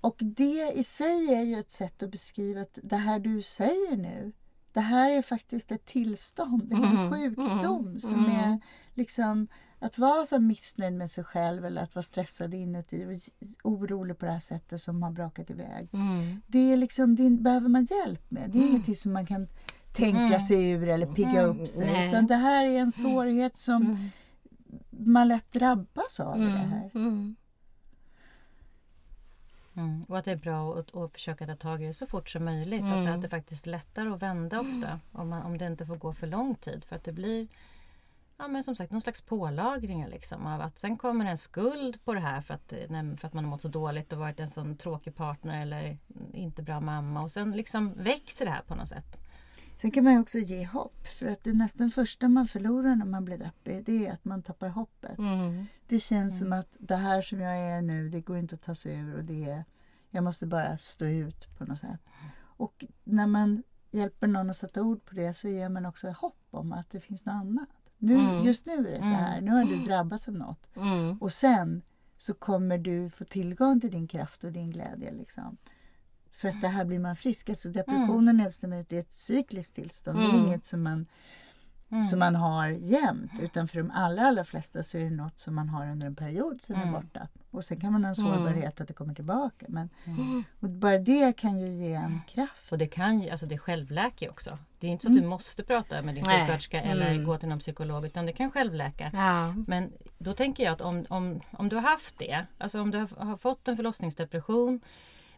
Och 0.00 0.16
det 0.18 0.72
i 0.74 0.84
sig 0.84 1.34
är 1.34 1.42
ju 1.42 1.58
ett 1.58 1.70
sätt 1.70 2.02
att 2.02 2.10
beskriva 2.10 2.60
att 2.60 2.78
det 2.82 2.96
här 2.96 3.18
du 3.18 3.42
säger 3.42 3.96
nu, 3.96 4.32
det 4.72 4.80
här 4.80 5.10
är 5.10 5.22
faktiskt 5.22 5.72
ett 5.72 5.84
tillstånd, 5.84 6.62
det 6.64 6.74
är 6.76 6.78
en 6.86 6.96
Mm, 6.98 7.10
sjukdom 7.12 7.86
mm, 7.86 8.00
som 8.00 8.14
mm. 8.24 8.30
är 8.30 8.60
liksom 8.94 9.48
att 9.82 9.98
vara 9.98 10.24
så 10.24 10.40
missnöjd 10.40 10.94
med 10.94 11.10
sig 11.10 11.24
själv 11.24 11.64
eller 11.64 11.82
att 11.82 11.94
vara 11.94 12.02
stressad 12.02 12.54
inuti 12.54 13.20
och 13.62 13.70
orolig 13.72 14.18
på 14.18 14.26
det 14.26 14.32
här 14.32 14.40
sättet 14.40 14.80
som 14.80 15.02
har 15.02 15.10
brakat 15.10 15.50
iväg. 15.50 15.88
Mm. 15.92 16.42
Det 16.46 16.72
är 16.72 16.76
liksom, 16.76 17.16
det 17.16 17.30
behöver 17.30 17.68
man 17.68 17.84
hjälp 17.84 18.30
med. 18.30 18.50
Det 18.50 18.58
är 18.58 18.68
ingenting 18.68 18.96
som 18.96 19.12
man 19.12 19.26
kan 19.26 19.48
tänka 19.92 20.40
sig 20.40 20.70
ur 20.70 20.88
eller 20.88 21.06
pigga 21.06 21.42
upp 21.42 21.68
sig. 21.68 21.86
Nej. 21.92 22.08
Utan 22.08 22.26
det 22.26 22.34
här 22.34 22.64
är 22.64 22.78
en 22.78 22.92
svårighet 22.92 23.56
som 23.56 24.10
man 24.90 25.28
lätt 25.28 25.52
drabbas 25.52 26.20
av 26.20 26.42
i 26.42 26.44
det 26.44 26.50
här. 26.50 26.90
Mm. 26.94 27.36
Mm. 29.74 30.02
Och 30.08 30.18
att 30.18 30.24
det 30.24 30.32
är 30.32 30.36
bra 30.36 30.78
att, 30.78 30.96
att 30.96 31.12
försöka 31.12 31.46
ta 31.46 31.56
tag 31.56 31.82
i 31.82 31.86
det 31.86 31.94
så 31.94 32.06
fort 32.06 32.28
som 32.28 32.44
möjligt. 32.44 32.82
Att, 32.82 32.92
Mm. 32.92 33.04
det, 33.04 33.14
att 33.14 33.22
det 33.22 33.28
faktiskt 33.28 33.66
är 33.66 33.70
lättare 33.70 34.08
att 34.08 34.22
vända 34.22 34.60
ofta 34.60 35.00
om, 35.12 35.28
man, 35.28 35.42
om 35.42 35.58
det 35.58 35.66
inte 35.66 35.86
får 35.86 35.96
gå 35.96 36.12
för 36.12 36.26
lång 36.26 36.54
tid. 36.54 36.84
För 36.84 36.96
att 36.96 37.04
det 37.04 37.12
blir 37.12 37.48
ja, 38.42 38.48
men 38.48 38.64
som 38.64 38.76
sagt 38.76 38.92
någon 38.92 39.00
slags 39.00 39.22
pålagring. 39.22 40.06
Liksom, 40.08 40.46
av 40.46 40.60
att 40.60 40.78
sen 40.78 40.96
kommer 40.96 41.24
en 41.24 41.38
skuld 41.38 42.04
på 42.04 42.14
det 42.14 42.20
här 42.20 42.40
för 42.40 42.54
att, 42.54 42.72
eh, 42.72 43.16
för 43.16 43.26
att 43.26 43.32
man 43.32 43.44
har 43.44 43.50
mått 43.50 43.62
så 43.62 43.68
dåligt 43.68 44.12
och 44.12 44.18
varit 44.18 44.40
en 44.40 44.50
sån 44.50 44.76
tråkig 44.76 45.16
partner 45.16 45.62
eller 45.62 45.98
inte 46.32 46.62
bra 46.62 46.80
mamma. 46.80 47.22
Och 47.22 47.30
sen 47.30 47.50
liksom 47.50 47.94
växer 47.96 48.44
det 48.44 48.50
här 48.50 48.62
på 48.62 48.74
något 48.74 48.88
sätt. 48.88 49.16
Sen 49.80 49.90
kan 49.90 50.04
man 50.04 50.12
ju 50.12 50.20
också 50.20 50.38
ge 50.38 50.64
hopp. 50.66 51.06
För 51.06 51.26
att 51.26 51.44
det 51.44 51.52
nästan 51.52 51.90
första 51.90 52.28
man 52.28 52.46
förlorar 52.46 52.96
när 52.96 53.06
man 53.06 53.24
blir 53.24 53.38
deppig 53.38 53.84
det 53.84 54.06
är 54.06 54.12
att 54.12 54.24
man 54.24 54.42
tappar 54.42 54.68
hoppet. 54.68 55.18
Mm. 55.18 55.66
Det 55.86 56.00
känns 56.00 56.38
som 56.38 56.52
att 56.52 56.76
det 56.80 56.96
här 56.96 57.22
som 57.22 57.40
jag 57.40 57.58
är 57.58 57.82
nu, 57.82 58.08
det 58.08 58.20
går 58.20 58.38
inte 58.38 58.54
att 58.54 58.62
ta 58.62 58.74
sig 58.74 58.98
ur 58.98 59.16
och 59.16 59.24
det 59.24 59.44
är, 59.44 59.64
jag 60.10 60.24
måste 60.24 60.46
bara 60.46 60.78
stå 60.78 61.04
ut 61.04 61.58
på 61.58 61.64
något 61.64 61.78
sätt. 61.78 62.00
Och 62.40 62.84
när 63.04 63.26
man 63.26 63.62
hjälper 63.90 64.26
någon 64.26 64.50
att 64.50 64.56
sätta 64.56 64.82
ord 64.82 65.04
på 65.04 65.14
det 65.14 65.34
så 65.34 65.48
ger 65.48 65.68
man 65.68 65.86
också 65.86 66.10
hopp 66.10 66.46
om 66.50 66.72
att 66.72 66.90
det 66.90 67.00
finns 67.00 67.24
något 67.24 67.32
annat. 67.32 67.81
Nu, 68.02 68.14
Mm. 68.14 68.42
Just 68.44 68.66
nu 68.66 68.72
är 68.72 68.82
det 68.92 68.98
så 68.98 69.04
här, 69.04 69.40
nu 69.40 69.50
har 69.50 69.64
du 69.64 69.84
drabbats 69.84 70.28
av 70.28 70.34
något. 70.34 70.68
Mm. 70.76 71.18
Och 71.18 71.32
sen 71.32 71.82
så 72.16 72.34
kommer 72.34 72.78
du 72.78 73.10
få 73.10 73.24
tillgång 73.24 73.80
till 73.80 73.90
din 73.90 74.06
kraft 74.08 74.44
och 74.44 74.52
din 74.52 74.70
glädje. 74.70 75.12
Liksom. 75.14 75.56
För 76.32 76.48
att 76.48 76.60
det 76.60 76.68
här 76.68 76.84
blir 76.84 76.98
man 76.98 77.16
frisk. 77.16 77.48
Alltså 77.48 77.68
depression 77.68 78.28
och 78.28 78.34
nedstämdhet 78.34 78.92
är 78.92 79.00
ett 79.00 79.12
cykliskt 79.12 79.74
tillstånd. 79.74 80.18
Det 80.18 80.24
är 80.24 80.30
Mm. 80.34 80.46
inget 80.46 80.64
som 80.64 80.82
man, 80.82 81.06
Mm. 81.92 82.04
som 82.04 82.18
man 82.18 82.34
har 82.36 82.68
jämt. 82.68 83.32
Utan 83.40 83.68
för 83.68 83.78
de 83.78 83.90
allra, 83.94 84.22
allra 84.26 84.44
flesta 84.44 84.82
så 84.82 84.98
är 84.98 85.04
det 85.04 85.10
något 85.10 85.38
som 85.38 85.54
man 85.54 85.68
har 85.68 85.86
under 85.90 86.06
en 86.06 86.14
period, 86.14 86.62
sen 86.62 86.76
är 86.76 86.80
Mm. 86.82 86.92
borta. 86.94 87.28
Och 87.50 87.64
sen 87.64 87.80
kan 87.80 87.92
man 87.92 88.04
ha 88.04 88.08
en 88.08 88.14
sårbarhet 88.14 88.80
att 88.80 88.88
det 88.88 88.94
kommer 88.94 89.14
tillbaka. 89.14 89.66
Men 89.68 89.88
Mm. 90.04 90.44
och 90.60 90.68
bara 90.68 90.98
det 90.98 91.36
kan 91.36 91.58
ju 91.58 91.68
ge 91.68 91.92
en 91.94 92.20
kraft. 92.28 92.72
Och 92.72 92.78
det 92.78 92.86
kan 92.86 93.20
ju, 93.22 93.30
alltså 93.30 93.46
det 93.46 93.58
självläker 93.58 94.30
också. 94.30 94.58
Det 94.80 94.86
är 94.86 94.90
inte 94.90 95.02
så 95.02 95.08
att 95.08 95.16
du 95.16 95.26
måste 95.26 95.62
prata 95.64 96.02
med 96.02 96.14
din 96.14 96.24
sjuksköterska 96.24 96.82
eller 96.82 97.10
Mm. 97.12 97.24
gå 97.26 97.36
till 97.38 97.48
någon 97.48 97.58
psykolog 97.58 98.06
utan 98.06 98.26
det 98.26 98.32
kan 98.32 98.50
självläka. 98.50 99.10
Ja. 99.12 99.54
Men 99.66 99.92
då 100.18 100.34
tänker 100.34 100.64
jag 100.64 100.72
att 100.72 100.80
om, 100.80 101.06
om, 101.08 101.40
om 101.50 101.68
du 101.68 101.76
har 101.76 101.82
haft 101.82 102.18
det, 102.18 102.46
alltså 102.58 102.80
om 102.80 102.90
du 102.90 102.98
har 103.18 103.36
fått 103.36 103.68
en 103.68 103.76
förlossningsdepression 103.76 104.80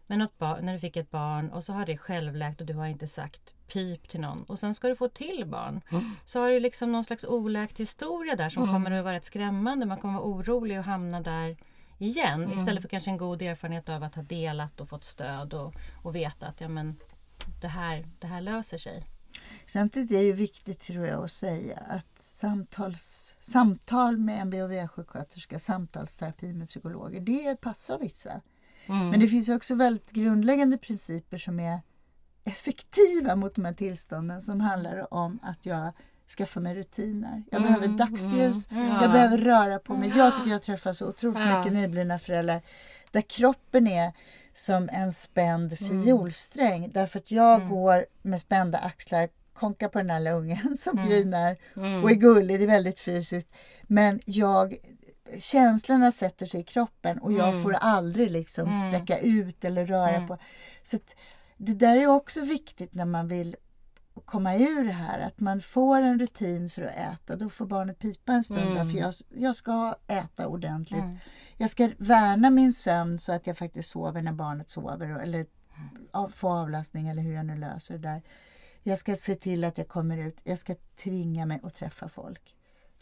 med 0.07 0.19
något 0.19 0.39
barn, 0.39 0.67
när 0.67 0.73
du 0.73 0.79
fick 0.79 0.97
ett 0.97 1.11
barn 1.11 1.51
och 1.51 1.65
så 1.65 1.73
har 1.73 1.87
det 1.87 1.97
självläkt 1.97 2.61
och 2.61 2.67
du 2.67 2.75
har 2.75 2.87
inte 2.87 3.07
sagt 3.07 3.55
pip 3.67 4.09
till 4.09 4.21
någon 4.21 4.43
och 4.43 4.59
sen 4.59 4.75
ska 4.75 4.89
du 4.89 4.97
få 4.97 5.09
till 5.09 5.45
barn. 5.47 5.81
Så 6.25 6.41
har 6.41 6.51
du 6.51 6.61
liksom 6.61 6.93
någon 6.93 7.05
slags 7.05 7.25
oläkt 7.25 7.81
historia 7.81 8.37
där 8.37 8.51
som 8.51 8.67
kommer 8.67 8.91
att 8.91 9.05
vara 9.05 9.15
rätt 9.15 9.25
skrämmande. 9.25 9.87
Man 9.87 9.99
kommer 9.99 10.15
vara 10.15 10.25
orolig 10.25 10.79
och 10.79 10.85
hamna 10.85 11.21
där 11.21 11.57
igen 11.99 12.53
istället 12.53 12.83
för 12.83 12.89
kanske 12.89 13.11
en 13.11 13.17
god 13.17 13.43
erfarenhet 13.43 13.89
av 13.89 14.03
att 14.03 14.15
ha 14.15 14.23
delat 14.23 14.81
och 14.81 14.89
fått 14.89 15.05
stöd 15.05 15.55
och, 15.55 15.75
och 16.03 16.15
veta 16.15 16.47
att 16.47 16.61
ja, 16.61 16.69
men, 16.69 16.97
det, 17.61 17.69
här, 17.69 18.07
det 18.19 18.27
här 18.27 18.41
löser 18.41 18.79
sig. 18.79 19.05
Samtidigt 19.67 20.11
är 20.11 20.23
det 20.23 20.33
viktigt 20.33 20.79
tror 20.79 21.07
jag 21.07 21.25
att 21.25 21.31
säga 21.31 21.79
att 21.89 22.21
samtals, 22.21 23.37
samtal 23.41 24.17
med 24.17 24.41
en 24.41 24.51
BHV-sjuksköterska, 24.51 25.59
samtalsterapi 25.59 26.53
med 26.53 26.69
psykologer, 26.69 27.21
det 27.21 27.61
passar 27.61 27.99
vissa. 27.99 28.41
Mm. 28.87 29.09
Men 29.09 29.21
det 29.21 29.29
finns 29.29 29.49
också 29.49 29.75
väldigt 29.75 30.11
grundläggande 30.13 30.79
principer 30.79 31.39
som 31.39 31.61
är 31.61 31.79
effektiva 32.45 33.37
mot 33.37 33.55
de 33.55 33.65
här 33.65 33.73
tillstånden 33.73 34.43
som 34.43 34.61
handlar 34.61 35.15
om 35.15 35.39
att 35.43 35.67
jag 35.67 35.93
skaffar 36.39 36.61
mig 36.61 36.75
rutiner. 36.75 37.43
Jag 37.51 37.61
Mm, 37.61 37.73
behöver 37.73 37.99
dagsljus, 37.99 38.71
mm, 38.71 38.87
jag 38.89 39.03
ja. 39.03 39.09
behöver 39.09 39.39
röra 39.39 39.79
på 39.79 39.95
mig. 39.97 40.13
Jag 40.17 40.37
tycker 40.37 40.51
jag 40.51 40.63
träffar 40.63 40.93
så 40.93 41.09
otroligt 41.09 41.39
Ja. 41.39 41.59
mycket 41.59 41.73
nyblivna 41.73 42.19
föräldrar 42.19 42.63
där 43.11 43.21
kroppen 43.21 43.87
är 43.87 44.13
som 44.55 44.89
en 44.93 45.13
spänd 45.13 45.79
fiolsträng 45.79 46.91
därför 46.95 47.19
att 47.19 47.31
jag 47.31 47.69
går 47.69 48.07
med 48.23 48.41
spända 48.41 48.79
axlar 48.79 49.29
konkar 49.55 49.89
på 49.89 49.99
den 49.99 50.11
här 50.11 50.19
lilla 50.21 50.31
ungen 50.33 50.77
som 50.77 50.97
grinar 51.09 51.57
och 52.03 52.11
är 52.11 52.15
gullig, 52.15 52.59
det 52.61 52.65
är 52.65 52.69
väldigt 52.69 53.01
fysiskt. 53.01 53.49
Men 53.83 54.21
jag, 54.25 54.77
känslorna 55.39 56.13
sätter 56.13 56.47
sig 56.47 56.61
i 56.61 56.65
kroppen 56.65 57.19
och 57.19 57.33
jag 57.33 57.63
får 57.63 57.73
aldrig 57.73 58.31
liksom 58.31 58.75
sträcka 58.75 59.19
ut 59.19 59.65
eller 59.65 59.87
röra 59.87 60.27
på. 60.27 60.39
Så 60.83 60.99
det 61.57 61.75
där 61.75 61.97
är 61.97 62.07
också 62.07 62.45
viktigt 62.45 62.95
när 62.95 63.05
man 63.05 63.29
vill 63.29 63.57
komma 64.25 64.55
ur 64.57 64.85
det 64.85 64.93
här, 64.93 65.19
att 65.21 65.41
man 65.41 65.61
får 65.61 66.03
en 66.03 66.19
rutin 66.19 66.71
för 66.71 66.83
att 66.83 66.95
äta. 66.97 67.37
Då 67.37 67.51
får 67.51 67.67
barnet 67.67 67.99
pipa 67.99 68.33
en 68.33 68.45
stund, 68.45 68.61
där, 68.77 68.85
för 68.91 68.99
jag, 68.99 69.15
jag 69.29 69.55
ska 69.55 69.95
äta 70.07 70.49
ordentligt. 70.49 71.01
Jag 71.57 71.71
ska 71.71 71.91
värna 71.99 72.51
min 72.51 72.73
sömn 72.73 73.19
så 73.19 73.33
att 73.33 73.47
jag 73.47 73.59
faktiskt 73.59 73.91
sover 73.91 74.23
när 74.23 74.33
barnet 74.33 74.71
sover 74.71 75.19
eller 75.21 75.47
av- 76.13 76.29
få 76.29 76.49
avlastning 76.49 77.09
eller 77.09 77.23
hur 77.23 77.35
jag 77.35 77.47
nu 77.47 77.57
löser 77.57 77.95
det 77.95 78.09
där. 78.09 78.23
Jag 78.83 78.99
ska 78.99 79.17
se 79.17 79.35
till 79.35 79.65
att 79.65 79.79
jag 79.79 79.89
kommer 79.89 80.19
ut. 80.19 80.37
Jag 80.45 80.59
ska 80.59 80.75
tvinga 81.03 81.47
mig 81.47 81.61
att 81.63 81.75
träffa 81.75 82.09
folk. 82.09 82.55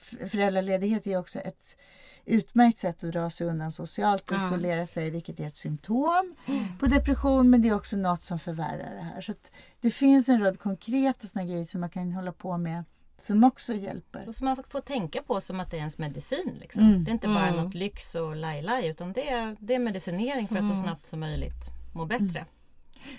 Föräldraledighet 0.05 1.07
är 1.07 1.19
också 1.19 1.39
ett 1.39 1.77
utmärkt 2.25 2.79
sätt 2.79 3.05
att 3.05 3.13
dra 3.13 3.31
sig 3.31 3.47
undan 3.47 3.73
socialt 3.73 4.31
och 4.31 4.37
Ja. 4.37 4.47
isolera 4.47 4.87
sig, 4.87 5.11
vilket 5.11 5.41
är 5.41 5.47
ett 5.47 5.57
symptom 5.57 6.35
på 6.81 6.87
depression, 6.87 7.51
men 7.51 7.63
det 7.63 7.69
är 7.69 7.75
också 7.75 7.97
något 7.97 8.23
som 8.23 8.39
förvärrar 8.39 8.95
det 8.95 9.03
här. 9.03 9.21
Så 9.21 9.33
att 9.33 9.51
det 9.81 9.91
finns 9.91 10.29
en 10.29 10.41
rad 10.41 10.59
konkreta 10.59 11.27
såna 11.27 11.45
grejer 11.45 11.65
som 11.65 11.81
man 11.81 11.91
kan 11.91 12.13
hålla 12.13 12.33
på 12.33 12.57
med 12.59 12.85
som 13.19 13.45
också 13.45 13.73
hjälper. 13.75 14.29
Och 14.29 14.35
som 14.35 14.45
man 14.45 14.57
får 14.69 14.81
tänka 14.81 15.23
på 15.23 15.41
som 15.41 15.61
att 15.61 15.71
det 15.71 15.77
är 15.77 15.79
ens 15.79 15.99
medicin. 15.99 16.57
Liksom. 16.61 16.83
Mm. 16.83 17.05
Det 17.05 17.11
är 17.11 17.13
inte 17.13 17.29
bara 17.29 17.49
Mm. 17.49 17.65
något 17.65 17.75
lyx 17.75 18.15
och 18.15 18.37
laj-laj 18.37 18.87
utan 18.89 19.13
det 19.13 19.29
är, 19.31 19.57
det 19.61 19.75
är 19.75 19.79
medicinering 19.79 20.49
för 20.49 20.57
att 20.57 20.69
så 20.69 20.83
snabbt 20.83 21.07
som 21.07 21.21
möjligt 21.21 21.65
må 21.95 22.05
bättre. 22.07 22.47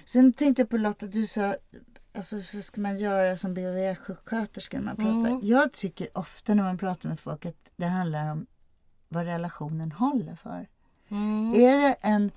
Sen 0.06 0.34
tänkte 0.34 0.62
jag 0.62 0.70
på 0.70 0.78
Lotta, 0.78 1.06
du 1.06 1.26
sa 1.28 1.56
alltså 2.16 2.36
hur 2.36 2.62
ska 2.62 2.82
man 2.82 3.00
göra 3.00 3.38
som 3.38 3.54
BVV-sjuksköterska 3.54 4.78
när 4.80 4.86
man 4.86 4.96
pratar? 4.96 5.32
Mm. 5.36 5.40
Jag 5.44 5.72
tycker 5.74 6.18
ofta 6.18 6.54
när 6.54 6.64
man 6.64 6.78
pratar 6.78 7.10
med 7.10 7.20
folk 7.20 7.46
att 7.46 7.72
det 7.76 7.86
handlar 7.86 8.32
om 8.32 8.46
vad 9.10 9.26
relationen 9.26 9.92
håller 9.92 10.36
för. 10.36 10.68
Mm. 11.10 11.50
Är 11.56 11.78
det 11.82 11.94
en 12.02 12.32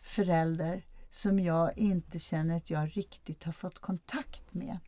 förälder 0.00 0.82
som 1.10 1.38
jag 1.38 1.78
inte 1.78 2.18
känner 2.20 2.56
att 2.56 2.70
jag 2.70 2.96
riktigt 2.96 3.44
har 3.44 3.52
fått 3.52 3.78
kontakt 3.78 4.54
med? 4.54 4.78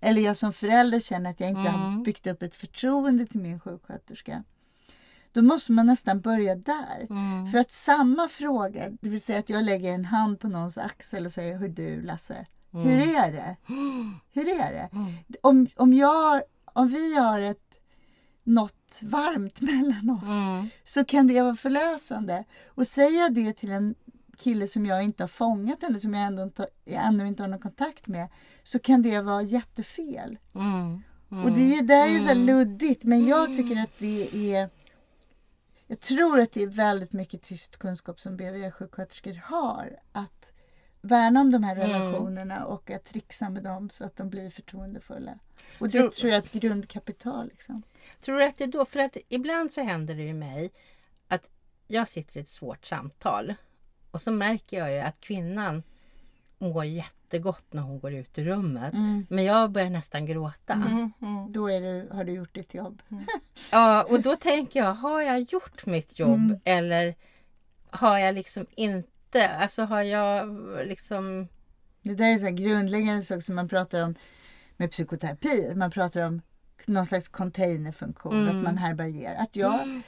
Eller 0.00 0.22
jag 0.22 0.36
som 0.36 0.52
förälder 0.52 1.00
känner 1.00 1.30
att 1.30 1.40
jag 1.40 1.48
inte 1.48 1.70
har 1.70 1.88
Mm. 1.88 2.02
byggt 2.02 2.26
upp 2.26 2.42
ett 2.42 2.56
förtroende 2.56 3.26
till 3.26 3.40
min 3.40 3.60
sjuksköterska. 3.60 4.44
Då 5.32 5.42
måste 5.42 5.72
man 5.72 5.86
nästan 5.86 6.20
börja 6.20 6.54
där. 6.54 7.06
Mm. 7.10 7.46
För 7.46 7.58
att 7.58 7.70
samma 7.70 8.28
fråga, 8.28 8.90
det 9.00 9.08
vill 9.10 9.20
säga 9.20 9.38
att 9.38 9.48
jag 9.48 9.64
lägger 9.64 9.92
en 9.92 10.04
hand 10.04 10.40
på 10.40 10.48
någons 10.48 10.78
axel 10.78 11.26
och 11.26 11.32
säger 11.32 11.58
Hur 11.58 11.68
du 11.68 12.02
Lasse, 12.02 12.46
Mm. 12.74 12.86
hur 12.88 12.98
är 12.98 13.32
det? 13.32 13.56
Hur 14.32 14.48
är 14.48 14.72
det? 14.72 14.88
Om, 15.40 15.68
om, 15.76 15.92
jag, 15.92 16.42
om 16.72 16.88
vi 16.88 17.16
har 17.16 17.38
ett 17.38 17.60
något 18.44 19.00
varmt 19.02 19.60
mellan 19.60 20.10
oss 20.10 20.28
Mm. 20.28 20.68
så 20.84 21.04
kan 21.04 21.26
det 21.26 21.42
vara 21.42 21.56
förlösande. 21.56 22.44
Och 22.66 22.86
säger 22.86 23.20
jag 23.20 23.34
det 23.34 23.52
till 23.52 23.70
en 23.72 23.94
kille 24.38 24.66
som 24.66 24.86
jag 24.86 25.04
inte 25.04 25.22
har 25.22 25.28
fångat 25.28 25.82
eller 25.82 25.98
som 25.98 26.14
jag 26.14 26.22
ändå 26.26 26.42
inte, 26.42 26.66
jag 26.84 27.06
ännu 27.06 27.26
inte 27.26 27.42
har 27.42 27.48
någon 27.48 27.60
kontakt 27.60 28.06
med 28.06 28.28
så 28.62 28.78
kan 28.78 29.02
det 29.02 29.20
vara 29.20 29.42
jättefel. 29.42 30.38
Mm. 30.54 31.02
Mm. 31.30 31.44
Och 31.44 31.52
det 31.52 31.74
är, 31.74 31.82
där 31.82 32.16
är 32.16 32.18
så 32.18 32.28
här 32.28 32.34
luddigt 32.34 33.04
men 33.04 33.26
jag 33.26 33.56
tycker 33.56 33.82
att 33.82 33.98
det 33.98 34.54
är 34.54 34.70
jag 35.86 36.00
tror 36.00 36.40
att 36.40 36.52
det 36.52 36.62
är 36.62 36.68
väldigt 36.68 37.12
mycket 37.12 37.42
tyst 37.42 37.76
kunskap 37.76 38.20
som 38.20 38.36
BVE-sjuksköterskor 38.36 39.40
har. 39.44 39.96
Att 40.12 40.52
värna 41.04 41.40
om 41.40 41.50
de 41.52 41.62
här 41.64 41.76
Mm. 41.76 41.88
relationerna 41.90 42.64
och 42.66 42.90
att 42.90 43.04
trixa 43.04 43.50
med 43.50 43.62
dem 43.62 43.90
så 43.90 44.04
att 44.04 44.16
de 44.16 44.30
blir 44.30 44.50
förtroendefulla. 44.50 45.38
Och 45.80 45.88
det 45.88 45.98
Tror- 46.00 46.10
tror 46.10 46.30
jag 46.32 46.38
är 46.38 46.42
ett 46.42 46.52
grundkapital. 46.52 47.48
Liksom. 47.48 47.82
Tror 48.20 48.38
du 48.38 48.44
att 48.44 48.56
det 48.58 48.64
är 48.64 48.68
då, 48.68 48.84
för 48.84 49.00
att 49.00 49.16
ibland 49.28 49.72
så 49.72 49.80
händer 49.82 50.14
det 50.14 50.22
ju 50.22 50.34
mig 50.34 50.70
att 51.28 51.48
jag 51.86 52.08
sitter 52.08 52.36
i 52.36 52.40
ett 52.40 52.48
svårt 52.48 52.84
samtal 52.86 53.54
och 54.10 54.20
så 54.20 54.30
märker 54.30 54.78
jag 54.78 54.92
ju 54.92 54.98
att 54.98 55.20
kvinnan 55.20 55.82
mår 56.58 56.84
jättegott 56.84 57.64
när 57.70 57.82
hon 57.82 57.98
går 58.00 58.12
ut 58.14 58.38
ur 58.38 58.44
rummet. 58.44 58.94
Men 59.28 59.44
jag 59.44 59.70
börjar 59.70 59.90
nästan 59.90 60.26
gråta. 60.26 60.72
Mm, 60.72 61.12
mm. 61.22 61.52
Då 61.52 61.70
är 61.70 61.80
det, 61.80 62.14
har 62.14 62.24
du 62.24 62.32
gjort 62.32 62.54
ditt 62.54 62.74
jobb. 62.74 63.02
Ja, 63.72 64.02
och 64.02 64.20
då 64.22 64.36
tänker 64.36 64.80
jag, 64.80 64.94
har 64.94 65.22
jag 65.22 65.40
gjort 65.40 65.86
mitt 65.86 66.18
jobb 66.18 66.60
eller 66.64 67.14
har 67.90 68.18
jag 68.18 68.34
liksom 68.34 68.66
inte, 68.74 69.08
alltså 69.42 69.82
har 69.84 70.02
jag 70.02 70.48
liksom... 70.86 71.48
Det 72.02 72.14
där 72.14 72.34
är 72.34 72.38
så 72.38 72.54
grundläggande 72.54 73.22
saker 73.22 73.40
som 73.40 73.54
man 73.54 73.68
pratar 73.68 74.04
om 74.04 74.14
med 74.76 74.90
psykoterapi. 74.90 75.72
Man 75.76 75.90
pratar 75.90 76.20
om 76.26 76.42
någon 76.86 77.06
slags 77.06 77.28
containerfunktion, 77.28 78.42
Mm. 78.42 78.56
att 78.58 78.64
man 78.64 78.78
härbärgerar. 78.78 79.34
Att 79.42 79.56
jag, 79.56 80.02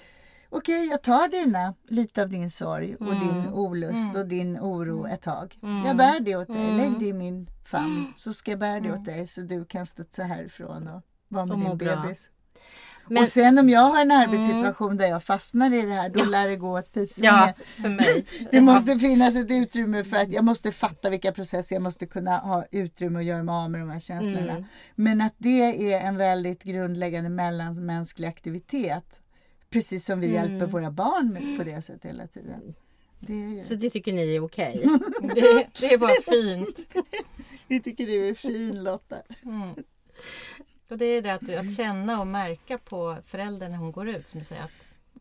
okej, 0.48 0.86
jag 0.90 1.02
tar 1.02 1.28
dina, 1.28 1.74
lite 1.88 2.22
av 2.22 2.28
din 2.28 2.50
sorg 2.50 2.96
och 2.96 3.12
Mm. 3.12 3.18
din 3.28 3.48
olust 3.52 4.16
och 4.16 4.26
din 4.26 4.58
oro 4.60 5.06
ett 5.06 5.22
tag. 5.22 5.58
Mm. 5.62 5.86
Jag 5.86 5.96
bär 5.96 6.20
det 6.20 6.36
åt 6.36 6.46
dig, 6.48 6.56
Mm. 6.56 6.76
lägg 6.76 6.98
det 7.00 7.06
i 7.06 7.12
min 7.12 7.50
famn 7.64 8.12
så 8.16 8.32
ska 8.32 8.50
jag 8.50 8.60
bära 8.60 8.80
det 8.80 8.92
åt 8.92 9.04
dig 9.04 9.28
så 9.28 9.40
du 9.40 9.64
kan 9.64 9.86
studsa 9.86 10.22
härifrån 10.22 10.88
och 10.88 11.02
vara 11.28 11.46
med 11.46 11.70
Och 11.70 11.76
din 11.76 11.88
bebis. 11.88 12.30
Men, 13.09 13.22
Och 13.22 13.28
sen 13.28 13.59
om 13.59 13.68
jag 13.68 13.80
har 13.80 14.00
en 14.02 14.11
arbetssituation 14.11 14.96
där 14.96 15.07
jag 15.07 15.22
fastnar 15.24 15.74
i 15.74 15.82
det 15.82 15.92
här, 15.92 16.09
då 16.09 16.20
Ja. 16.20 16.24
lär 16.24 16.48
det 16.48 16.57
gå 16.57 16.78
åt 16.78 16.92
pipsvängen. 16.92 17.34
ja, 17.34 17.52
för 17.82 17.88
mig. 17.88 18.26
Det 18.50 18.61
måste 18.61 18.98
finnas 18.98 19.36
ett 19.36 19.50
utrymme 19.50 20.04
för 20.04 20.16
att 20.16 20.32
jag 20.32 20.44
måste 20.44 20.72
fatta 20.72 21.11
vilka 21.11 21.32
processer 21.32 21.76
jag 21.76 21.82
måste 21.82 22.07
kunna 22.07 22.36
ha 22.38 22.64
utrymme 22.70 23.18
att 23.18 23.24
göra 23.24 23.42
mig 23.42 23.52
av 23.54 23.70
med 23.70 23.80
de 23.80 23.90
här 23.90 24.00
känslorna. 24.00 24.52
Mm. 24.52 24.64
Men 24.94 25.20
att 25.20 25.34
det 25.38 25.92
är 25.92 26.00
en 26.09 26.16
väldigt 26.16 26.62
grundläggande 26.62 27.30
mellanmänsklig 27.30 28.28
aktivitet. 28.28 29.20
Precis 29.70 30.04
som 30.07 30.20
vi 30.20 30.36
Mm. 30.36 30.50
hjälper 30.50 30.66
våra 30.66 30.90
barn 30.90 31.32
med 31.32 31.59
på 31.59 31.64
det 31.64 31.82
sättet 31.82 32.11
hela 32.11 32.26
tiden. 32.26 32.74
Det 33.20 33.34
ju, 33.34 33.61
Så 33.61 33.74
det 33.74 33.90
tycker 33.90 34.12
ni 34.12 34.34
är 34.36 34.44
okej? 34.44 34.82
Det, 35.22 35.66
det 35.80 35.92
är 35.92 35.98
bara 35.98 36.22
fint. 36.32 36.94
vi 37.68 37.80
tycker 37.82 38.07
du 38.07 38.28
är 38.28 38.34
fin 38.34 38.82
Lotta. 38.84 39.16
Mm. 40.89 40.93
Och 40.95 40.99
det 40.99 41.05
är 41.05 41.22
det 41.22 41.34
att, 41.34 41.66
att 41.66 41.76
känna 41.76 42.20
och 42.20 42.26
märka 42.26 42.78
på 42.78 43.16
föräldern 43.26 43.70
när 43.70 43.78
hon 43.78 43.93
går 43.93 44.09
ut. 44.09 44.28
Som 44.28 44.41
du 44.41 44.47
säger, 44.47 44.62
att 44.62 44.70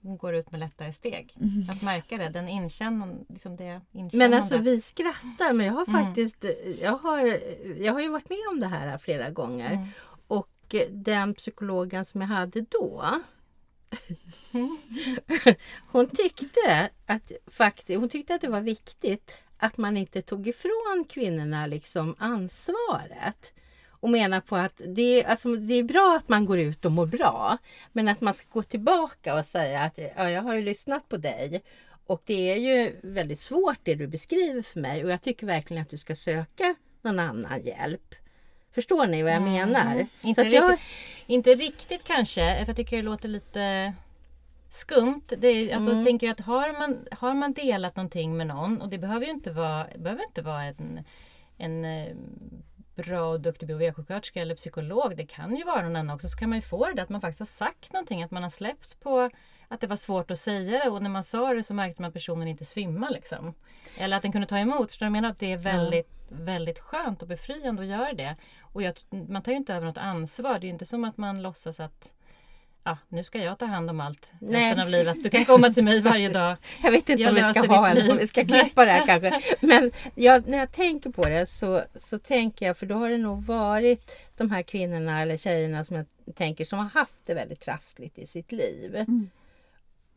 hon 0.02 0.18
går 0.18 0.36
ut 0.36 0.52
med 0.52 0.60
lättare 0.60 0.94
steg. 0.94 1.34
Att 1.72 1.82
märka 1.82 2.18
det, 2.18 2.30
den 2.30 2.50
inkännande, 2.50 3.26
liksom 3.30 3.56
det 3.56 3.82
inkännande. 3.92 4.18
Men 4.18 4.34
alltså 4.34 4.58
vi 4.58 4.82
skrattar 4.82 5.54
men 5.54 5.66
jag 5.66 5.74
har 5.74 5.86
Mm. 5.88 6.06
faktiskt 6.06 6.46
jag 6.82 6.98
har, 6.98 7.40
jag 7.84 7.94
har 7.94 8.02
ju 8.02 8.10
varit 8.10 8.30
med 8.30 8.40
om 8.50 8.60
det 8.60 8.68
här 8.68 8.98
flera 8.98 9.30
gånger. 9.30 9.72
Mm. 9.74 9.88
Och 10.28 10.76
den 10.90 11.34
psykologen 11.34 12.06
som 12.06 12.22
jag 12.22 12.28
hade 12.28 12.62
då 12.62 13.06
hon 15.92 16.10
tyckte 16.10 16.90
att 17.06 17.32
faktiskt, 17.48 18.00
hon 18.00 18.10
tyckte 18.10 18.36
att 18.36 18.42
det 18.42 18.48
var 18.50 18.62
viktigt 18.62 19.38
att 19.58 19.78
man 19.78 19.98
inte 19.98 20.22
tog 20.22 20.48
ifrån 20.48 21.06
kvinnorna 21.10 21.66
liksom 21.66 22.16
ansvaret. 22.20 23.54
Och 24.06 24.12
menar 24.12 24.42
på 24.42 24.56
att 24.56 24.82
det, 24.88 25.26
alltså, 25.26 25.56
det 25.56 25.74
är 25.74 25.84
bra 25.84 26.16
att 26.18 26.30
man 26.30 26.46
går 26.46 26.60
ut 26.60 26.86
och 26.86 26.92
mår 26.92 27.06
bra. 27.06 27.58
Men 27.92 28.08
att 28.08 28.22
man 28.22 28.34
ska 28.34 28.48
gå 28.54 28.64
tillbaka 28.64 29.36
och 29.36 29.46
säga 29.46 29.82
att 29.82 30.00
ja, 30.18 30.30
jag 30.30 30.42
har 30.42 30.56
ju 30.56 30.62
lyssnat 30.62 31.10
på 31.10 31.18
dig. 31.18 31.64
Och 32.06 32.22
det 32.26 32.52
är 32.52 32.56
ju 32.56 32.96
väldigt 33.04 33.40
svårt 33.40 33.80
det 33.84 33.96
du 33.96 34.08
beskriver 34.08 34.62
för 34.62 34.80
mig. 34.80 35.04
Och 35.04 35.12
jag 35.12 35.22
tycker 35.22 35.48
verkligen 35.48 35.82
att 35.84 35.90
du 35.90 35.98
ska 35.98 36.16
söka 36.16 36.76
någon 37.02 37.20
annan 37.20 37.62
hjälp. 37.64 38.16
Förstår 38.72 39.08
ni 39.08 39.24
vad 39.24 39.32
jag 39.34 39.42
menar? 39.42 40.08
Inte, 40.22 40.42
Så 40.42 40.48
att 40.48 40.54
jag, 40.54 40.72
riktigt, 40.72 40.88
inte 41.28 41.56
riktigt 41.56 42.04
kanske, 42.04 42.56
för 42.60 42.68
jag 42.68 42.76
tycker 42.76 42.98
det 42.98 43.04
låter 43.04 43.28
lite 43.30 43.94
skumt. 44.70 45.22
Det 45.38 45.48
är, 45.48 45.76
alltså, 45.76 45.90
Mm. 45.90 45.98
jag 45.98 46.08
tänker 46.08 46.32
att 46.32 46.40
har 46.40 46.80
man, 46.80 47.08
har 47.12 47.34
man 47.34 47.54
delat 47.54 47.96
någonting 47.96 48.38
med 48.38 48.48
någon 48.48 48.82
och 48.82 48.90
det 48.90 48.98
behöver 48.98 49.26
ju 49.26 49.32
inte 49.32 49.52
vara, 49.52 49.88
behöver 49.98 50.24
inte 50.24 50.42
vara 50.42 50.64
en, 50.64 51.04
en 51.58 51.86
eh, 51.86 52.16
bra 52.96 53.26
och 53.26 53.42
duktig 53.42 53.70
BHV-sjuksköterska 53.70 54.42
eller 54.42 54.56
psykolog. 54.56 55.18
Det 55.18 55.26
kan 55.26 55.56
ju 55.56 55.64
vara 55.64 55.82
någon 55.82 55.96
annan 55.96 56.16
också. 56.16 56.28
Så 56.28 56.38
kan 56.38 56.50
man 56.50 56.58
ju 56.58 56.62
få 56.62 56.86
det 56.86 56.94
där 56.94 57.04
att 57.04 57.10
man 57.10 57.22
faktiskt 57.22 57.40
har 57.40 57.68
sagt 57.68 57.94
någonting. 57.94 58.24
Att 58.24 58.32
man 58.32 58.44
har 58.44 58.50
släppt 58.50 59.00
på 59.00 59.30
att 59.68 59.82
det 59.82 59.88
var 59.88 59.96
svårt 59.96 60.32
att 60.32 60.40
säga 60.40 60.84
det 60.84 60.90
och 60.90 61.02
när 61.04 61.10
man 61.10 61.24
sa 61.24 61.54
det 61.54 61.64
så 61.64 61.74
märkte 61.74 62.02
man 62.02 62.08
att 62.10 62.14
personen 62.14 62.48
inte 62.48 62.66
svimmar. 62.66 63.10
Liksom. 63.10 63.54
Eller 63.98 64.18
att 64.18 64.22
den 64.22 64.32
kunde 64.32 64.48
ta 64.48 64.58
emot. 64.58 64.90
Förstår 64.90 65.06
du 65.06 65.10
vad 65.10 65.18
jag 65.18 65.22
menar? 65.22 65.30
Att 65.30 65.40
det 65.40 65.52
är 65.52 65.58
väldigt, 65.58 66.10
väldigt 66.30 66.80
skönt 66.80 67.22
och 67.22 67.28
befriande 67.28 67.82
att 67.82 67.88
göra 67.88 68.14
det. 68.14 68.36
Och 68.62 68.82
jag, 68.82 68.96
man 69.10 69.42
tar 69.42 69.52
ju 69.52 69.58
inte 69.58 69.74
över 69.74 69.88
något 69.88 69.98
ansvar. 69.98 70.54
Det 70.60 70.66
är 70.66 70.68
ju 70.68 70.74
inte 70.74 70.86
som 70.86 71.04
att 71.04 71.18
man 71.18 71.42
låtsas 71.42 71.80
att 71.80 72.10
ah, 72.86 72.98
nu 73.10 73.24
ska 73.24 73.44
jag 73.44 73.60
ta 73.60 73.66
hand 73.66 73.90
om 73.90 74.00
allt 74.00 74.28
Nej. 74.40 74.64
resten 74.64 74.80
av 74.80 74.90
livet. 74.90 75.24
Du 75.24 75.30
kan 75.30 75.46
komma 75.46 75.74
till 75.74 75.84
mig 75.84 76.02
varje 76.02 76.30
dag. 76.30 76.56
Jag 76.84 76.92
vet 76.92 77.10
inte 77.10 77.24
Jag 77.24 77.30
om 77.30 77.36
vi 77.36 77.44
ska 77.44 77.68
ha 77.68 77.88
eller 77.88 78.12
om 78.12 78.18
vi 78.18 78.28
ska 78.28 78.46
klippa 78.46 78.86
det 78.86 78.92
här 78.92 79.06
kanske. 79.06 79.56
Men 79.60 79.92
jag, 80.16 80.48
när 80.48 80.58
jag 80.58 80.72
tänker 80.72 81.10
på 81.10 81.26
det 81.26 81.46
så, 81.46 81.82
så 81.96 82.20
tänker 82.20 82.66
jag, 82.66 82.78
för 82.78 82.86
då 82.86 82.96
har 82.96 83.10
det 83.10 83.18
nog 83.18 83.46
varit 83.46 84.12
de 84.38 84.52
här 84.52 84.62
kvinnorna 84.62 85.22
eller 85.22 85.38
tjejerna 85.38 85.84
som 85.84 85.96
jag 85.96 86.06
tänker 86.36 86.66
som 86.66 86.80
har 86.80 86.90
haft 86.90 87.26
det 87.26 87.34
väldigt 87.34 87.60
trassligt 87.60 88.18
i 88.18 88.26
sitt 88.26 88.52
liv. 88.52 88.96
Mm. 88.96 89.30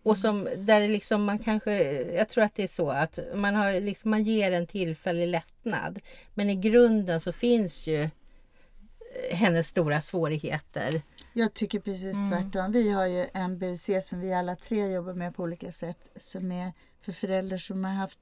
Och 0.02 0.18
som, 0.18 0.48
där 0.56 0.80
det 0.80 0.88
liksom 0.88 1.24
man 1.24 1.38
kanske, 1.38 2.02
jag 2.02 2.28
tror 2.28 2.44
att 2.44 2.54
det 2.54 2.62
är 2.62 2.68
så 2.68 2.90
att 2.90 3.18
man, 3.34 3.54
har 3.54 3.80
liksom, 3.80 4.10
man 4.10 4.22
ger 4.22 4.52
en 4.52 4.66
tillfällig 4.66 5.28
lättnad. 5.28 6.00
Men 6.34 6.50
i 6.50 6.54
grunden 6.54 7.20
så 7.20 7.32
finns 7.32 7.86
ju 7.86 8.02
eh, 8.02 9.36
hennes 9.36 9.68
stora 9.68 10.00
svårigheter. 10.00 11.02
Jag 11.32 11.54
tycker 11.54 11.80
precis 11.80 12.16
Mm. 12.16 12.30
tvärtom. 12.30 12.72
Vi 12.72 12.90
har 12.92 13.06
ju 13.06 13.26
en 13.34 13.58
BVC 13.58 13.90
som 14.02 14.20
vi 14.20 14.34
alla 14.34 14.56
tre 14.56 14.88
jobbar 14.92 15.14
med 15.14 15.34
på 15.34 15.42
olika 15.42 15.72
sätt 15.72 16.08
som 16.16 16.52
är 16.52 16.72
för 17.00 17.12
föräldrar 17.12 17.58
som 17.58 17.84
har 17.84 17.92
haft 17.92 18.18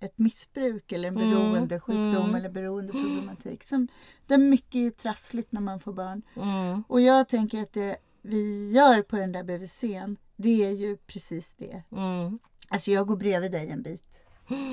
ett 0.00 0.18
missbruk 0.18 0.92
eller 0.92 1.08
en 1.08 1.16
Mm, 1.16 1.30
beroendesjukdom 1.30 2.24
mm. 2.24 2.34
eller 2.34 2.48
beroendeproblematik. 2.50 3.64
Som, 3.64 3.88
där 4.26 4.38
mycket 4.38 4.74
är 4.74 4.90
trassligt 4.90 5.52
när 5.52 5.60
man 5.60 5.80
får 5.80 5.92
barn. 5.92 6.22
Mm. 6.36 6.84
Och 6.88 7.00
jag 7.00 7.28
tänker 7.28 7.62
att 7.62 7.72
det 7.72 7.96
vi 8.22 8.72
gör 8.72 9.02
på 9.02 9.16
den 9.16 9.32
där 9.32 9.42
BVCn, 9.44 10.16
det 10.36 10.64
är 10.66 10.70
ju 10.70 10.96
precis 10.96 11.54
det. 11.54 11.82
Mm. 11.92 12.38
Alltså 12.68 12.90
jag 12.90 13.06
går 13.06 13.16
bredvid 13.16 13.52
dig 13.52 13.68
en 13.70 13.82
bit. 13.82 14.04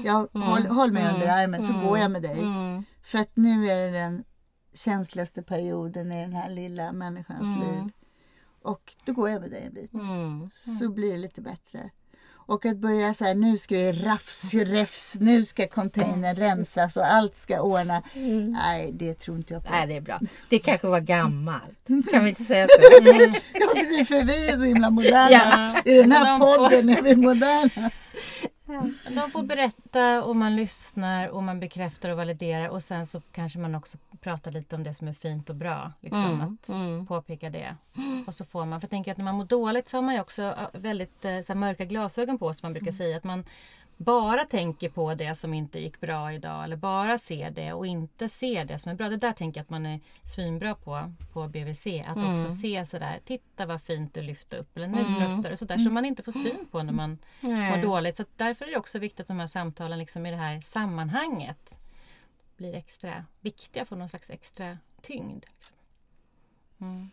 Jag, 0.06 0.28
håll, 0.34 0.66
håll 0.66 0.92
mig 0.92 1.14
under 1.14 1.28
armen 1.28 1.64
så 1.64 1.74
går 1.74 1.98
jag 1.98 2.12
med 2.12 2.22
dig. 2.22 2.40
Mm. 2.40 2.84
För 3.02 3.20
att 3.20 3.32
nu 3.34 3.68
är 3.70 3.76
det 3.78 4.00
den 4.00 4.24
känsligaste 4.76 5.44
perioden 5.44 6.12
i 6.12 6.22
den 6.22 6.34
här 6.34 6.50
lilla 6.50 6.92
människans 6.92 7.42
Mm. 7.42 7.60
liv. 7.60 7.92
Och 8.62 8.94
då 9.06 9.14
går 9.14 9.30
jag 9.30 9.42
med 9.42 9.52
dig 9.52 9.64
en 9.68 9.74
bit. 9.74 9.94
Mm. 9.94 10.50
Så 10.54 10.90
blir 10.90 11.12
det 11.12 11.18
lite 11.20 11.42
bättre. 11.42 11.90
Och 12.48 12.66
att 12.66 12.78
börja 12.78 13.14
så 13.14 13.26
här, 13.26 13.36
nu 13.36 13.58
ska 13.58 13.76
vi 13.76 13.92
rafs, 13.94 14.54
räfs, 14.54 15.16
nu 15.20 15.46
ska 15.46 15.68
containern 15.68 16.36
rensas 16.36 16.98
och 16.98 17.06
allt 17.14 17.36
ska 17.36 17.62
ordna. 17.62 18.02
Mm. 18.14 18.52
Nej, 18.52 18.92
det 18.94 19.14
tror 19.14 19.38
inte 19.38 19.54
jag 19.54 19.64
på. 19.64 19.72
Nej, 19.72 19.88
det 19.88 19.96
är 19.96 20.02
bra. 20.02 20.20
Det 20.50 20.60
kanske 20.60 20.88
var 20.88 21.00
gammalt. 21.00 21.88
Kan 22.12 22.24
vi 22.24 22.30
inte 22.30 22.44
säga 22.44 22.68
så? 22.68 22.82
Ja, 23.54 23.68
precis, 23.76 24.08
för 24.08 24.26
vi 24.26 24.48
är 24.50 24.56
så 24.58 24.62
himla 24.64 24.90
moderna. 24.90 25.32
Ja. 25.86 25.92
I 25.92 25.94
den 25.96 26.12
här 26.12 26.40
podden 26.40 26.90
är 26.90 27.02
vi 27.02 27.16
moderna. 27.16 27.92
De 29.10 29.32
får 29.32 29.44
berätta 29.44 30.24
och 30.24 30.36
man 30.36 30.56
lyssnar 30.56 31.28
och 31.28 31.44
man 31.44 31.60
bekräftar 31.60 32.10
och 32.10 32.18
validerar 32.18 32.68
och 32.68 32.84
sen 32.84 33.06
så 33.06 33.22
kanske 33.32 33.60
man 33.60 33.76
också 33.76 33.98
pratar 34.22 34.52
lite 34.52 34.76
om 34.76 34.84
det 34.84 34.94
som 34.94 35.08
är 35.08 35.14
fint 35.14 35.50
och 35.50 35.56
bra. 35.56 35.92
Liksom, 36.02 36.26
Mm, 36.26 36.42
att 36.42 36.70
mm. 36.70 37.06
påpeka 37.06 37.50
det. 37.50 37.76
Och 38.28 38.34
så 38.34 38.46
får 38.46 38.66
man, 38.66 38.82
för 38.82 38.86
jag 38.86 38.92
tänker 38.92 39.12
att 39.12 39.18
när 39.18 39.26
man 39.26 39.36
mår 39.36 39.46
dåligt 39.46 39.90
så 39.90 39.98
har 39.98 40.02
man 40.02 40.14
ju 40.14 40.22
också 40.22 40.56
väldigt 40.74 41.26
eh, 41.26 41.42
så 41.42 41.54
här, 41.54 41.56
mörka 41.56 41.86
glasögon 41.86 42.40
på 42.40 42.54
som 42.54 42.66
man 42.66 42.74
brukar 42.74 42.92
säga. 42.92 43.18
Att 43.18 43.24
man 43.24 43.46
bara 43.98 44.46
tänker 44.46 44.90
på 44.90 45.14
det 45.16 45.36
som 45.36 45.54
inte 45.54 45.80
gick 45.80 46.00
bra 46.02 46.34
idag 46.34 46.64
eller 46.64 46.76
bara 46.76 47.18
ser 47.18 47.52
det 47.52 47.74
och 47.74 47.88
inte 47.88 48.30
ser 48.30 48.66
det 48.66 48.80
som 48.80 48.92
är 48.92 48.96
bra. 48.96 49.10
Det 49.10 49.18
där 49.18 49.32
tänker 49.32 49.60
jag 49.60 49.64
att 49.64 49.70
man 49.70 49.86
är 49.86 50.00
svinbra 50.36 50.76
på 50.76 51.14
på 51.34 51.48
BVC. 51.48 51.88
Att 52.08 52.18
Mm. 52.18 52.34
också 52.34 52.56
se 52.56 52.86
sådär, 52.86 53.20
titta 53.26 53.66
vad 53.66 53.82
fint 53.82 54.14
du 54.14 54.22
lyfte 54.22 54.58
upp 54.58 54.78
eller 54.78 54.88
nu 54.88 55.04
tröstar 55.04 55.50
du 55.52 55.58
sådär 55.58 55.78
som 55.78 55.94
man 55.94 56.06
inte 56.06 56.24
får 56.24 56.32
syn 56.32 56.66
på 56.72 56.84
när 56.84 56.94
man 56.94 57.18
mår 57.42 57.50
Nej. 57.52 57.82
dåligt. 57.82 58.18
Så 58.18 58.26
därför 58.36 58.66
är 58.66 58.72
det 58.72 58.78
också 58.78 59.00
viktigt 59.00 59.20
att 59.20 59.28
de 59.28 59.40
här 59.40 59.48
samtalen 59.48 60.00
liksom 60.00 60.26
i 60.26 60.32
det 60.32 60.38
här 60.38 60.62
sammanhanget 60.62 61.78
blir 62.58 62.74
extra 62.76 63.26
viktiga, 63.42 63.86
får 63.86 63.96
någon 63.96 64.10
slags 64.10 64.30
extra 64.30 64.78
tyngd. 65.02 65.46
Liksom. 65.56 65.78
Mm. 66.82 67.10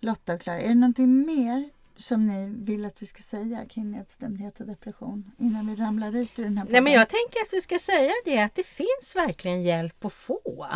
Lotta 0.00 0.34
och 0.34 0.40
Clara, 0.40 0.60
är 0.60 0.68
det 0.68 0.74
någonting 0.74 1.26
mer 1.26 1.70
som 2.00 2.26
ni 2.26 2.46
vill 2.46 2.84
att 2.84 3.02
vi 3.02 3.06
ska 3.06 3.22
säga 3.22 3.64
kring 3.64 3.90
nedstämdhet 3.90 4.60
och 4.60 4.66
depression 4.66 5.30
innan 5.38 5.66
vi 5.66 5.76
ramlar 5.76 6.16
ut 6.16 6.38
ur 6.38 6.44
den 6.44 6.58
här 6.58 6.64
Nej, 6.64 6.72
men 6.72 6.82
podden? 6.84 6.98
jag 6.98 7.08
tänker 7.08 7.40
att 7.46 7.52
vi 7.52 7.60
ska 7.60 7.78
säga 7.78 8.12
det 8.24 8.38
att 8.42 8.54
det 8.54 8.66
finns 8.66 9.12
verkligen 9.14 9.62
hjälp 9.62 10.04
att 10.04 10.12
få. 10.12 10.66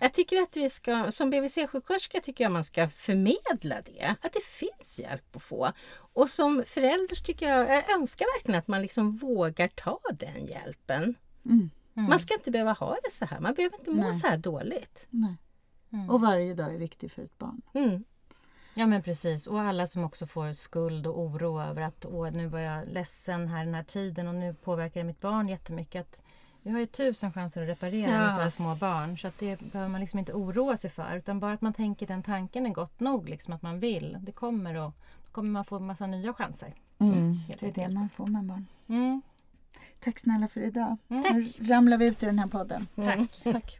Jag 0.00 0.12
tycker 0.12 0.42
att 0.42 0.56
vi 0.56 0.70
ska, 0.70 1.10
som 1.10 1.30
BVC-sjuksköterska 1.32 2.20
tycker 2.20 2.44
jag 2.44 2.52
man 2.52 2.64
ska 2.64 2.88
förmedla 2.88 3.76
det. 3.84 4.14
Att 4.22 4.32
det 4.32 4.44
finns 4.44 4.98
hjälp 4.98 5.36
att 5.36 5.42
få. 5.42 5.72
Och 6.12 6.30
som 6.30 6.64
förälder 6.66 7.14
tycker 7.24 7.48
jag, 7.48 7.68
jag 7.70 7.90
önskar 7.96 8.26
verkligen 8.38 8.58
att 8.58 8.68
man 8.68 8.82
liksom 8.82 9.16
vågar 9.16 9.68
ta 9.68 10.00
den 10.12 10.46
hjälpen. 10.46 11.14
Mm, 11.44 11.70
Man 11.94 12.18
ska 12.18 12.34
inte 12.34 12.50
behöva 12.50 12.72
ha 12.72 12.96
det 13.04 13.10
så 13.10 13.24
här. 13.24 13.40
Man 13.40 13.54
behöver 13.54 13.78
inte 13.78 13.90
må 13.90 14.02
Nej. 14.02 14.14
så 14.14 14.26
här 14.26 14.36
dåligt. 14.36 15.06
nej. 15.10 15.36
Mm. 15.92 16.10
Och 16.10 16.20
varje 16.20 16.54
dag 16.54 16.74
är 16.74 16.78
viktig 16.78 17.10
för 17.12 17.22
ett 17.22 17.38
barn. 17.38 17.62
Mm. 17.74 18.04
Ja 18.78 18.86
men 18.86 19.02
precis 19.02 19.46
och 19.46 19.60
alla 19.60 19.86
som 19.86 20.04
också 20.04 20.26
får 20.26 20.52
skuld 20.52 21.06
och 21.06 21.20
oro 21.20 21.60
över 21.62 21.82
att 21.82 22.06
Åh, 22.06 22.30
nu 22.30 22.46
var 22.46 22.58
jag 22.58 22.86
ledsen 22.86 23.48
här 23.48 23.64
den 23.64 23.74
här 23.74 23.82
tiden 23.82 24.28
och 24.28 24.34
nu 24.34 24.54
påverkar 24.54 25.00
det 25.00 25.04
mitt 25.04 25.20
barn 25.20 25.48
jättemycket. 25.48 26.00
Att 26.00 26.20
vi 26.62 26.70
har 26.70 26.78
ju 26.78 26.86
tusen 26.86 27.32
chanser 27.32 27.62
att 27.62 27.68
reparera 27.68 28.12
Ja. 28.12 28.18
med 28.18 28.34
så 28.34 28.40
här 28.40 28.50
små 28.50 28.74
barn 28.74 29.18
så 29.18 29.28
att 29.28 29.38
det 29.38 29.60
behöver 29.60 29.90
man 29.90 30.00
liksom 30.00 30.18
inte 30.18 30.32
oroa 30.32 30.76
sig 30.76 30.90
för 30.90 31.16
utan 31.16 31.40
bara 31.40 31.52
att 31.52 31.60
man 31.60 31.72
tänker 31.72 32.06
den 32.06 32.22
tanken 32.22 32.66
är 32.66 32.70
gott 32.70 33.00
nog 33.00 33.28
liksom 33.28 33.54
att 33.54 33.62
man 33.62 33.80
vill. 33.80 34.16
Det 34.20 34.32
kommer 34.32 34.74
och 34.74 34.92
då 35.26 35.32
kommer 35.32 35.50
man 35.50 35.64
få 35.64 35.78
massa 35.78 36.06
nya 36.06 36.34
chanser. 36.34 36.74
Mm, 36.98 37.34
helt 37.34 37.60
det 37.60 37.66
är 37.66 37.88
det 37.88 37.94
man 37.94 38.08
får 38.08 38.26
med 38.26 38.44
barn. 38.44 38.66
Mm. 38.88 39.22
Tack 40.00 40.18
snälla 40.18 40.48
för 40.48 40.60
idag. 40.60 40.96
Mm. 41.08 41.22
Nu 41.32 41.52
ramlar 41.66 41.98
vi 41.98 42.06
ut 42.06 42.22
ur 42.22 42.26
den 42.26 42.38
här 42.38 42.46
podden. 42.46 42.86
Mm. 42.96 43.28
Tack. 43.44 43.78